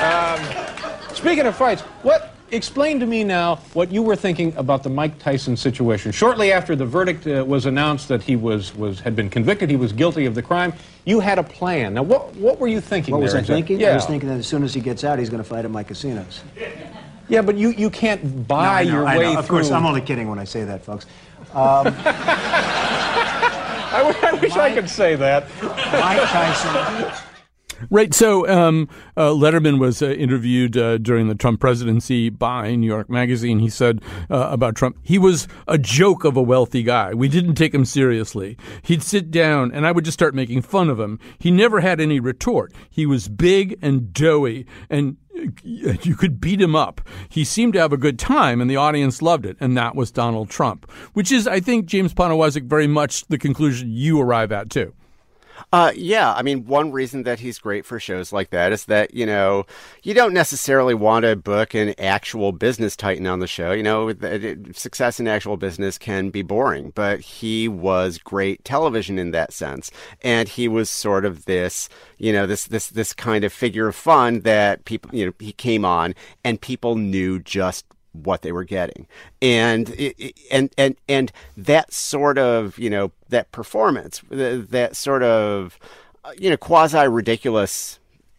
Um, 0.00 0.40
speaking 1.14 1.46
of 1.46 1.56
fights, 1.56 1.82
what 2.02 2.35
explain 2.50 3.00
to 3.00 3.06
me 3.06 3.24
now 3.24 3.56
what 3.72 3.90
you 3.90 4.02
were 4.02 4.16
thinking 4.16 4.54
about 4.56 4.82
the 4.82 4.88
Mike 4.90 5.18
Tyson 5.18 5.56
situation. 5.56 6.12
Shortly 6.12 6.52
after 6.52 6.76
the 6.76 6.86
verdict 6.86 7.26
uh, 7.26 7.44
was 7.46 7.66
announced 7.66 8.08
that 8.08 8.22
he 8.22 8.36
was, 8.36 8.74
was 8.74 9.00
had 9.00 9.16
been 9.16 9.30
convicted, 9.30 9.70
he 9.70 9.76
was 9.76 9.92
guilty 9.92 10.26
of 10.26 10.34
the 10.34 10.42
crime, 10.42 10.72
you 11.04 11.20
had 11.20 11.38
a 11.38 11.42
plan. 11.42 11.94
Now, 11.94 12.02
what, 12.02 12.34
what 12.36 12.58
were 12.58 12.68
you 12.68 12.80
thinking 12.80 13.12
What 13.12 13.22
was 13.22 13.34
I 13.34 13.38
exactly? 13.38 13.62
thinking? 13.62 13.80
Yeah. 13.80 13.92
I 13.92 13.94
was 13.94 14.06
thinking 14.06 14.28
that 14.28 14.38
as 14.38 14.46
soon 14.46 14.62
as 14.62 14.74
he 14.74 14.80
gets 14.80 15.04
out, 15.04 15.18
he's 15.18 15.30
going 15.30 15.42
to 15.42 15.48
fight 15.48 15.64
at 15.64 15.70
my 15.70 15.82
casinos. 15.82 16.42
Yeah, 17.28 17.42
but 17.42 17.56
you, 17.56 17.70
you 17.70 17.90
can't 17.90 18.46
buy 18.46 18.84
no, 18.84 18.90
your 18.90 19.04
way 19.04 19.32
through. 19.32 19.38
Of 19.38 19.48
course, 19.48 19.70
I'm 19.70 19.84
only 19.84 20.00
kidding 20.00 20.28
when 20.28 20.38
I 20.38 20.44
say 20.44 20.64
that, 20.64 20.84
folks. 20.84 21.06
Um, 21.54 21.86
I, 23.88 24.14
I 24.22 24.32
wish 24.34 24.50
Mike, 24.50 24.72
I 24.72 24.74
could 24.74 24.90
say 24.90 25.14
that. 25.16 25.48
Mike 25.62 26.28
Tyson 26.28 27.25
Right. 27.90 28.14
So 28.14 28.48
um, 28.48 28.88
uh, 29.16 29.30
Letterman 29.30 29.78
was 29.78 30.02
uh, 30.02 30.06
interviewed 30.06 30.76
uh, 30.76 30.98
during 30.98 31.28
the 31.28 31.34
Trump 31.34 31.60
presidency 31.60 32.30
by 32.30 32.74
New 32.74 32.86
York 32.86 33.10
Magazine. 33.10 33.58
He 33.58 33.68
said 33.68 34.02
uh, 34.30 34.48
about 34.50 34.76
Trump, 34.76 34.98
he 35.02 35.18
was 35.18 35.46
a 35.68 35.78
joke 35.78 36.24
of 36.24 36.36
a 36.36 36.42
wealthy 36.42 36.82
guy. 36.82 37.14
We 37.14 37.28
didn't 37.28 37.54
take 37.54 37.74
him 37.74 37.84
seriously. 37.84 38.56
He'd 38.82 39.02
sit 39.02 39.30
down, 39.30 39.72
and 39.72 39.86
I 39.86 39.92
would 39.92 40.04
just 40.04 40.18
start 40.18 40.34
making 40.34 40.62
fun 40.62 40.88
of 40.88 40.98
him. 40.98 41.18
He 41.38 41.50
never 41.50 41.80
had 41.80 42.00
any 42.00 42.20
retort. 42.20 42.72
He 42.90 43.06
was 43.06 43.28
big 43.28 43.78
and 43.82 44.12
doughy, 44.12 44.66
and 44.88 45.16
you 45.62 46.16
could 46.16 46.40
beat 46.40 46.60
him 46.60 46.74
up. 46.74 47.00
He 47.28 47.44
seemed 47.44 47.74
to 47.74 47.80
have 47.80 47.92
a 47.92 47.98
good 47.98 48.18
time, 48.18 48.60
and 48.60 48.70
the 48.70 48.76
audience 48.76 49.20
loved 49.20 49.44
it. 49.44 49.56
And 49.60 49.76
that 49.76 49.94
was 49.94 50.10
Donald 50.10 50.48
Trump, 50.48 50.90
which 51.12 51.30
is, 51.30 51.46
I 51.46 51.60
think, 51.60 51.86
James 51.86 52.14
Poniewozik, 52.14 52.64
very 52.64 52.86
much 52.86 53.26
the 53.26 53.38
conclusion 53.38 53.90
you 53.90 54.20
arrive 54.20 54.50
at, 54.50 54.70
too. 54.70 54.94
Uh, 55.72 55.92
yeah, 55.94 56.32
I 56.32 56.42
mean, 56.42 56.66
one 56.66 56.92
reason 56.92 57.22
that 57.24 57.40
he's 57.40 57.58
great 57.58 57.84
for 57.84 57.98
shows 57.98 58.32
like 58.32 58.50
that 58.50 58.72
is 58.72 58.84
that, 58.86 59.14
you 59.14 59.26
know, 59.26 59.64
you 60.02 60.14
don't 60.14 60.34
necessarily 60.34 60.94
want 60.94 61.24
to 61.24 61.36
book 61.36 61.74
an 61.74 61.94
actual 61.98 62.52
business 62.52 62.96
titan 62.96 63.26
on 63.26 63.40
the 63.40 63.46
show. 63.46 63.72
You 63.72 63.82
know, 63.82 64.12
success 64.72 65.20
in 65.20 65.28
actual 65.28 65.56
business 65.56 65.98
can 65.98 66.30
be 66.30 66.42
boring, 66.42 66.92
but 66.94 67.20
he 67.20 67.68
was 67.68 68.18
great 68.18 68.64
television 68.64 69.18
in 69.18 69.30
that 69.32 69.52
sense. 69.52 69.90
And 70.22 70.48
he 70.48 70.68
was 70.68 70.90
sort 70.90 71.24
of 71.24 71.44
this, 71.46 71.88
you 72.18 72.32
know, 72.32 72.46
this, 72.46 72.66
this, 72.66 72.88
this 72.88 73.12
kind 73.12 73.44
of 73.44 73.52
figure 73.52 73.88
of 73.88 73.96
fun 73.96 74.40
that 74.40 74.84
people, 74.84 75.14
you 75.14 75.26
know, 75.26 75.32
he 75.38 75.52
came 75.52 75.84
on 75.84 76.14
and 76.44 76.60
people 76.60 76.96
knew 76.96 77.38
just 77.38 77.84
what 78.24 78.42
they 78.42 78.52
were 78.52 78.64
getting. 78.64 79.06
And 79.42 79.94
and 80.50 80.74
and 80.76 80.96
and 81.08 81.32
that 81.56 81.92
sort 81.92 82.38
of 82.38 82.78
you 82.78 82.90
know 82.90 83.12
that 83.28 83.52
performance 83.52 84.22
that 84.30 84.96
sort 84.96 85.22
of 85.22 85.78
uh, 86.24 86.32
you 86.38 86.50
know 86.50 86.56
quasi 86.56 87.06
ridiculous 87.06 87.98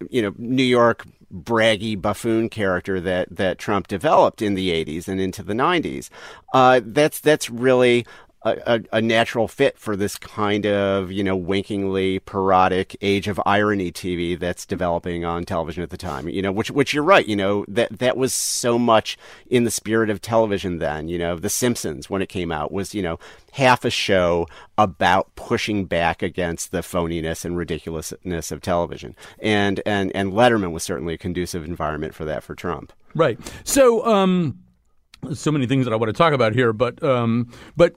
you 0.09 0.21
know 0.21 0.33
New 0.37 0.63
York 0.63 1.05
braggy 1.33 1.99
buffoon 2.01 2.49
character 2.49 3.01
that 3.01 3.27
that 3.35 3.57
Trump 3.57 3.87
developed 3.87 4.41
in 4.41 4.53
the 4.53 4.69
80s 4.69 5.09
and 5.09 5.19
into 5.19 5.43
the 5.43 5.53
90s 5.53 6.09
uh, 6.53 6.79
that's 6.81 7.19
that's 7.19 7.49
really 7.49 8.05
a, 8.43 8.81
a, 8.91 9.01
natural 9.01 9.47
fit 9.47 9.77
for 9.77 9.95
this 9.95 10.15
kind 10.15 10.65
of 10.65 11.11
you 11.11 11.23
know 11.23 11.35
winkingly 11.35 12.19
parodic 12.19 12.95
age 13.01 13.27
of 13.27 13.41
irony 13.45 13.91
TV 13.91 14.37
that's 14.37 14.65
developing 14.65 15.25
on 15.25 15.43
television 15.43 15.83
at 15.83 15.89
the 15.89 15.97
time. 15.97 16.29
You 16.29 16.41
know, 16.41 16.51
which 16.51 16.69
which 16.71 16.93
you're 16.93 17.03
right. 17.03 17.25
You 17.25 17.35
know 17.35 17.65
that 17.67 17.99
that 17.99 18.15
was 18.15 18.33
so 18.33 18.77
much 18.77 19.17
in 19.47 19.63
the 19.63 19.71
spirit 19.71 20.09
of 20.09 20.21
television 20.21 20.77
then. 20.77 21.07
You 21.07 21.17
know, 21.17 21.37
The 21.37 21.49
Simpsons 21.49 22.09
when 22.09 22.21
it 22.21 22.29
came 22.29 22.51
out 22.51 22.71
was 22.71 22.93
you 22.93 23.01
know 23.01 23.19
half 23.53 23.83
a 23.83 23.89
show 23.89 24.47
about 24.77 25.33
pushing 25.35 25.85
back 25.85 26.21
against 26.21 26.71
the 26.71 26.79
phoniness 26.79 27.43
and 27.43 27.57
ridiculousness 27.57 28.51
of 28.51 28.61
television, 28.61 29.15
and 29.39 29.81
and 29.85 30.11
and 30.15 30.31
Letterman 30.31 30.71
was 30.71 30.83
certainly 30.83 31.15
a 31.15 31.17
conducive 31.17 31.65
environment 31.65 32.13
for 32.13 32.25
that 32.25 32.43
for 32.43 32.55
Trump. 32.55 32.93
Right. 33.15 33.39
So. 33.63 34.05
um 34.05 34.59
so 35.33 35.51
many 35.51 35.67
things 35.67 35.85
that 35.85 35.93
I 35.93 35.95
want 35.95 36.09
to 36.09 36.17
talk 36.17 36.33
about 36.33 36.53
here, 36.53 36.73
but 36.73 37.01
um, 37.03 37.51
but 37.75 37.93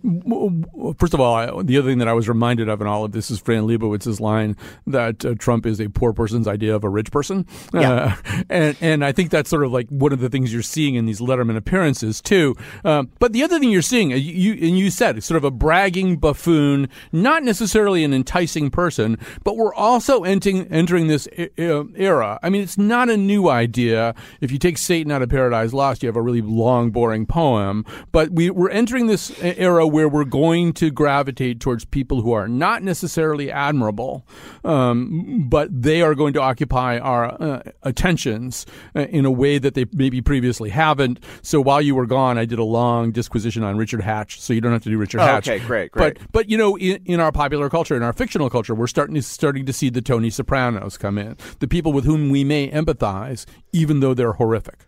first 0.98 1.14
of 1.14 1.20
all, 1.20 1.34
I, 1.34 1.62
the 1.62 1.78
other 1.78 1.88
thing 1.88 1.98
that 1.98 2.08
I 2.08 2.12
was 2.12 2.28
reminded 2.28 2.68
of 2.68 2.80
in 2.80 2.86
all 2.86 3.04
of 3.04 3.12
this 3.12 3.30
is 3.30 3.38
Fran 3.38 3.64
Lebowitz's 3.64 4.20
line 4.20 4.56
that 4.86 5.24
uh, 5.24 5.34
Trump 5.38 5.66
is 5.66 5.80
a 5.80 5.88
poor 5.88 6.12
person's 6.12 6.48
idea 6.48 6.74
of 6.74 6.84
a 6.84 6.88
rich 6.88 7.10
person, 7.10 7.46
yeah. 7.72 8.16
Uh, 8.26 8.42
and 8.48 8.76
and 8.80 9.04
I 9.04 9.12
think 9.12 9.30
that's 9.30 9.50
sort 9.50 9.64
of 9.64 9.72
like 9.72 9.88
one 9.88 10.12
of 10.12 10.20
the 10.20 10.28
things 10.28 10.52
you're 10.52 10.62
seeing 10.62 10.94
in 10.94 11.06
these 11.06 11.20
Letterman 11.20 11.56
appearances 11.56 12.20
too. 12.20 12.56
Um, 12.84 13.10
but 13.18 13.32
the 13.32 13.42
other 13.42 13.58
thing 13.58 13.70
you're 13.70 13.82
seeing, 13.82 14.12
uh, 14.12 14.16
you 14.16 14.52
and 14.52 14.78
you 14.78 14.90
said, 14.90 15.22
sort 15.22 15.36
of 15.36 15.44
a 15.44 15.50
bragging 15.50 16.16
buffoon, 16.16 16.88
not 17.12 17.42
necessarily 17.42 18.04
an 18.04 18.12
enticing 18.12 18.70
person, 18.70 19.18
but 19.44 19.56
we're 19.56 19.74
also 19.74 20.24
entering 20.24 20.66
entering 20.68 21.06
this 21.06 21.28
era. 21.36 22.38
I 22.42 22.50
mean, 22.50 22.62
it's 22.62 22.78
not 22.78 23.10
a 23.10 23.16
new 23.16 23.48
idea. 23.48 24.14
If 24.40 24.50
you 24.50 24.58
take 24.58 24.78
Satan 24.78 25.12
out 25.12 25.22
of 25.22 25.28
Paradise 25.28 25.72
Lost, 25.72 26.02
you 26.02 26.06
have 26.08 26.16
a 26.16 26.22
really 26.22 26.42
long, 26.42 26.90
boring 26.90 27.09
boring 27.10 27.26
poem, 27.26 27.84
but 28.12 28.30
we, 28.30 28.50
we're 28.50 28.70
entering 28.70 29.08
this 29.08 29.32
era 29.42 29.84
where 29.84 30.08
we're 30.08 30.24
going 30.24 30.72
to 30.72 30.92
gravitate 30.92 31.58
towards 31.58 31.84
people 31.84 32.22
who 32.22 32.32
are 32.32 32.46
not 32.46 32.84
necessarily 32.84 33.50
admirable, 33.50 34.24
um, 34.64 35.48
but 35.48 35.68
they 35.70 36.02
are 36.02 36.14
going 36.14 36.32
to 36.32 36.40
occupy 36.40 36.98
our 36.98 37.42
uh, 37.42 37.62
attentions 37.82 38.64
uh, 38.94 39.00
in 39.00 39.24
a 39.24 39.30
way 39.30 39.58
that 39.58 39.74
they 39.74 39.86
maybe 39.92 40.20
previously 40.20 40.70
haven't. 40.70 41.18
So 41.42 41.60
while 41.60 41.82
you 41.82 41.96
were 41.96 42.06
gone, 42.06 42.38
I 42.38 42.44
did 42.44 42.60
a 42.60 42.64
long 42.64 43.10
disquisition 43.10 43.64
on 43.64 43.76
Richard 43.76 44.02
Hatch, 44.02 44.40
so 44.40 44.52
you 44.52 44.60
don't 44.60 44.72
have 44.72 44.84
to 44.84 44.90
do 44.90 44.96
Richard 44.96 45.20
oh, 45.20 45.24
Hatch. 45.24 45.48
Okay, 45.48 45.64
great, 45.66 45.90
great. 45.90 46.18
But 46.18 46.32
but 46.32 46.48
you 46.48 46.56
know, 46.56 46.78
in, 46.78 47.02
in 47.06 47.18
our 47.18 47.32
popular 47.32 47.68
culture, 47.68 47.96
in 47.96 48.04
our 48.04 48.12
fictional 48.12 48.48
culture, 48.50 48.74
we're 48.74 48.86
starting 48.86 49.16
to 49.16 49.22
starting 49.22 49.66
to 49.66 49.72
see 49.72 49.90
the 49.90 50.02
Tony 50.02 50.30
Sopranos 50.30 50.96
come 50.96 51.18
in, 51.18 51.36
the 51.58 51.66
people 51.66 51.92
with 51.92 52.04
whom 52.04 52.30
we 52.30 52.44
may 52.44 52.70
empathize, 52.70 53.46
even 53.72 53.98
though 53.98 54.14
they're 54.14 54.34
horrific. 54.34 54.86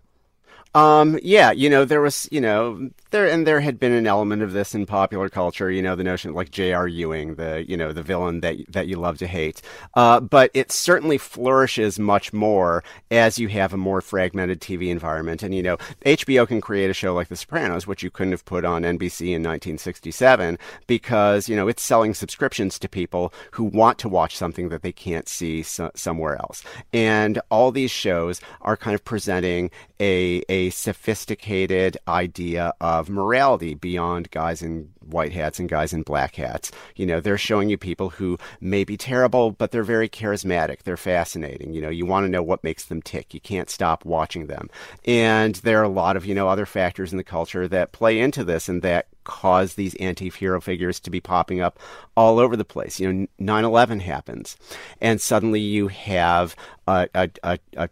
Um, 0.74 1.18
yeah, 1.22 1.52
you 1.52 1.68
know, 1.68 1.84
there 1.84 2.00
was, 2.00 2.26
you 2.32 2.40
know, 2.40 2.88
there 3.10 3.28
and 3.28 3.46
there 3.46 3.60
had 3.60 3.78
been 3.78 3.92
an 3.92 4.06
element 4.06 4.40
of 4.40 4.52
this 4.52 4.74
in 4.74 4.86
popular 4.86 5.28
culture, 5.28 5.70
you 5.70 5.82
know, 5.82 5.94
the 5.94 6.02
notion 6.02 6.30
of 6.30 6.36
like 6.36 6.50
J.R. 6.50 6.88
Ewing, 6.88 7.34
the, 7.34 7.62
you 7.68 7.76
know, 7.76 7.92
the 7.92 8.02
villain 8.02 8.40
that 8.40 8.56
that 8.70 8.86
you 8.86 8.96
love 8.96 9.18
to 9.18 9.26
hate. 9.26 9.60
Uh, 9.94 10.18
but 10.18 10.50
it 10.54 10.72
certainly 10.72 11.18
flourishes 11.18 11.98
much 11.98 12.32
more 12.32 12.82
as 13.10 13.38
you 13.38 13.48
have 13.48 13.74
a 13.74 13.76
more 13.76 14.00
fragmented 14.00 14.62
TV 14.62 14.88
environment. 14.88 15.42
And, 15.42 15.54
you 15.54 15.62
know, 15.62 15.76
HBO 16.06 16.48
can 16.48 16.62
create 16.62 16.88
a 16.88 16.94
show 16.94 17.12
like 17.12 17.28
The 17.28 17.36
Sopranos, 17.36 17.86
which 17.86 18.02
you 18.02 18.10
couldn't 18.10 18.32
have 18.32 18.46
put 18.46 18.64
on 18.64 18.82
NBC 18.82 19.26
in 19.26 19.42
1967 19.42 20.58
because, 20.86 21.50
you 21.50 21.56
know, 21.56 21.68
it's 21.68 21.82
selling 21.82 22.14
subscriptions 22.14 22.78
to 22.78 22.88
people 22.88 23.34
who 23.50 23.64
want 23.64 23.98
to 23.98 24.08
watch 24.08 24.38
something 24.38 24.70
that 24.70 24.80
they 24.80 24.92
can't 24.92 25.28
see 25.28 25.62
so- 25.62 25.90
somewhere 25.94 26.36
else. 26.36 26.62
And 26.94 27.42
all 27.50 27.72
these 27.72 27.90
shows 27.90 28.40
are 28.62 28.76
kind 28.76 28.94
of 28.94 29.04
presenting 29.04 29.70
a, 30.02 30.42
a 30.48 30.70
sophisticated 30.70 31.96
idea 32.08 32.72
of 32.80 33.08
morality 33.08 33.74
beyond 33.74 34.28
guys 34.32 34.60
in 34.60 34.90
white 35.00 35.32
hats 35.32 35.60
and 35.60 35.68
guys 35.68 35.92
in 35.92 36.02
black 36.02 36.34
hats. 36.34 36.72
You 36.96 37.06
know, 37.06 37.20
they're 37.20 37.38
showing 37.38 37.70
you 37.70 37.78
people 37.78 38.10
who 38.10 38.36
may 38.60 38.82
be 38.82 38.96
terrible, 38.96 39.52
but 39.52 39.70
they're 39.70 39.84
very 39.84 40.08
charismatic. 40.08 40.82
They're 40.82 40.96
fascinating. 40.96 41.72
You 41.72 41.82
know, 41.82 41.88
you 41.88 42.04
want 42.04 42.24
to 42.24 42.30
know 42.30 42.42
what 42.42 42.64
makes 42.64 42.86
them 42.86 43.00
tick. 43.00 43.32
You 43.32 43.38
can't 43.40 43.70
stop 43.70 44.04
watching 44.04 44.48
them. 44.48 44.68
And 45.04 45.54
there 45.56 45.78
are 45.78 45.84
a 45.84 45.88
lot 45.88 46.16
of, 46.16 46.26
you 46.26 46.34
know, 46.34 46.48
other 46.48 46.66
factors 46.66 47.12
in 47.12 47.16
the 47.16 47.22
culture 47.22 47.68
that 47.68 47.92
play 47.92 48.18
into 48.18 48.42
this 48.42 48.68
and 48.68 48.82
that 48.82 49.06
cause 49.22 49.74
these 49.74 49.94
anti-hero 49.96 50.60
figures 50.60 50.98
to 50.98 51.10
be 51.10 51.20
popping 51.20 51.60
up 51.60 51.78
all 52.16 52.40
over 52.40 52.56
the 52.56 52.64
place. 52.64 52.98
You 52.98 53.12
know, 53.12 53.26
9/11 53.40 54.00
happens, 54.00 54.56
and 55.00 55.20
suddenly 55.20 55.60
you 55.60 55.86
have 55.86 56.56
a, 56.88 57.08
a, 57.14 57.30
a, 57.44 57.58
a 57.76 57.88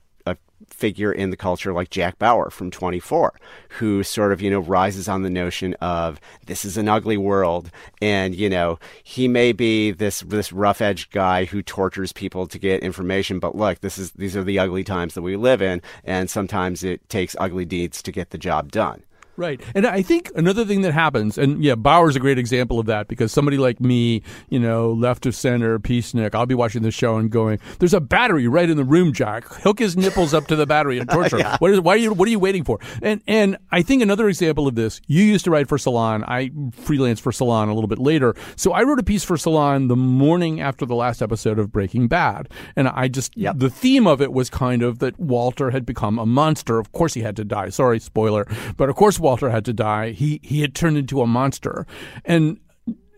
figure 0.80 1.12
in 1.12 1.28
the 1.28 1.36
culture 1.36 1.72
like 1.72 1.90
Jack 1.90 2.18
Bauer 2.18 2.50
from 2.50 2.70
24, 2.70 3.38
who 3.78 4.02
sort 4.02 4.32
of, 4.32 4.40
you 4.40 4.50
know, 4.50 4.60
rises 4.60 5.08
on 5.08 5.22
the 5.22 5.30
notion 5.30 5.74
of 5.74 6.18
this 6.46 6.64
is 6.64 6.78
an 6.78 6.88
ugly 6.88 7.18
world. 7.18 7.70
And, 8.00 8.34
you 8.34 8.48
know, 8.48 8.78
he 9.04 9.28
may 9.28 9.52
be 9.52 9.90
this, 9.90 10.20
this 10.20 10.52
rough 10.52 10.80
edged 10.80 11.12
guy 11.12 11.44
who 11.44 11.62
tortures 11.62 12.12
people 12.12 12.46
to 12.46 12.58
get 12.58 12.82
information, 12.82 13.38
but 13.38 13.54
look, 13.54 13.80
this 13.80 13.98
is, 13.98 14.12
these 14.12 14.36
are 14.36 14.44
the 14.44 14.58
ugly 14.58 14.82
times 14.82 15.14
that 15.14 15.22
we 15.22 15.36
live 15.36 15.60
in. 15.60 15.82
And 16.02 16.30
sometimes 16.30 16.82
it 16.82 17.06
takes 17.08 17.36
ugly 17.38 17.66
deeds 17.66 18.02
to 18.02 18.10
get 18.10 18.30
the 18.30 18.38
job 18.38 18.72
done. 18.72 19.02
Right. 19.41 19.59
And 19.74 19.86
I 19.86 20.03
think 20.03 20.30
another 20.34 20.66
thing 20.66 20.82
that 20.82 20.93
happens, 20.93 21.38
and 21.38 21.64
yeah, 21.64 21.74
Bauer's 21.74 22.14
a 22.14 22.20
great 22.20 22.36
example 22.36 22.78
of 22.78 22.84
that 22.86 23.09
because 23.09 23.32
somebody 23.32 23.57
like 23.57 23.80
me, 23.80 24.22
you 24.51 24.59
know, 24.59 24.93
left 24.93 25.24
of 25.24 25.34
center, 25.34 25.78
peacenik, 25.78 26.34
I'll 26.34 26.45
be 26.45 26.55
watching 26.55 26.82
the 26.82 26.91
show 26.91 27.16
and 27.16 27.30
going, 27.30 27.59
there's 27.78 27.95
a 27.95 28.03
battery 28.03 28.47
right 28.49 28.68
in 28.68 28.76
the 28.76 28.84
room, 28.84 29.14
Jack. 29.14 29.45
Hook 29.45 29.78
his 29.78 29.97
nipples 29.97 30.34
up 30.34 30.47
to 30.49 30.57
the 30.57 30.66
battery 30.66 30.99
and 30.99 31.09
torture 31.11 31.38
him. 31.38 31.47
yeah. 31.47 31.57
What 31.59 31.70
is, 31.70 31.80
why 31.80 31.95
are 31.95 31.97
you, 31.97 32.12
what 32.12 32.28
are 32.28 32.30
you 32.30 32.38
waiting 32.38 32.64
for? 32.64 32.80
And, 33.01 33.22
and 33.26 33.57
I 33.72 33.80
think 33.80 34.03
another 34.03 34.28
example 34.28 34.68
of 34.68 34.74
this, 34.74 35.01
you 35.07 35.24
used 35.24 35.47
to 35.47 35.51
write 35.51 35.68
for 35.70 35.78
Salon. 35.78 36.22
I 36.24 36.51
freelanced 36.51 37.20
for 37.20 37.32
Salon 37.32 37.70
a 37.70 37.74
little 37.74 37.88
bit 37.88 37.99
later. 37.99 38.34
So 38.57 38.72
I 38.72 38.82
wrote 38.82 38.99
a 38.99 39.03
piece 39.03 39.24
for 39.24 39.38
Salon 39.38 39.88
the 39.88 39.97
morning 39.97 40.61
after 40.61 40.84
the 40.84 40.95
last 40.95 41.22
episode 41.22 41.59
of 41.59 41.72
Breaking 41.72 42.09
Bad. 42.09 42.51
And 42.76 42.88
I 42.88 43.09
just, 43.09 43.34
yep. 43.38 43.55
the 43.57 43.70
theme 43.70 44.07
of 44.07 44.20
it 44.20 44.34
was 44.34 44.51
kind 44.51 44.82
of 44.82 44.99
that 44.99 45.18
Walter 45.18 45.70
had 45.70 45.86
become 45.86 46.18
a 46.18 46.26
monster. 46.26 46.78
Of 46.78 46.93
course 46.93 47.14
he 47.14 47.22
had 47.22 47.36
to 47.36 47.45
die. 47.45 47.70
Sorry, 47.70 47.99
spoiler. 48.01 48.47
But 48.76 48.91
of 48.91 48.97
course 48.97 49.18
Walter 49.18 49.29
had 49.38 49.64
to 49.66 49.72
die. 49.72 50.10
He 50.10 50.40
he 50.42 50.60
had 50.62 50.74
turned 50.74 50.96
into 50.96 51.20
a 51.22 51.26
monster, 51.26 51.86
and 52.24 52.58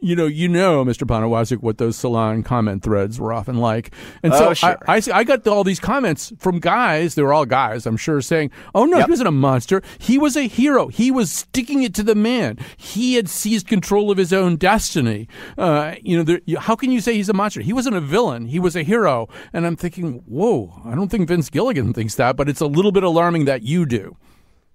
you 0.02 0.16
know, 0.16 0.26
you 0.26 0.48
know, 0.48 0.84
Mr. 0.84 1.06
Poniewozik, 1.06 1.62
what 1.62 1.78
those 1.78 1.96
salon 1.96 2.42
comment 2.42 2.82
threads 2.82 3.20
were 3.20 3.32
often 3.32 3.58
like. 3.58 3.94
And 4.24 4.34
so 4.34 4.48
oh, 4.48 4.54
sure. 4.54 4.76
I, 4.88 4.96
I, 4.96 5.02
I, 5.14 5.24
got 5.24 5.46
all 5.46 5.62
these 5.62 5.78
comments 5.78 6.32
from 6.38 6.58
guys, 6.58 7.14
they 7.14 7.22
were 7.22 7.32
all 7.32 7.46
guys, 7.46 7.86
I'm 7.86 7.96
sure, 7.96 8.20
saying, 8.20 8.50
oh, 8.74 8.84
no, 8.84 8.98
yep. 8.98 9.06
he 9.06 9.10
wasn't 9.10 9.28
a 9.28 9.32
monster. 9.32 9.80
He 9.98 10.18
was 10.18 10.36
a 10.36 10.48
hero. 10.48 10.88
He 10.88 11.12
was 11.12 11.30
sticking 11.30 11.84
it 11.84 11.94
to 11.94 12.02
the 12.02 12.16
man. 12.16 12.58
He 12.76 13.14
had 13.14 13.28
seized 13.28 13.68
control 13.68 14.10
of 14.10 14.18
his 14.18 14.32
own 14.32 14.56
destiny. 14.56 15.28
Uh, 15.56 15.94
you 16.02 16.16
know, 16.16 16.24
there, 16.24 16.40
how 16.58 16.74
can 16.74 16.90
you 16.90 17.00
say 17.00 17.14
he's 17.14 17.28
a 17.28 17.32
monster? 17.32 17.60
He 17.60 17.72
wasn't 17.72 17.94
a 17.94 18.00
villain. 18.00 18.46
He 18.46 18.58
was 18.58 18.74
a 18.74 18.82
hero. 18.82 19.28
And 19.52 19.64
I'm 19.64 19.76
thinking, 19.76 20.24
whoa, 20.26 20.82
I 20.84 20.96
don't 20.96 21.10
think 21.10 21.28
Vince 21.28 21.48
Gilligan 21.48 21.92
thinks 21.92 22.16
that, 22.16 22.36
but 22.36 22.48
it's 22.48 22.60
a 22.60 22.66
little 22.66 22.92
bit 22.92 23.04
alarming 23.04 23.44
that 23.44 23.62
you 23.62 23.86
do. 23.86 24.16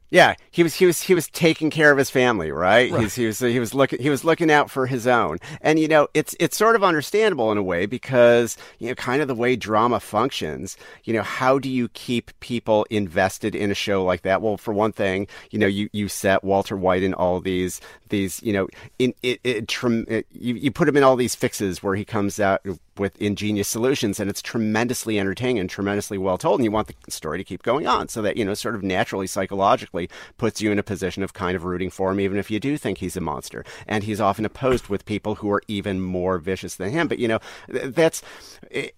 Yeah, 0.10 0.36
he 0.52 0.64
was 0.64 0.76
he 0.76 0.86
was 0.86 1.02
he 1.02 1.14
was 1.14 1.28
taking 1.28 1.70
care 1.70 1.92
of 1.92 1.98
his 1.98 2.10
family, 2.10 2.50
right? 2.50 2.90
right. 2.90 3.12
he 3.12 3.26
was 3.26 3.40
he 3.40 3.60
was 3.60 3.74
looking 3.74 4.02
he 4.02 4.10
was 4.10 4.24
looking 4.24 4.50
out 4.50 4.72
for 4.72 4.88
his 4.88 5.06
own, 5.06 5.38
and 5.62 5.80
you 5.80 5.88
know 5.90 6.08
it's 6.14 6.34
it's 6.40 6.56
sort 6.56 6.78
of 6.78 6.84
understandable 6.84 7.52
in 7.52 7.58
a 7.58 7.64
way 7.64 7.86
because 7.86 8.56
you 8.80 8.88
know 8.88 8.96
kind 8.96 9.22
of 9.22 9.28
the 9.28 9.36
way 9.36 9.58
drama 9.58 10.00
functions. 10.00 10.78
You 11.04 11.14
know, 11.14 11.24
how 11.24 11.60
do 11.60 11.70
you 11.70 11.90
keep 11.90 12.32
people 12.40 12.86
invested 12.90 13.54
in 13.54 13.70
a 13.70 13.76
show 13.76 14.04
like 14.06 14.22
that? 14.22 14.42
Well, 14.42 14.56
for 14.56 14.74
one 14.74 14.94
thing, 14.94 15.28
you 15.52 15.60
know 15.60 15.68
you 15.68 15.90
you 15.92 16.08
set 16.08 16.42
Walter 16.42 16.78
White 16.78 17.04
in 17.04 17.14
all 17.14 17.42
these 17.42 17.82
these 18.08 18.42
you 18.42 18.54
know 18.54 18.70
in 19.00 19.14
it, 19.24 19.42
it, 19.44 19.70
it 19.78 20.26
you 20.32 20.56
you 20.56 20.72
put 20.72 20.88
him 20.88 20.96
in 20.96 21.04
all 21.04 21.18
these 21.18 21.36
fixes 21.36 21.84
where 21.84 21.96
he 21.96 22.06
comes 22.06 22.40
out 22.40 22.66
with 23.00 23.20
ingenious 23.22 23.68
solutions 23.68 24.20
and 24.20 24.30
it's 24.30 24.42
tremendously 24.42 25.20
entertaining 25.20 25.60
and 25.60 25.70
tremendously 25.70 26.18
well 26.18 26.38
told 26.38 26.60
and 26.60 26.66
you 26.66 26.72
want 26.72 26.88
the 26.88 27.12
story 27.12 27.38
to 27.38 27.44
keep 27.44 27.64
going 27.64 27.88
on 27.88 28.08
so 28.08 28.22
that 28.22 28.38
you 28.38 28.46
know 28.46 28.54
sort 28.54 28.76
of 28.76 28.84
naturally 28.84 29.28
psychologically 29.28 30.10
puts 30.38 30.62
you 30.62 30.72
in 30.72 30.80
a 30.80 30.84
position 30.84 31.24
of 31.24 31.34
kind 31.34 31.56
of 31.56 31.64
rooting 31.64 31.90
for 31.90 32.12
him 32.12 32.20
even 32.20 32.38
if 32.38 32.52
you 32.52 32.60
do 32.60 32.78
think 32.78 32.98
he's 32.98 33.18
a 33.18 33.22
monster. 33.22 33.64
And 33.88 34.04
he's 34.04 34.22
often 34.22 34.46
opposed 34.46 34.88
with 34.88 35.06
people 35.06 35.36
who 35.36 35.52
are 35.52 35.62
even 35.68 36.02
more 36.02 36.38
vicious 36.38 36.76
than 36.76 36.92
him. 36.92 37.08
But 37.08 37.20
you 37.20 37.28
know 37.28 37.40
that's 37.70 38.22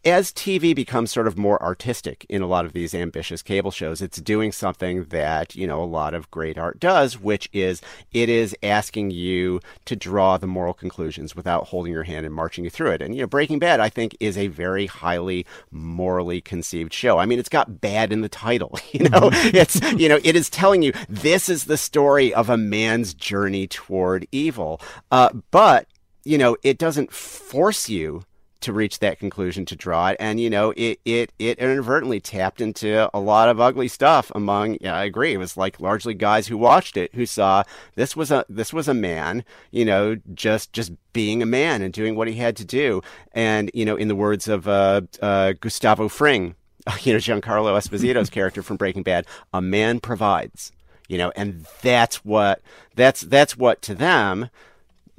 as 0.06 0.32
TV 0.32 0.76
becomes 0.76 1.12
sort 1.12 1.28
of 1.28 1.38
more 1.38 1.62
artistic 1.62 2.26
in 2.30 2.42
a 2.42 2.48
lot 2.48 2.66
of 2.66 2.74
these 2.74 2.94
ambitious 2.94 3.42
cable 3.42 3.72
shows 3.72 4.02
it's 4.02 4.20
doing 4.22 4.52
something 4.52 5.06
that 5.06 5.56
you 5.56 5.68
know 5.68 5.82
a 5.82 5.86
lot 5.86 6.14
of 6.14 6.30
great 6.32 6.58
art 6.58 6.80
does 6.80 7.20
which 7.20 7.50
is 7.54 7.82
it 8.12 8.30
is 8.30 8.56
asking 8.64 9.12
you 9.12 9.60
to 9.86 9.96
draw 9.96 10.38
the 10.38 10.48
moral 10.48 10.74
conclusions 10.74 11.36
without 11.36 11.68
holding 11.68 11.92
your 11.92 12.04
hand 12.04 12.26
and 12.26 12.36
marching 12.36 12.64
you 12.64 12.70
through 12.70 12.92
it. 12.92 13.02
And 13.02 13.16
you 13.16 13.22
know 13.22 13.28
Breaking 13.28 13.60
Bad 13.60 13.80
I 13.80 13.89
I 13.90 13.92
think, 13.92 14.16
is 14.20 14.38
a 14.38 14.46
very 14.46 14.86
highly 14.86 15.48
morally 15.72 16.42
conceived 16.42 16.94
show. 16.94 17.18
I 17.18 17.26
mean, 17.26 17.40
it's 17.40 17.50
got 17.50 17.82
bad 17.82 18.14
in 18.14 18.22
the 18.22 18.30
title. 18.30 18.78
You 18.92 19.08
know, 19.08 19.30
mm-hmm. 19.30 19.56
it's 19.56 19.80
you 20.00 20.10
know, 20.10 20.20
it 20.24 20.36
is 20.36 20.50
telling 20.50 20.82
you 20.82 20.94
this 21.08 21.48
is 21.48 21.66
the 21.66 21.78
story 21.78 22.34
of 22.34 22.50
a 22.50 22.58
man's 22.58 23.14
journey 23.14 23.68
toward 23.68 24.28
evil. 24.32 24.82
Uh, 25.12 25.30
but 25.52 25.88
you 26.24 26.38
know, 26.38 26.58
it 26.64 26.78
doesn't 26.78 27.14
force 27.14 27.88
you 27.88 28.24
to 28.62 28.74
reach 28.74 29.00
that 29.00 29.20
conclusion 29.20 29.66
to 29.66 29.76
draw 29.76 30.10
it. 30.10 30.18
And 30.20 30.40
you 30.40 30.50
know 30.50 30.74
it 30.76 31.00
it 31.06 31.32
it 31.40 31.60
inadvertently 31.60 32.20
tapped 32.20 32.62
into 32.62 33.10
a 33.14 33.20
lot 33.20 33.50
of 33.50 33.60
ugly 33.60 33.88
stuff 33.88 34.32
among 34.36 34.78
yeah, 34.82 34.96
I 34.96 35.04
agree 35.04 35.34
it 35.34 35.38
was 35.38 35.58
like 35.58 35.80
largely 35.80 36.14
guys 36.14 36.48
who 36.48 36.58
watched 36.58 36.98
it 36.98 37.14
who 37.16 37.26
saw 37.26 37.64
this 37.96 38.16
was 38.16 38.32
a 38.32 38.46
this 38.50 38.74
was 38.74 38.88
a 38.88 38.94
man 38.94 39.44
you 39.72 39.86
know 39.86 40.18
just 40.34 40.74
just 40.74 40.92
being 41.14 41.42
a 41.42 41.46
man 41.46 41.82
and 41.82 41.94
doing 41.94 42.16
what 42.16 42.28
he 42.28 42.36
had 42.36 42.56
to 42.58 42.66
do. 42.66 43.02
And 43.34 43.72
you 43.74 43.86
know 43.86 43.96
in 43.96 44.08
the 44.08 44.16
words 44.16 44.48
of 44.48 44.68
uh, 44.68 45.02
uh, 45.22 45.54
Gustavo 45.60 46.08
Fring 46.08 46.56
you 47.02 47.14
know 47.14 47.20
Giancarlo 47.20 47.78
Esposito's 47.78 48.30
character 48.32 48.62
from 48.62 48.78
Breaking 48.78 49.04
Bad 49.04 49.26
a 49.54 49.62
man 49.62 50.00
provides 50.00 50.72
you 51.08 51.18
know 51.18 51.32
and 51.36 51.66
that's 51.82 52.26
what 52.26 52.62
that's 52.96 53.22
that's 53.22 53.58
what 53.58 53.82
to 53.84 53.96
them 53.96 54.50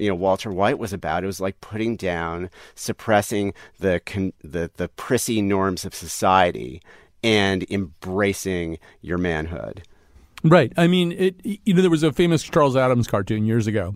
you 0.01 0.09
know 0.09 0.15
Walter 0.15 0.51
White 0.51 0.79
was 0.79 0.93
about. 0.93 1.23
It 1.23 1.27
was 1.27 1.41
like 1.41 1.61
putting 1.61 1.97
down, 1.97 2.51
suppressing 2.75 3.55
the 3.79 4.01
the 4.43 4.71
the 4.77 4.89
prissy 4.89 5.43
norms 5.43 5.85
of 5.85 5.95
society, 5.95 6.83
and 7.23 7.65
embracing 7.71 8.79
your 9.01 9.19
manhood. 9.19 9.83
Right. 10.43 10.73
I 10.77 10.87
mean, 10.87 11.13
it. 11.13 11.37
You 11.45 11.75
know, 11.75 11.83
there 11.83 11.91
was 11.91 12.03
a 12.03 12.13
famous 12.13 12.43
Charles 12.43 12.77
Addams 12.77 13.07
cartoon 13.07 13.45
years 13.45 13.67
ago 13.67 13.95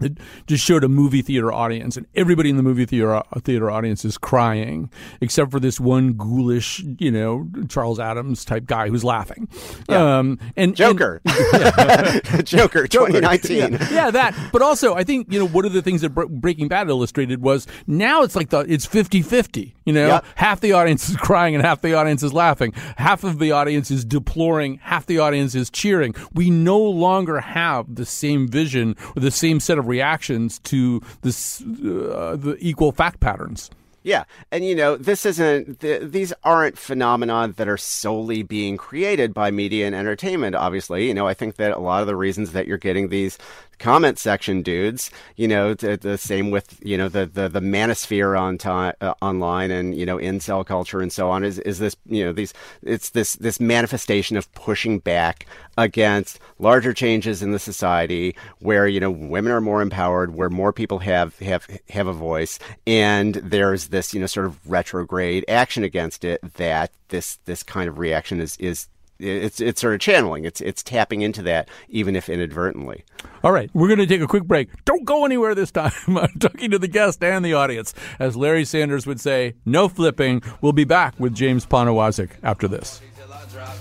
it 0.00 0.18
just 0.46 0.64
showed 0.64 0.84
a 0.84 0.88
movie 0.88 1.22
theater 1.22 1.52
audience, 1.52 1.96
and 1.96 2.06
everybody 2.14 2.50
in 2.50 2.56
the 2.56 2.62
movie 2.62 2.84
theater 2.84 3.22
theater 3.40 3.70
audience 3.70 4.04
is 4.04 4.18
crying, 4.18 4.90
except 5.20 5.50
for 5.50 5.60
this 5.60 5.80
one 5.80 6.12
ghoulish, 6.14 6.80
you 6.98 7.10
know, 7.10 7.46
Charles 7.68 7.98
Addams 7.98 8.44
type 8.44 8.66
guy 8.66 8.88
who's 8.88 9.04
laughing. 9.04 9.48
Yeah. 9.88 10.18
Um, 10.18 10.38
and 10.56 10.74
Joker, 10.76 11.20
and, 11.24 12.46
Joker, 12.46 12.86
2019. 12.88 13.72
Yeah, 13.72 13.88
yeah, 13.90 14.10
that. 14.10 14.34
But 14.52 14.62
also, 14.62 14.94
I 14.94 15.04
think 15.04 15.32
you 15.32 15.38
know 15.38 15.46
one 15.48 15.64
of 15.64 15.72
the 15.72 15.82
things 15.82 16.00
that 16.02 16.10
Breaking 16.10 16.68
Bad 16.68 16.88
illustrated 16.88 17.42
was 17.42 17.66
now 17.86 18.22
it's 18.22 18.36
like 18.36 18.50
the 18.50 18.60
it's 18.60 18.86
50-50. 18.86 19.74
You 19.84 19.92
know, 19.94 20.06
Yep. 20.08 20.24
half 20.34 20.60
the 20.60 20.72
audience 20.72 21.08
is 21.08 21.16
crying 21.16 21.54
and 21.54 21.64
half 21.64 21.80
the 21.80 21.94
audience 21.94 22.22
is 22.22 22.32
laughing. 22.34 22.72
Half 22.96 23.24
of 23.24 23.38
the 23.38 23.52
audience 23.52 23.90
is 23.90 24.04
deploring, 24.04 24.78
half 24.82 25.06
the 25.06 25.18
audience 25.18 25.54
is 25.54 25.70
cheering. 25.70 26.14
We 26.34 26.50
no 26.50 26.78
longer 26.78 27.40
have 27.40 27.94
the 27.94 28.04
same 28.04 28.48
vision 28.48 28.96
or 29.16 29.20
the 29.20 29.30
same 29.30 29.60
set 29.60 29.78
of 29.78 29.86
reactions 29.88 30.58
to 30.60 31.00
this 31.22 31.60
uh, 31.62 32.36
the 32.38 32.56
equal 32.60 32.92
fact 32.92 33.20
patterns. 33.20 33.70
Yeah, 34.04 34.24
and 34.52 34.64
you 34.64 34.74
know, 34.74 34.96
this 34.96 35.26
isn't 35.26 35.80
th- 35.80 36.10
these 36.10 36.32
aren't 36.44 36.78
phenomena 36.78 37.52
that 37.56 37.68
are 37.68 37.76
solely 37.76 38.42
being 38.42 38.76
created 38.76 39.34
by 39.34 39.50
media 39.50 39.86
and 39.86 39.94
entertainment. 39.94 40.54
Obviously, 40.54 41.08
you 41.08 41.14
know, 41.14 41.26
I 41.26 41.34
think 41.34 41.56
that 41.56 41.72
a 41.72 41.78
lot 41.78 42.00
of 42.00 42.06
the 42.06 42.16
reasons 42.16 42.52
that 42.52 42.66
you're 42.66 42.78
getting 42.78 43.08
these 43.08 43.38
comment 43.78 44.18
section 44.18 44.62
dudes, 44.62 45.10
you 45.36 45.48
know, 45.48 45.74
the, 45.74 45.96
the 45.96 46.18
same 46.18 46.50
with 46.50 46.78
you 46.84 46.96
know 46.96 47.08
the 47.08 47.26
the, 47.26 47.48
the 47.48 47.60
manosphere 47.60 48.38
on 48.38 48.58
time 48.58 48.94
uh, 49.00 49.14
online 49.22 49.70
and 49.70 49.94
you 49.94 50.06
know 50.06 50.16
incel 50.16 50.64
culture 50.64 51.00
and 51.00 51.12
so 51.12 51.30
on 51.30 51.44
is 51.44 51.58
is 51.60 51.78
this 51.78 51.96
you 52.06 52.24
know 52.24 52.32
these 52.32 52.52
it's 52.82 53.10
this 53.10 53.34
this 53.36 53.60
manifestation 53.60 54.36
of 54.36 54.52
pushing 54.54 54.98
back 54.98 55.46
against 55.76 56.40
larger 56.58 56.92
changes 56.92 57.42
in 57.42 57.52
the 57.52 57.58
society 57.58 58.34
where 58.58 58.86
you 58.86 59.00
know 59.00 59.10
women 59.10 59.52
are 59.52 59.60
more 59.60 59.80
empowered, 59.80 60.34
where 60.34 60.50
more 60.50 60.72
people 60.72 60.98
have 60.98 61.38
have 61.38 61.66
have 61.90 62.06
a 62.06 62.12
voice, 62.12 62.58
and 62.86 63.34
there's 63.36 63.88
this 63.88 64.12
you 64.12 64.20
know 64.20 64.26
sort 64.26 64.46
of 64.46 64.58
retrograde 64.68 65.44
action 65.48 65.84
against 65.84 66.24
it 66.24 66.40
that 66.54 66.90
this 67.08 67.38
this 67.44 67.62
kind 67.62 67.88
of 67.88 67.98
reaction 67.98 68.40
is 68.40 68.56
is 68.58 68.88
it's 69.18 69.60
it's 69.60 69.80
sort 69.80 69.94
of 69.94 70.00
channeling. 70.00 70.44
It's 70.44 70.60
it's 70.60 70.82
tapping 70.82 71.22
into 71.22 71.42
that, 71.42 71.68
even 71.88 72.16
if 72.16 72.28
inadvertently. 72.28 73.04
All 73.42 73.52
right, 73.52 73.70
we're 73.74 73.88
going 73.88 73.98
to 73.98 74.06
take 74.06 74.20
a 74.20 74.26
quick 74.26 74.44
break. 74.44 74.68
Don't 74.84 75.04
go 75.04 75.24
anywhere 75.24 75.54
this 75.54 75.70
time. 75.70 75.92
I'm 76.08 76.38
talking 76.38 76.70
to 76.70 76.78
the 76.78 76.88
guest 76.88 77.22
and 77.22 77.44
the 77.44 77.54
audience. 77.54 77.94
As 78.18 78.36
Larry 78.36 78.64
Sanders 78.64 79.06
would 79.06 79.20
say, 79.20 79.54
no 79.64 79.88
flipping. 79.88 80.42
We'll 80.60 80.72
be 80.72 80.84
back 80.84 81.18
with 81.18 81.34
James 81.34 81.66
Poniewozik 81.66 82.30
after 82.42 82.68
this. 82.68 83.00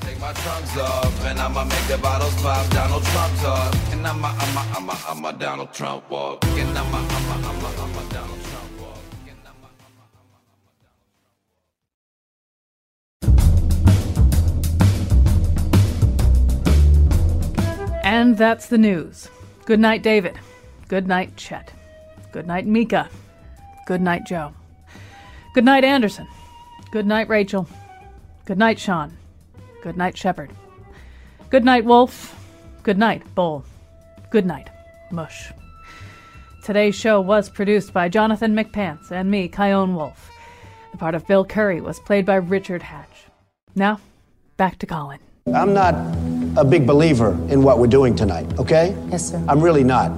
Take 0.02 0.20
my 0.20 0.34
trunks 0.34 0.78
off, 0.78 1.26
and 1.26 1.40
I'ma 1.40 1.64
make 1.64 1.88
the 1.88 1.98
bottles 2.00 2.34
pop. 2.42 2.68
Donald 2.72 3.04
Trump 3.04 3.34
talk, 3.38 3.76
and 3.92 4.06
I'ma, 4.06 4.34
I'ma, 4.38 4.64
I'ma, 4.76 4.96
I'ma 5.08 5.32
Donald 5.34 5.72
Trump 5.72 6.10
walk, 6.10 6.44
and 6.46 6.78
I'ma, 6.78 6.98
I'ma, 6.98 7.50
I'ma, 7.50 7.84
I'ma 7.84 8.10
And 18.08 18.38
that's 18.38 18.68
the 18.68 18.78
news. 18.78 19.28
Good 19.66 19.82
night, 19.82 20.02
David. 20.02 20.40
Good 20.88 21.08
night, 21.08 21.36
Chet. 21.36 21.74
Good 22.32 22.48
night, 22.48 22.66
Mika. 22.66 23.10
Good 23.86 24.00
night, 24.00 24.26
Joe. 24.26 24.54
Good 25.54 25.66
night, 25.66 25.84
Anderson. 25.84 26.26
Good 26.90 27.06
night, 27.06 27.28
Rachel. 27.28 27.68
Good 28.46 28.58
night, 28.58 28.80
Sean. 28.80 29.18
Good 29.84 29.98
night, 29.98 30.18
Shepard. 30.18 30.52
Good 31.50 31.66
night, 31.66 31.84
Wolf. 31.84 32.34
Good 32.82 32.98
night, 32.98 33.24
Bull. 33.36 33.66
Good 34.30 34.46
night, 34.46 34.70
Mush. 35.12 35.52
Today's 36.64 36.96
show 36.96 37.20
was 37.20 37.50
produced 37.50 37.92
by 37.92 38.08
Jonathan 38.08 38.56
McPants 38.56 39.12
and 39.12 39.30
me, 39.30 39.50
Chion 39.50 39.96
Wolf. 39.96 40.32
The 40.94 40.98
part 40.98 41.14
of 41.14 41.28
Bill 41.28 41.44
Curry 41.44 41.82
was 41.82 42.00
played 42.00 42.26
by 42.26 42.36
Richard 42.36 42.84
Hatch. 42.84 43.26
Now, 43.76 44.00
back 44.56 44.80
to 44.80 44.86
Colin. 44.86 45.20
I'm 45.54 45.74
not 45.74 45.94
a 46.58 46.66
big 46.66 46.88
believer 46.88 47.32
in 47.50 47.62
what 47.62 47.78
we're 47.78 47.88
doing 47.88 48.16
tonight, 48.16 48.48
okay? 48.60 48.96
Yes, 49.10 49.30
sir. 49.30 49.44
I'm 49.48 49.62
really 49.62 49.84
not. 49.84 50.10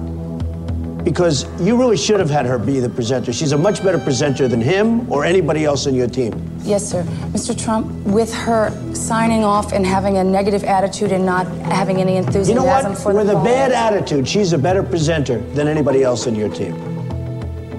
Because 1.04 1.46
you 1.60 1.78
really 1.78 1.96
should 1.96 2.18
have 2.18 2.30
had 2.30 2.44
her 2.46 2.58
be 2.58 2.80
the 2.80 2.88
presenter. 2.88 3.32
She's 3.32 3.52
a 3.52 3.58
much 3.58 3.82
better 3.82 3.98
presenter 3.98 4.48
than 4.48 4.60
him 4.60 5.10
or 5.12 5.24
anybody 5.24 5.64
else 5.64 5.86
in 5.86 5.94
your 5.94 6.08
team. 6.08 6.32
Yes, 6.62 6.86
sir. 6.90 7.02
Mr. 7.32 7.58
Trump, 7.58 7.86
with 8.06 8.32
her 8.34 8.70
signing 8.94 9.44
off 9.44 9.72
and 9.72 9.86
having 9.86 10.18
a 10.18 10.24
negative 10.24 10.64
attitude 10.64 11.12
and 11.12 11.24
not 11.24 11.46
having 11.72 12.00
any 12.00 12.16
enthusiasm 12.16 12.54
You 12.54 12.60
know 12.60 12.66
what? 12.66 12.98
for 12.98 13.14
With 13.14 13.28
the 13.28 13.38
a 13.38 13.44
bad 13.44 13.72
attitude, 13.72 14.28
she's 14.28 14.52
a 14.52 14.58
better 14.58 14.82
presenter 14.82 15.38
than 15.54 15.68
anybody 15.68 16.02
else 16.02 16.26
in 16.26 16.34
your 16.34 16.50
team. 16.50 16.74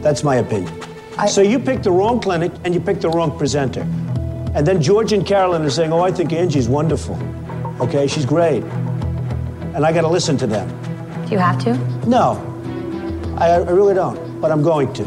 That's 0.01 0.23
my 0.23 0.37
opinion. 0.37 0.73
so 1.27 1.41
you 1.41 1.59
picked 1.59 1.83
the 1.83 1.91
wrong 1.91 2.19
clinic 2.19 2.51
and 2.63 2.73
you 2.73 2.79
picked 2.79 3.01
the 3.01 3.09
wrong 3.09 3.37
presenter. 3.37 3.81
And 4.53 4.65
then 4.65 4.81
George 4.81 5.13
and 5.13 5.25
Carolyn 5.25 5.61
are 5.61 5.69
saying, 5.69 5.93
oh, 5.93 6.01
I 6.01 6.11
think 6.11 6.33
Angie's 6.33 6.67
wonderful. 6.67 7.15
Okay, 7.81 8.07
she's 8.07 8.25
great. 8.25 8.63
And 9.73 9.85
I 9.85 9.91
got 9.91 10.01
to 10.01 10.07
listen 10.07 10.37
to 10.37 10.47
them. 10.47 10.67
Do 11.25 11.31
you 11.31 11.39
have 11.39 11.57
to? 11.63 11.75
No, 12.07 12.37
I, 13.39 13.49
I 13.49 13.57
really 13.71 13.95
don't, 13.95 14.39
but 14.39 14.51
I'm 14.51 14.61
going 14.61 14.93
to. 14.93 15.03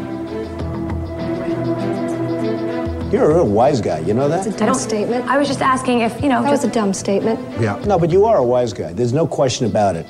You're 3.13 3.31
a 3.31 3.35
real 3.35 3.47
wise 3.47 3.81
guy, 3.81 4.01
you 4.01 4.13
know 4.13 4.29
that? 4.29 4.45
It's 4.45 4.57
a 4.57 4.59
dumb 4.59 4.75
statement. 4.75 5.25
I 5.27 5.39
was 5.39 5.47
just 5.47 5.61
asking 5.63 6.01
if, 6.01 6.21
you 6.21 6.29
know, 6.29 6.43
That 6.43 6.51
was 6.51 6.65
a 6.65 6.71
dumb 6.71 6.93
statement. 6.93 7.39
Yeah. 7.61 7.81
No, 7.87 7.97
but 7.97 8.11
you 8.11 8.25
are 8.25 8.39
a 8.39 8.43
wise 8.43 8.73
guy. 8.73 8.93
There's 8.93 9.13
no 9.13 9.25
question 9.25 9.67
about 9.67 9.95
it. 9.95 10.07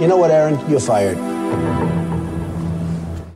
You 0.00 0.08
know 0.08 0.16
what, 0.16 0.30
Aaron? 0.30 0.58
You're 0.70 0.80
fired. 0.80 1.18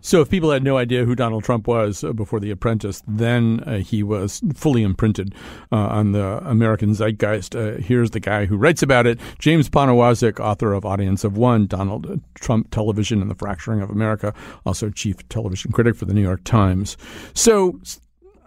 So, 0.09 0.23
if 0.23 0.31
people 0.31 0.51
had 0.53 0.63
no 0.65 0.79
idea 0.79 1.05
who 1.05 1.15
Donald 1.15 1.45
Trump 1.45 1.67
was 1.67 2.03
uh, 2.03 2.15
before 2.15 2.41
The 2.41 2.51
Apprentice, 2.51 3.03
then 3.07 3.63
uh, 3.67 3.81
he 3.81 4.03
was 4.03 4.41
fully 4.55 4.83
imprinted 4.83 5.35
uh, 5.71 5.77
on 5.77 6.13
the 6.13 6.39
American 6.49 6.95
zeitgeist. 6.95 7.55
Uh, 7.55 7.79
here's 7.79 8.13
the 8.13 8.19
guy 8.19 8.47
who 8.47 8.57
writes 8.57 8.83
about 8.83 9.07
it 9.07 9.21
James 9.39 9.69
Poniewozik, 9.69 10.41
author 10.41 10.73
of 10.73 10.87
Audience 10.87 11.25
of 11.25 11.37
One, 11.37 11.67
Donald 11.67 12.23
Trump 12.37 12.71
Television 12.71 13.21
and 13.21 13.31
the 13.31 13.35
Fracturing 13.35 13.83
of 13.83 13.91
America, 13.91 14.33
also 14.65 14.89
chief 14.89 15.29
television 15.29 15.73
critic 15.73 15.95
for 15.95 16.07
the 16.07 16.15
New 16.15 16.23
York 16.23 16.43
Times. 16.43 16.97
So, 17.35 17.79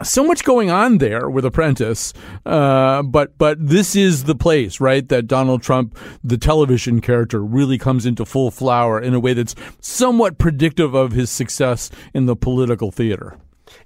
so 0.04 0.24
much 0.24 0.44
going 0.44 0.70
on 0.70 0.98
there 0.98 1.30
with 1.30 1.46
Apprentice, 1.46 2.14
uh, 2.46 3.04
but 3.04 3.38
but 3.38 3.58
this 3.66 3.96
is 3.96 4.24
the 4.26 4.36
place, 4.36 4.80
right? 4.80 5.08
That 5.08 5.28
Donald 5.28 5.62
Trump, 5.62 5.98
the 6.24 6.38
television 6.38 7.02
character, 7.02 7.44
really 7.44 7.78
comes 7.78 8.06
into 8.06 8.26
full 8.26 8.52
flower 8.52 9.00
in 9.00 9.14
a 9.14 9.20
way 9.20 9.34
that's 9.34 9.56
somewhat 9.80 10.38
predictive 10.38 10.94
of 10.94 11.12
his 11.12 11.30
success 11.30 11.90
in 12.14 12.26
the 12.26 12.36
political 12.36 12.92
theater. 12.92 13.38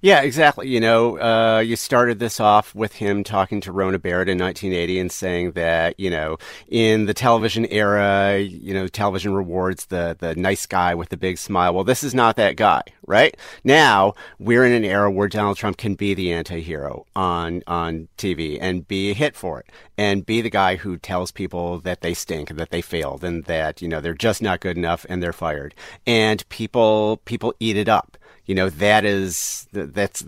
Yeah, 0.01 0.21
exactly. 0.21 0.67
You 0.67 0.79
know, 0.79 1.19
uh, 1.19 1.59
you 1.59 1.75
started 1.75 2.19
this 2.19 2.39
off 2.39 2.75
with 2.75 2.93
him 2.93 3.23
talking 3.23 3.61
to 3.61 3.71
Rona 3.71 3.99
Barrett 3.99 4.29
in 4.29 4.37
1980 4.37 4.99
and 4.99 5.11
saying 5.11 5.51
that, 5.53 5.99
you 5.99 6.09
know, 6.09 6.37
in 6.67 7.05
the 7.05 7.13
television 7.13 7.65
era, 7.67 8.37
you 8.37 8.73
know, 8.73 8.87
television 8.87 9.33
rewards 9.33 9.87
the, 9.87 10.15
the 10.19 10.35
nice 10.35 10.65
guy 10.65 10.93
with 10.93 11.09
the 11.09 11.17
big 11.17 11.37
smile. 11.37 11.73
Well, 11.73 11.83
this 11.83 12.03
is 12.03 12.13
not 12.13 12.35
that 12.35 12.55
guy, 12.55 12.83
right? 13.07 13.35
Now 13.63 14.13
we're 14.37 14.65
in 14.65 14.73
an 14.73 14.85
era 14.85 15.09
where 15.09 15.27
Donald 15.27 15.57
Trump 15.57 15.77
can 15.77 15.95
be 15.95 16.13
the 16.13 16.31
anti-hero 16.31 17.05
on, 17.15 17.63
on 17.67 18.07
TV 18.17 18.57
and 18.61 18.87
be 18.87 19.11
a 19.11 19.13
hit 19.13 19.35
for 19.35 19.59
it 19.59 19.67
and 19.97 20.25
be 20.25 20.41
the 20.41 20.49
guy 20.49 20.75
who 20.75 20.97
tells 20.97 21.31
people 21.31 21.79
that 21.79 22.01
they 22.01 22.13
stink 22.13 22.49
and 22.49 22.59
that 22.59 22.69
they 22.69 22.81
failed 22.81 23.23
and 23.23 23.45
that, 23.45 23.81
you 23.81 23.87
know, 23.87 24.01
they're 24.01 24.13
just 24.13 24.41
not 24.41 24.59
good 24.59 24.77
enough 24.77 25.05
and 25.09 25.23
they're 25.23 25.33
fired. 25.33 25.73
And 26.05 26.47
people, 26.49 27.17
people 27.25 27.53
eat 27.59 27.77
it 27.77 27.89
up 27.89 28.17
you 28.45 28.55
know 28.55 28.69
that 28.69 29.05
is 29.05 29.67
that's 29.71 30.23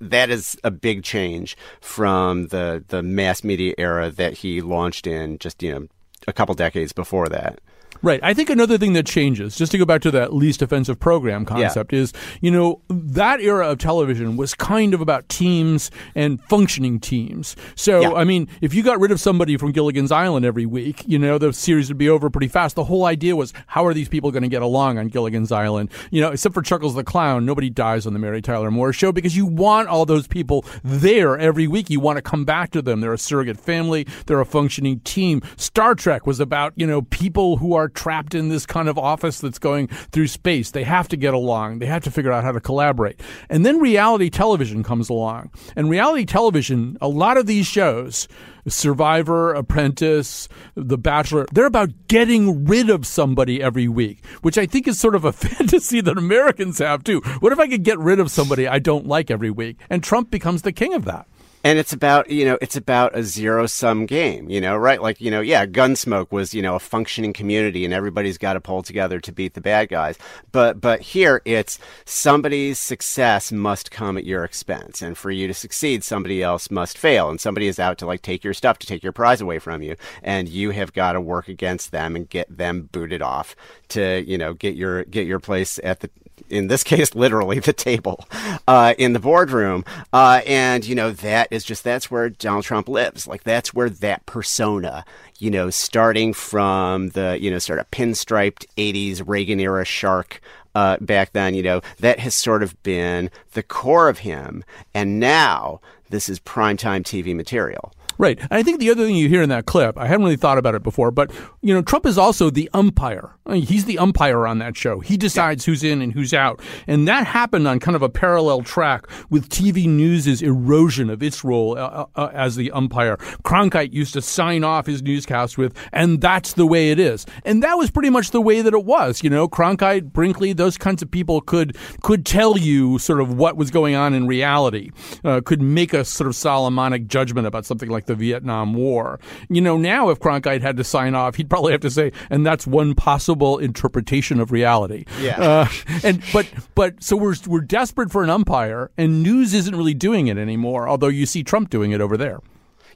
that 0.00 0.30
is 0.30 0.56
a 0.64 0.70
big 0.70 1.02
change 1.02 1.56
from 1.80 2.48
the 2.48 2.84
the 2.88 3.02
mass 3.02 3.44
media 3.44 3.74
era 3.78 4.10
that 4.10 4.38
he 4.38 4.60
launched 4.60 5.06
in 5.06 5.38
just 5.38 5.62
you 5.62 5.72
know 5.72 5.86
a 6.26 6.32
couple 6.32 6.54
decades 6.54 6.92
before 6.92 7.28
that 7.28 7.60
Right. 8.02 8.20
I 8.22 8.34
think 8.34 8.50
another 8.50 8.78
thing 8.78 8.92
that 8.94 9.06
changes, 9.06 9.56
just 9.56 9.72
to 9.72 9.78
go 9.78 9.84
back 9.84 10.00
to 10.02 10.10
that 10.12 10.32
least 10.32 10.62
offensive 10.62 10.98
program 10.98 11.44
concept, 11.44 11.92
is, 11.92 12.12
you 12.40 12.50
know, 12.50 12.80
that 12.88 13.40
era 13.40 13.68
of 13.68 13.78
television 13.78 14.36
was 14.36 14.54
kind 14.54 14.94
of 14.94 15.00
about 15.00 15.28
teams 15.28 15.90
and 16.14 16.42
functioning 16.44 16.98
teams. 17.00 17.56
So, 17.74 18.00
Yeah. 18.00 18.12
I 18.12 18.24
mean, 18.24 18.48
if 18.60 18.72
you 18.74 18.82
got 18.82 18.98
rid 19.00 19.10
of 19.10 19.20
somebody 19.20 19.56
from 19.56 19.72
Gilligan's 19.72 20.10
Island 20.10 20.46
every 20.46 20.66
week, 20.66 21.02
you 21.06 21.18
know, 21.18 21.36
the 21.38 21.52
series 21.52 21.88
would 21.88 21.98
be 21.98 22.08
over 22.08 22.30
pretty 22.30 22.48
fast. 22.48 22.74
The 22.76 22.84
whole 22.84 23.04
idea 23.04 23.36
was, 23.36 23.52
how 23.66 23.84
are 23.84 23.92
these 23.92 24.08
people 24.08 24.30
going 24.30 24.42
to 24.44 24.48
get 24.48 24.62
along 24.62 24.98
on 24.98 25.08
Gilligan's 25.08 25.52
Island? 25.52 25.90
You 26.10 26.22
know, 26.22 26.30
except 26.30 26.54
for 26.54 26.62
Chuckles 26.62 26.94
the 26.94 27.04
Clown, 27.04 27.44
nobody 27.44 27.68
dies 27.68 28.06
on 28.06 28.12
the 28.14 28.18
Mary 28.18 28.40
Tyler 28.40 28.70
Moore 28.70 28.92
show 28.92 29.12
because 29.12 29.36
you 29.36 29.44
want 29.46 29.88
all 29.88 30.06
those 30.06 30.26
people 30.26 30.64
there 30.82 31.38
every 31.38 31.66
week. 31.66 31.90
You 31.90 32.00
want 32.00 32.16
to 32.16 32.22
come 32.22 32.44
back 32.44 32.70
to 32.70 32.80
them. 32.80 33.00
They're 33.00 33.12
a 33.12 33.18
surrogate 33.18 33.58
family. 33.58 34.06
They're 34.26 34.40
a 34.40 34.46
functioning 34.46 35.00
team. 35.00 35.42
Star 35.56 35.94
Trek 35.94 36.26
was 36.26 36.40
about, 36.40 36.72
you 36.76 36.86
know, 36.86 37.02
people 37.02 37.58
who 37.58 37.74
are 37.74 37.89
trapped 37.94 38.34
in 38.34 38.48
this 38.48 38.66
kind 38.66 38.88
of 38.88 38.98
office 38.98 39.40
that's 39.40 39.58
going 39.58 39.88
through 39.88 40.28
space. 40.28 40.70
They 40.70 40.84
have 40.84 41.08
to 41.08 41.16
get 41.16 41.34
along. 41.34 41.78
They 41.78 41.86
have 41.86 42.04
to 42.04 42.10
figure 42.10 42.32
out 42.32 42.44
how 42.44 42.52
to 42.52 42.60
collaborate. 42.60 43.20
And 43.48 43.64
then 43.64 43.78
reality 43.80 44.30
television 44.30 44.82
comes 44.82 45.08
along. 45.08 45.50
And 45.76 45.90
reality 45.90 46.24
television, 46.24 46.96
a 47.00 47.08
lot 47.08 47.36
of 47.36 47.46
these 47.46 47.66
shows, 47.66 48.28
Survivor, 48.68 49.52
Apprentice, 49.52 50.48
The 50.74 50.98
Bachelor, 50.98 51.46
they're 51.52 51.66
about 51.66 51.90
getting 52.08 52.64
rid 52.64 52.90
of 52.90 53.06
somebody 53.06 53.62
every 53.62 53.88
week, 53.88 54.24
which 54.42 54.58
I 54.58 54.66
think 54.66 54.86
is 54.86 54.98
sort 54.98 55.14
of 55.14 55.24
a 55.24 55.32
fantasy 55.32 56.00
that 56.00 56.18
Americans 56.18 56.78
have 56.78 57.04
too. 57.04 57.20
What 57.40 57.52
if 57.52 57.58
I 57.58 57.68
could 57.68 57.82
get 57.82 57.98
rid 57.98 58.20
of 58.20 58.30
somebody 58.30 58.66
I 58.68 58.78
don't 58.78 59.06
like 59.06 59.30
every 59.30 59.50
week? 59.50 59.78
And 59.88 60.02
Trump 60.02 60.30
becomes 60.30 60.62
the 60.62 60.72
king 60.72 60.94
of 60.94 61.04
that. 61.04 61.26
And 61.62 61.78
it's 61.78 61.92
about, 61.92 62.30
you 62.30 62.46
know, 62.46 62.56
it's 62.62 62.76
about 62.76 63.16
a 63.16 63.22
zero 63.22 63.66
sum 63.66 64.06
game, 64.06 64.48
you 64.48 64.60
know, 64.60 64.76
right? 64.76 65.02
Like, 65.02 65.20
you 65.20 65.30
know, 65.30 65.42
yeah, 65.42 65.66
Gunsmoke 65.66 66.32
was, 66.32 66.54
you 66.54 66.62
know, 66.62 66.74
a 66.74 66.80
functioning 66.80 67.34
community 67.34 67.84
and 67.84 67.92
everybody's 67.92 68.38
got 68.38 68.54
to 68.54 68.60
pull 68.60 68.82
together 68.82 69.20
to 69.20 69.32
beat 69.32 69.52
the 69.52 69.60
bad 69.60 69.90
guys. 69.90 70.16
But, 70.52 70.80
but 70.80 71.00
here 71.00 71.42
it's 71.44 71.78
somebody's 72.06 72.78
success 72.78 73.52
must 73.52 73.90
come 73.90 74.16
at 74.16 74.24
your 74.24 74.42
expense. 74.42 75.02
And 75.02 75.18
for 75.18 75.30
you 75.30 75.46
to 75.48 75.54
succeed, 75.54 76.02
somebody 76.02 76.42
else 76.42 76.70
must 76.70 76.96
fail. 76.96 77.28
And 77.28 77.38
somebody 77.38 77.66
is 77.66 77.78
out 77.78 77.98
to 77.98 78.06
like 78.06 78.22
take 78.22 78.42
your 78.42 78.54
stuff, 78.54 78.78
to 78.78 78.86
take 78.86 79.02
your 79.02 79.12
prize 79.12 79.42
away 79.42 79.58
from 79.58 79.82
you. 79.82 79.96
And 80.22 80.48
you 80.48 80.70
have 80.70 80.94
got 80.94 81.12
to 81.12 81.20
work 81.20 81.48
against 81.48 81.92
them 81.92 82.16
and 82.16 82.28
get 82.28 82.56
them 82.56 82.88
booted 82.90 83.20
off 83.20 83.54
to, 83.88 84.24
you 84.26 84.38
know, 84.38 84.54
get 84.54 84.76
your, 84.76 85.04
get 85.04 85.26
your 85.26 85.40
place 85.40 85.78
at 85.84 86.00
the, 86.00 86.10
in 86.50 86.68
this 86.68 86.82
case, 86.84 87.14
literally 87.14 87.58
the 87.58 87.72
table 87.72 88.24
uh, 88.66 88.94
in 88.98 89.12
the 89.12 89.18
boardroom. 89.18 89.84
Uh, 90.12 90.40
and, 90.46 90.84
you 90.84 90.94
know, 90.94 91.10
that 91.10 91.48
is 91.50 91.64
just, 91.64 91.84
that's 91.84 92.10
where 92.10 92.30
Donald 92.30 92.64
Trump 92.64 92.88
lives. 92.88 93.26
Like, 93.26 93.44
that's 93.44 93.74
where 93.74 93.90
that 93.90 94.26
persona, 94.26 95.04
you 95.38 95.50
know, 95.50 95.70
starting 95.70 96.32
from 96.32 97.10
the, 97.10 97.38
you 97.40 97.50
know, 97.50 97.58
sort 97.58 97.78
of 97.78 97.90
pinstriped 97.90 98.66
80s 98.76 99.22
Reagan 99.26 99.60
era 99.60 99.84
shark. 99.84 100.40
Uh, 100.72 100.96
back 101.00 101.32
then, 101.32 101.52
you 101.52 101.64
know, 101.64 101.80
that 101.98 102.20
has 102.20 102.32
sort 102.32 102.62
of 102.62 102.80
been 102.84 103.28
the 103.54 103.62
core 103.62 104.08
of 104.08 104.20
him. 104.20 104.62
And 104.94 105.18
now 105.18 105.80
this 106.10 106.28
is 106.28 106.38
primetime 106.38 107.02
TV 107.02 107.34
material. 107.34 107.92
Right. 108.20 108.38
And 108.38 108.52
I 108.52 108.62
think 108.62 108.80
the 108.80 108.90
other 108.90 109.06
thing 109.06 109.16
you 109.16 109.30
hear 109.30 109.40
in 109.40 109.48
that 109.48 109.64
clip, 109.64 109.96
I 109.96 110.06
hadn't 110.06 110.24
really 110.24 110.36
thought 110.36 110.58
about 110.58 110.74
it 110.74 110.82
before, 110.82 111.10
but 111.10 111.32
you 111.62 111.72
know, 111.72 111.80
Trump 111.80 112.04
is 112.04 112.18
also 112.18 112.50
the 112.50 112.68
umpire. 112.74 113.30
I 113.46 113.54
mean, 113.54 113.62
he's 113.62 113.86
the 113.86 113.98
umpire 113.98 114.46
on 114.46 114.58
that 114.58 114.76
show. 114.76 115.00
He 115.00 115.16
decides 115.16 115.64
who's 115.64 115.82
in 115.82 116.02
and 116.02 116.12
who's 116.12 116.34
out. 116.34 116.60
And 116.86 117.08
that 117.08 117.26
happened 117.26 117.66
on 117.66 117.80
kind 117.80 117.96
of 117.96 118.02
a 118.02 118.10
parallel 118.10 118.62
track 118.62 119.06
with 119.30 119.48
TV 119.48 119.86
News's 119.88 120.42
erosion 120.42 121.08
of 121.08 121.22
its 121.22 121.42
role 121.42 121.78
uh, 121.78 122.04
uh, 122.14 122.30
as 122.34 122.56
the 122.56 122.70
umpire. 122.72 123.16
Cronkite 123.42 123.94
used 123.94 124.12
to 124.12 124.20
sign 124.20 124.64
off 124.64 124.84
his 124.84 125.02
newscast 125.02 125.56
with, 125.56 125.74
and 125.90 126.20
that's 126.20 126.52
the 126.52 126.66
way 126.66 126.90
it 126.90 127.00
is. 127.00 127.24
And 127.46 127.62
that 127.62 127.78
was 127.78 127.90
pretty 127.90 128.10
much 128.10 128.32
the 128.32 128.42
way 128.42 128.60
that 128.60 128.74
it 128.74 128.84
was. 128.84 129.24
You 129.24 129.30
know, 129.30 129.48
Cronkite, 129.48 130.12
Brinkley, 130.12 130.52
those 130.52 130.76
kinds 130.76 131.00
of 131.00 131.10
people 131.10 131.40
could 131.40 131.74
could 132.02 132.26
tell 132.26 132.58
you 132.58 132.98
sort 132.98 133.22
of 133.22 133.32
what 133.34 133.56
was 133.56 133.70
going 133.70 133.94
on 133.94 134.12
in 134.12 134.26
reality, 134.26 134.90
uh, 135.24 135.40
could 135.42 135.62
make 135.62 135.94
a 135.94 136.04
sort 136.04 136.28
of 136.28 136.36
Solomonic 136.36 137.06
judgment 137.06 137.46
about 137.46 137.64
something 137.64 137.88
like 137.88 138.09
the 138.10 138.16
Vietnam 138.16 138.74
War. 138.74 139.20
You 139.48 139.60
know, 139.60 139.76
now 139.76 140.10
if 140.10 140.18
Cronkite 140.18 140.62
had 140.62 140.76
to 140.76 140.84
sign 140.84 141.14
off, 141.14 141.36
he'd 141.36 141.48
probably 141.48 141.70
have 141.72 141.80
to 141.82 141.90
say, 141.90 142.10
and 142.28 142.44
that's 142.44 142.66
one 142.66 142.94
possible 142.94 143.58
interpretation 143.58 144.40
of 144.40 144.50
reality. 144.50 145.04
Yeah. 145.20 145.40
Uh, 145.40 145.68
and 146.02 146.22
but 146.32 146.46
but 146.74 147.02
so 147.02 147.16
we're 147.16 147.36
we're 147.46 147.60
desperate 147.60 148.10
for 148.10 148.24
an 148.24 148.30
umpire, 148.30 148.90
and 148.98 149.22
news 149.22 149.54
isn't 149.54 149.74
really 149.74 149.94
doing 149.94 150.26
it 150.26 150.36
anymore. 150.36 150.88
Although 150.88 151.08
you 151.08 151.24
see 151.24 151.44
Trump 151.44 151.70
doing 151.70 151.92
it 151.92 152.00
over 152.00 152.16
there. 152.16 152.40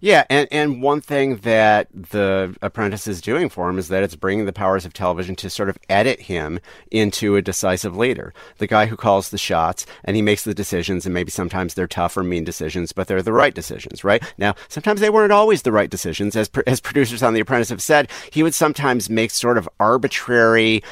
Yeah, 0.00 0.24
and, 0.28 0.48
and 0.50 0.82
one 0.82 1.00
thing 1.00 1.36
that 1.38 1.88
The 1.92 2.54
Apprentice 2.60 3.06
is 3.06 3.20
doing 3.20 3.48
for 3.48 3.68
him 3.68 3.78
is 3.78 3.88
that 3.88 4.02
it's 4.02 4.16
bringing 4.16 4.46
the 4.46 4.52
powers 4.52 4.84
of 4.84 4.92
television 4.92 5.34
to 5.36 5.50
sort 5.50 5.68
of 5.68 5.78
edit 5.88 6.22
him 6.22 6.60
into 6.90 7.36
a 7.36 7.42
decisive 7.42 7.96
leader. 7.96 8.34
The 8.58 8.66
guy 8.66 8.86
who 8.86 8.96
calls 8.96 9.30
the 9.30 9.38
shots 9.38 9.86
and 10.04 10.16
he 10.16 10.22
makes 10.22 10.44
the 10.44 10.54
decisions, 10.54 11.06
and 11.06 11.14
maybe 11.14 11.30
sometimes 11.30 11.74
they're 11.74 11.86
tough 11.86 12.16
or 12.16 12.22
mean 12.22 12.44
decisions, 12.44 12.92
but 12.92 13.06
they're 13.06 13.22
the 13.22 13.32
right 13.32 13.54
decisions, 13.54 14.04
right? 14.04 14.22
Now, 14.38 14.54
sometimes 14.68 15.00
they 15.00 15.10
weren't 15.10 15.32
always 15.32 15.62
the 15.62 15.72
right 15.72 15.90
decisions. 15.90 16.36
As, 16.36 16.50
as 16.66 16.80
producers 16.80 17.22
on 17.22 17.34
The 17.34 17.40
Apprentice 17.40 17.70
have 17.70 17.82
said, 17.82 18.10
he 18.30 18.42
would 18.42 18.54
sometimes 18.54 19.08
make 19.08 19.30
sort 19.30 19.58
of 19.58 19.68
arbitrary 19.80 20.82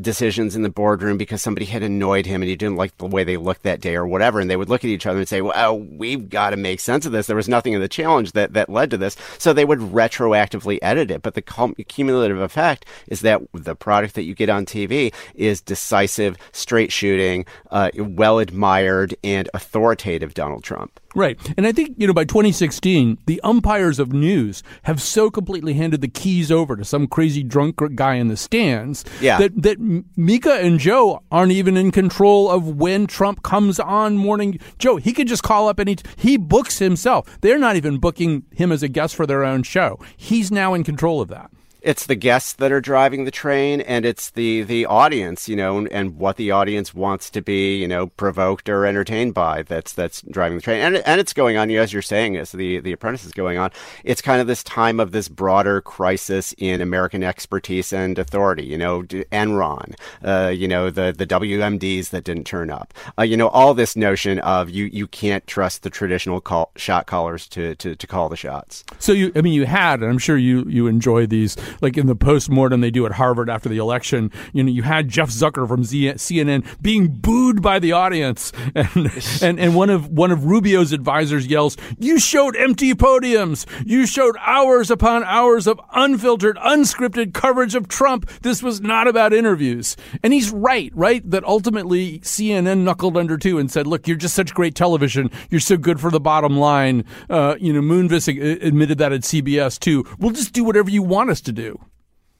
decisions 0.00 0.56
in 0.56 0.62
the 0.62 0.68
boardroom 0.68 1.18
because 1.18 1.42
somebody 1.42 1.66
had 1.66 1.82
annoyed 1.82 2.26
him 2.26 2.42
and 2.42 2.48
he 2.48 2.56
didn't 2.56 2.76
like 2.76 2.96
the 2.98 3.06
way 3.06 3.24
they 3.24 3.36
looked 3.36 3.62
that 3.62 3.80
day 3.80 3.94
or 3.94 4.06
whatever. 4.06 4.40
And 4.40 4.50
they 4.50 4.56
would 4.56 4.68
look 4.68 4.84
at 4.84 4.90
each 4.90 5.06
other 5.06 5.18
and 5.18 5.28
say, 5.28 5.40
well, 5.40 5.78
we've 5.78 6.28
got 6.28 6.50
to 6.50 6.56
make 6.56 6.80
sense 6.80 7.06
of 7.06 7.12
this. 7.12 7.26
There 7.26 7.36
was 7.36 7.48
nothing 7.48 7.72
in 7.72 7.80
the 7.80 7.88
challenge 7.88 8.32
that, 8.32 8.52
that 8.52 8.68
led 8.68 8.90
to 8.90 8.96
this. 8.96 9.16
So 9.38 9.52
they 9.52 9.64
would 9.64 9.80
retroactively 9.80 10.78
edit 10.82 11.10
it. 11.10 11.22
But 11.22 11.34
the 11.34 11.42
cumulative 11.42 12.40
effect 12.40 12.84
is 13.08 13.20
that 13.20 13.42
the 13.52 13.76
product 13.76 14.14
that 14.14 14.24
you 14.24 14.34
get 14.34 14.48
on 14.48 14.66
TV 14.66 15.12
is 15.34 15.60
decisive, 15.60 16.36
straight 16.52 16.92
shooting, 16.92 17.46
uh, 17.70 17.90
well 17.96 18.38
admired, 18.38 19.14
and 19.24 19.48
authoritative 19.54 20.34
Donald 20.34 20.64
Trump. 20.64 21.00
Right. 21.14 21.38
And 21.56 21.66
I 21.66 21.72
think, 21.72 21.94
you 21.96 22.06
know, 22.06 22.12
by 22.12 22.24
2016, 22.24 23.18
the 23.26 23.40
umpires 23.42 23.98
of 23.98 24.12
news 24.12 24.62
have 24.82 25.00
so 25.00 25.30
completely 25.30 25.74
handed 25.74 26.00
the 26.02 26.08
keys 26.08 26.52
over 26.52 26.76
to 26.76 26.84
some 26.84 27.06
crazy 27.06 27.42
drunk 27.42 27.80
guy 27.94 28.14
in 28.14 28.28
the 28.28 28.36
stands 28.36 29.04
Yeah. 29.20 29.38
that, 29.38 29.62
that 29.62 30.04
Mika 30.16 30.54
and 30.54 30.78
Joe 30.78 31.22
aren't 31.30 31.52
even 31.52 31.76
in 31.76 31.90
control 31.92 32.50
of 32.50 32.76
when 32.76 33.06
Trump 33.06 33.42
comes 33.42 33.80
on 33.80 34.16
morning. 34.18 34.58
Joe, 34.78 34.96
he 34.96 35.12
could 35.12 35.28
just 35.28 35.42
call 35.42 35.68
up 35.68 35.80
any, 35.80 35.96
he 36.16 36.36
books 36.36 36.78
himself. 36.78 37.38
They're 37.40 37.58
not 37.58 37.76
even 37.76 37.98
booking 37.98 38.44
him 38.52 38.70
as 38.70 38.82
a 38.82 38.88
guest 38.88 39.16
for 39.16 39.26
their 39.26 39.44
own 39.44 39.62
show. 39.62 39.98
He's 40.16 40.50
now 40.52 40.74
in 40.74 40.84
control 40.84 41.20
of 41.22 41.28
that. 41.28 41.50
It's 41.88 42.04
the 42.04 42.14
guests 42.14 42.52
that 42.52 42.70
are 42.70 42.82
driving 42.82 43.24
the 43.24 43.30
train 43.30 43.80
and 43.80 44.04
it's 44.04 44.28
the 44.32 44.60
the 44.64 44.84
audience 44.84 45.48
you 45.48 45.56
know 45.56 45.78
and, 45.78 45.88
and 45.90 46.18
what 46.18 46.36
the 46.36 46.50
audience 46.50 46.92
wants 46.92 47.30
to 47.30 47.40
be 47.40 47.78
you 47.78 47.88
know 47.88 48.08
provoked 48.08 48.68
or 48.68 48.84
entertained 48.84 49.32
by 49.32 49.62
that's 49.62 49.94
that's 49.94 50.20
driving 50.30 50.58
the 50.58 50.62
train 50.62 50.82
and 50.82 50.96
and 50.96 51.18
it's 51.18 51.32
going 51.32 51.56
on 51.56 51.70
you 51.70 51.78
know, 51.78 51.82
as 51.82 51.90
you're 51.90 52.02
saying 52.02 52.36
as 52.36 52.52
the 52.52 52.78
the 52.80 52.92
apprentice 52.92 53.24
is 53.24 53.32
going 53.32 53.56
on 53.56 53.70
it's 54.04 54.20
kind 54.20 54.38
of 54.38 54.46
this 54.46 54.62
time 54.62 55.00
of 55.00 55.12
this 55.12 55.30
broader 55.30 55.80
crisis 55.80 56.54
in 56.58 56.82
american 56.82 57.22
expertise 57.22 57.90
and 57.90 58.18
authority 58.18 58.66
you 58.66 58.76
know 58.76 59.02
enron 59.04 59.94
uh, 60.22 60.48
you 60.48 60.68
know 60.68 60.90
the 60.90 61.14
the 61.16 61.26
wmds 61.26 62.10
that 62.10 62.22
didn't 62.22 62.44
turn 62.44 62.68
up 62.68 62.92
uh, 63.18 63.22
you 63.22 63.36
know 63.36 63.48
all 63.48 63.72
this 63.72 63.96
notion 63.96 64.38
of 64.40 64.68
you 64.68 64.84
you 64.92 65.06
can't 65.06 65.46
trust 65.46 65.84
the 65.84 65.90
traditional 65.90 66.38
call, 66.38 66.70
shot 66.76 67.06
callers 67.06 67.48
to, 67.48 67.74
to 67.76 67.96
to 67.96 68.06
call 68.06 68.28
the 68.28 68.36
shots 68.36 68.84
So 68.98 69.12
you, 69.12 69.32
I 69.34 69.40
mean, 69.40 69.54
you 69.54 69.64
had, 69.64 70.00
and 70.00 70.10
I'm 70.10 70.18
sure 70.18 70.36
you 70.36 70.64
you 70.68 70.86
enjoy 70.86 71.26
these. 71.26 71.56
Like 71.80 71.96
in 71.96 72.06
the 72.06 72.16
post-mortem 72.16 72.80
they 72.80 72.90
do 72.90 73.06
at 73.06 73.12
Harvard 73.12 73.50
after 73.50 73.68
the 73.68 73.78
election, 73.78 74.30
you 74.52 74.62
know, 74.62 74.70
you 74.70 74.82
had 74.82 75.08
Jeff 75.08 75.30
Zucker 75.30 75.66
from 75.66 75.84
Z- 75.84 76.14
CNN 76.14 76.64
being 76.80 77.08
booed 77.08 77.62
by 77.62 77.78
the 77.78 77.92
audience, 77.92 78.52
and 78.74 79.10
and 79.42 79.60
and 79.60 79.74
one 79.74 79.90
of 79.90 80.08
one 80.10 80.30
of 80.30 80.44
Rubio's 80.44 80.92
advisors 80.92 81.46
yells, 81.46 81.76
"You 81.98 82.18
showed 82.18 82.56
empty 82.56 82.94
podiums. 82.94 83.66
You 83.86 84.06
showed 84.06 84.36
hours 84.40 84.90
upon 84.90 85.24
hours 85.24 85.66
of 85.66 85.80
unfiltered, 85.92 86.56
unscripted 86.58 87.34
coverage 87.34 87.74
of 87.74 87.88
Trump. 87.88 88.30
This 88.42 88.62
was 88.62 88.80
not 88.80 89.08
about 89.08 89.32
interviews." 89.32 89.96
And 90.22 90.32
he's 90.32 90.50
right, 90.50 90.92
right? 90.94 91.28
That 91.28 91.44
ultimately 91.44 92.20
CNN 92.20 92.78
knuckled 92.84 93.16
under 93.16 93.36
too 93.36 93.58
and 93.58 93.70
said, 93.70 93.86
"Look, 93.86 94.06
you're 94.08 94.16
just 94.16 94.34
such 94.34 94.54
great 94.54 94.74
television. 94.74 95.30
You're 95.50 95.60
so 95.60 95.76
good 95.76 96.00
for 96.00 96.10
the 96.10 96.20
bottom 96.20 96.56
line." 96.56 97.04
Uh, 97.28 97.56
you 97.60 97.72
know, 97.72 97.80
Moonves 97.80 98.28
admitted 98.62 98.98
that 98.98 99.12
at 99.12 99.22
CBS 99.22 99.78
too. 99.78 100.04
We'll 100.18 100.32
just 100.32 100.52
do 100.52 100.64
whatever 100.64 100.90
you 100.90 101.02
want 101.02 101.30
us 101.30 101.40
to 101.42 101.52
do 101.52 101.57
do. 101.58 101.87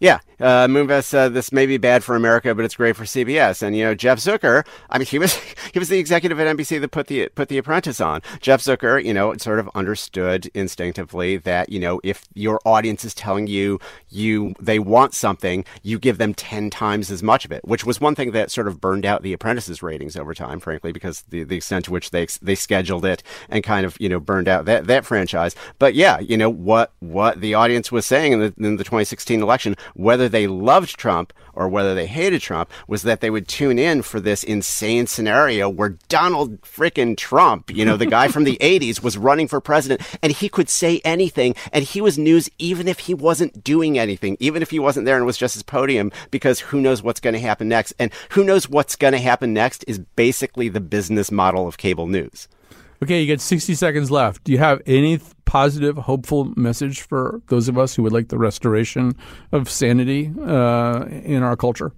Yeah, 0.01 0.21
uh, 0.39 0.69
Moonves 0.69 1.05
said 1.05 1.35
this 1.35 1.51
may 1.51 1.67
be 1.67 1.77
bad 1.77 2.05
for 2.05 2.15
America, 2.15 2.55
but 2.55 2.65
it's 2.65 2.77
great 2.77 2.95
for 2.95 3.03
CBS. 3.03 3.63
And 3.63 3.77
you 3.77 3.85
know, 3.85 3.97
Jeff 3.97 4.19
Zucker, 4.19 4.65
I 4.89 4.99
mean, 4.99 5.07
he 5.09 5.19
was 5.19 5.35
he 5.73 5.79
was 5.79 5.89
the 5.89 5.99
executive 5.99 6.39
at 6.39 6.57
NBC 6.57 6.81
that 6.81 6.93
put 6.93 7.09
the 7.09 7.29
put 7.35 7.49
the 7.49 7.59
Apprentice 7.59 8.01
on. 8.01 8.23
Jeff 8.41 8.61
Zucker, 8.61 9.05
you 9.05 9.13
know, 9.13 9.37
sort 9.39 9.59
of 9.59 9.69
understood 9.75 10.47
instinctively 10.55 11.37
that 11.39 11.71
you 11.71 11.81
know 11.81 12.01
if 12.05 12.27
your 12.35 12.61
audience 12.65 13.05
is 13.05 13.13
telling 13.13 13.49
you 13.49 13.81
you 14.09 14.55
they 14.61 14.79
want 14.79 15.15
something, 15.15 15.65
you 15.83 15.99
give 15.99 16.19
them 16.19 16.33
ten 16.33 16.71
times 16.71 17.11
as 17.11 17.23
much 17.23 17.45
of 17.45 17.51
it, 17.51 17.65
which 17.65 17.85
was 17.85 18.01
one 18.01 18.15
thing 18.15 18.31
that 18.31 18.53
sort 18.53 18.69
of 18.69 18.81
burned 18.81 19.05
out 19.05 19.23
the 19.23 19.33
Apprentice's 19.33 19.83
ratings 19.83 20.17
over 20.17 20.33
time, 20.33 20.61
frankly, 20.61 20.93
because 20.93 21.23
the 21.31 21.43
the 21.43 21.57
extent 21.57 21.87
to 21.87 21.91
which 21.91 22.11
they 22.11 22.27
they 22.41 22.55
scheduled 22.55 23.05
it 23.05 23.25
and 23.49 23.65
kind 23.65 23.85
of 23.85 23.97
you 23.99 24.09
know 24.09 24.21
burned 24.21 24.47
out 24.47 24.65
that 24.67 24.87
that 24.87 25.05
franchise. 25.05 25.57
But 25.81 25.95
yeah, 25.95 26.21
you 26.21 26.37
know 26.37 26.51
what 26.51 26.93
what 27.01 27.41
the 27.41 27.55
audience 27.55 27.91
was 27.91 28.07
saying 28.07 28.33
in 28.33 28.39
the 28.39 28.55
in 28.59 28.77
the 28.77 28.85
2016 28.85 29.43
election 29.43 29.75
whether 29.95 30.29
they 30.29 30.47
loved 30.47 30.97
Trump 30.97 31.33
or 31.55 31.69
whether 31.69 31.95
they 31.95 32.07
hated 32.07 32.41
Trump, 32.41 32.71
was 32.87 33.03
that 33.03 33.21
they 33.21 33.31
would 33.31 33.49
tune 33.49 33.79
in 33.79 34.03
for 34.03 34.21
this 34.21 34.45
insane 34.45 35.07
scenario 35.07 35.69
where 35.69 35.99
Donald 36.09 36.61
frickin' 36.63 37.17
Trump, 37.17 37.75
you 37.75 37.85
know, 37.85 37.97
the 37.97 38.07
guy 38.07 38.29
from 38.29 38.45
the 38.45 38.57
80s, 38.61 39.03
was 39.03 39.19
running 39.19 39.49
for 39.49 39.61
president 39.61 40.01
and 40.23 40.33
he 40.33 40.49
could 40.49 40.69
say 40.69 41.01
anything 41.05 41.55
and 41.73 41.85
he 41.85 42.01
was 42.01 42.19
news 42.19 42.49
even 42.59 42.87
if 42.87 43.01
he 43.01 43.15
wasn't 43.15 43.65
doing 43.65 43.99
anything, 43.99 44.37
even 44.39 44.63
if 44.63 44.71
he 44.71 44.79
wasn't 44.79 45.05
there 45.05 45.17
and 45.17 45.27
was 45.27 45.37
just 45.37 45.55
his 45.55 45.63
podium, 45.63 46.13
because 46.31 46.61
who 46.61 46.81
knows 46.81 47.03
what's 47.03 47.21
going 47.21 47.35
to 47.35 47.41
happen 47.41 47.69
next. 47.69 47.93
And 47.99 48.13
who 48.31 48.45
knows 48.45 48.69
what's 48.69 48.97
going 48.97 49.13
to 49.13 49.19
happen 49.19 49.53
next 49.53 49.85
is 49.89 49.99
basically 49.99 50.69
the 50.69 50.81
business 50.81 51.31
model 51.31 51.67
of 51.67 51.79
cable 51.79 52.07
news. 52.07 52.49
Okay, 53.03 53.21
you 53.21 53.27
get 53.27 53.41
60 53.41 53.75
seconds 53.75 54.11
left. 54.11 54.43
Do 54.45 54.53
you 54.53 54.59
have 54.59 54.83
any 54.85 55.21
positive, 55.45 55.97
hopeful 55.97 56.53
message 56.57 57.03
for 57.03 57.41
those 57.47 57.69
of 57.69 57.79
us 57.79 57.95
who 57.95 58.03
would 58.03 58.13
like 58.13 58.29
the 58.29 58.39
restoration 58.39 59.13
of 59.53 59.71
sanity 59.71 60.33
uh, 60.41 61.05
in 61.07 61.43
our 61.43 61.57
culture? 61.57 61.93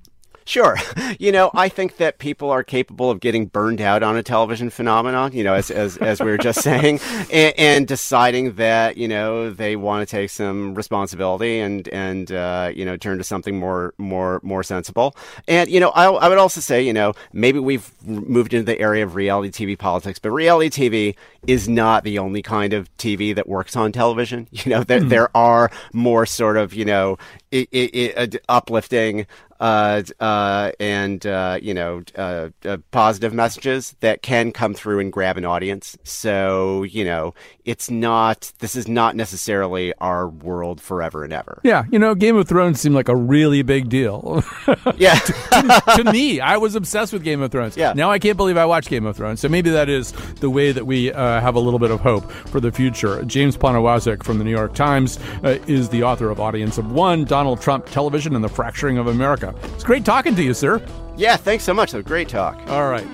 Sure. 0.51 0.77
You 1.19 1.33
know, 1.33 1.51
I 1.53 1.69
think 1.69 1.97
that 1.97 2.19
people 2.19 2.51
are 2.51 2.63
capable 2.63 3.11
of 3.11 3.21
getting 3.21 3.47
burned 3.47 3.81
out 3.81 4.03
on 4.03 4.17
a 4.17 4.23
television 4.23 4.71
phenomenon, 4.71 5.33
you 5.33 5.45
know, 5.45 5.55
as, 5.55 5.71
as, 5.71 5.97
as 5.99 6.21
we 6.21 6.27
were 6.31 6.39
just 6.39 6.63
saying, 6.63 7.01
and, 7.31 7.55
and, 7.59 7.89
deciding 7.89 8.55
that, 8.55 8.97
you 8.97 9.09
know, 9.09 9.51
they 9.51 9.77
want 9.77 10.09
to 10.09 10.11
take 10.11 10.31
some 10.31 10.75
responsibility 10.75 11.59
and, 11.59 11.89
and, 11.89 12.33
uh, 12.33 12.71
you 12.75 12.87
know, 12.87 12.97
turn 12.97 13.19
to 13.19 13.25
something 13.25 13.59
more, 13.59 13.93
more, 13.99 14.41
more 14.43 14.63
sensible. 14.63 15.15
And, 15.47 15.69
you 15.69 15.81
know, 15.81 15.91
I, 15.91 16.07
I 16.07 16.29
would 16.29 16.39
also 16.39 16.61
say, 16.61 16.81
you 16.81 16.93
know, 16.93 17.13
maybe 17.33 17.59
we've 17.59 17.91
moved 18.07 18.55
into 18.55 18.65
the 18.65 18.79
area 18.81 19.05
of 19.05 19.15
reality 19.17 19.51
TV 19.51 19.77
politics, 19.77 20.19
but 20.19 20.31
reality 20.31 20.71
TV 20.71 21.17
is 21.47 21.69
not 21.69 22.05
the 22.05 22.19
only 22.19 22.41
kind 22.41 22.73
of 22.73 22.89
TV 22.97 23.35
that 23.35 23.49
works 23.49 23.77
on 23.77 23.93
television. 23.93 24.47
You 24.61 24.71
know, 24.71 24.85
there, 24.85 25.01
mm-hmm. 25.01 25.09
there 25.09 25.37
are 25.37 25.71
more 25.93 26.25
sort 26.25 26.57
of, 26.57 26.73
you 26.73 26.85
know, 26.85 27.19
it, 27.51 27.69
it, 27.73 28.35
it, 28.35 28.45
uplifting 28.49 29.27
uh, 29.61 30.03
uh, 30.21 30.73
and 30.81 31.25
uh, 31.27 31.59
you 31.61 31.75
know 31.75 32.03
uh, 32.17 32.49
uh, 32.65 32.79
positive 32.91 33.35
messages 33.35 33.95
that 34.01 34.23
can 34.23 34.53
come 34.53 34.73
through 34.73 35.01
and 35.01 35.13
grab 35.13 35.37
an 35.37 35.45
audience. 35.45 35.99
So 36.03 36.83
you 36.85 37.05
know, 37.05 37.35
it's 37.65 37.91
not. 37.91 38.53
This 38.61 38.75
is 38.75 38.89
not 38.89 39.15
necessarily 39.15 39.93
our 40.01 40.27
world 40.27 40.81
forever 40.81 41.25
and 41.25 41.33
ever. 41.33 41.61
Yeah, 41.63 41.85
you 41.93 41.99
know, 41.99 42.15
Game 42.15 42.37
of 42.37 42.49
Thrones 42.49 42.81
seemed 42.81 42.95
like 42.95 43.09
a 43.09 43.17
really 43.17 43.63
big 43.63 43.91
deal. 43.91 44.43
yeah, 44.97 45.15
to, 45.15 45.83
to, 45.97 46.11
me, 46.11 46.41
I 46.41 46.57
was 46.57 46.75
obsessed 46.75 47.13
with 47.13 47.23
Game 47.23 47.43
of 47.43 47.53
Thrones. 47.53 47.77
Yeah. 47.77 47.93
Now 47.93 48.11
I 48.11 48.19
can't 48.19 48.39
believe 48.39 48.57
I 48.57 48.65
watched 48.65 48.89
Game 48.89 49.05
of 49.05 49.17
Thrones. 49.17 49.41
So 49.41 49.49
maybe 49.49 49.69
that 49.71 49.91
is 49.91 50.13
the 50.37 50.49
way 50.49 50.73
that 50.73 50.87
we 50.87 51.13
uh, 51.13 51.41
have 51.41 51.55
a 51.55 51.61
little 51.61 51.79
bit 51.79 51.91
of 51.91 52.01
hope 52.01 52.31
for 52.31 52.61
the 52.61 52.73
future. 52.73 53.23
James 53.25 53.59
Poniewozik 53.59 54.23
from 54.23 54.39
the 54.39 54.45
New 54.45 54.51
York 54.51 54.75
Times 54.75 55.19
is 55.45 55.91
the 55.91 56.03
author 56.03 56.31
of 56.31 56.41
Audience 56.41 56.79
of 56.79 56.91
One. 56.93 57.25
Donald 57.25 57.61
Trump 57.61 57.87
Television 57.87 58.35
and 58.35 58.43
the 58.43 58.49
Fracturing 58.49 58.97
of 58.97 59.07
America. 59.07 59.50
It's 59.75 59.85
great 59.85 60.05
talking 60.05 60.35
to 60.37 60.43
you, 60.43 60.55
sir. 60.55 60.85
Yeah, 61.17 61.37
thanks 61.37 61.65
so 61.65 61.75
much. 61.75 61.95
A 61.95 62.03
great 62.03 62.29
talk. 62.29 62.61
All 62.69 62.89
right. 62.91 63.07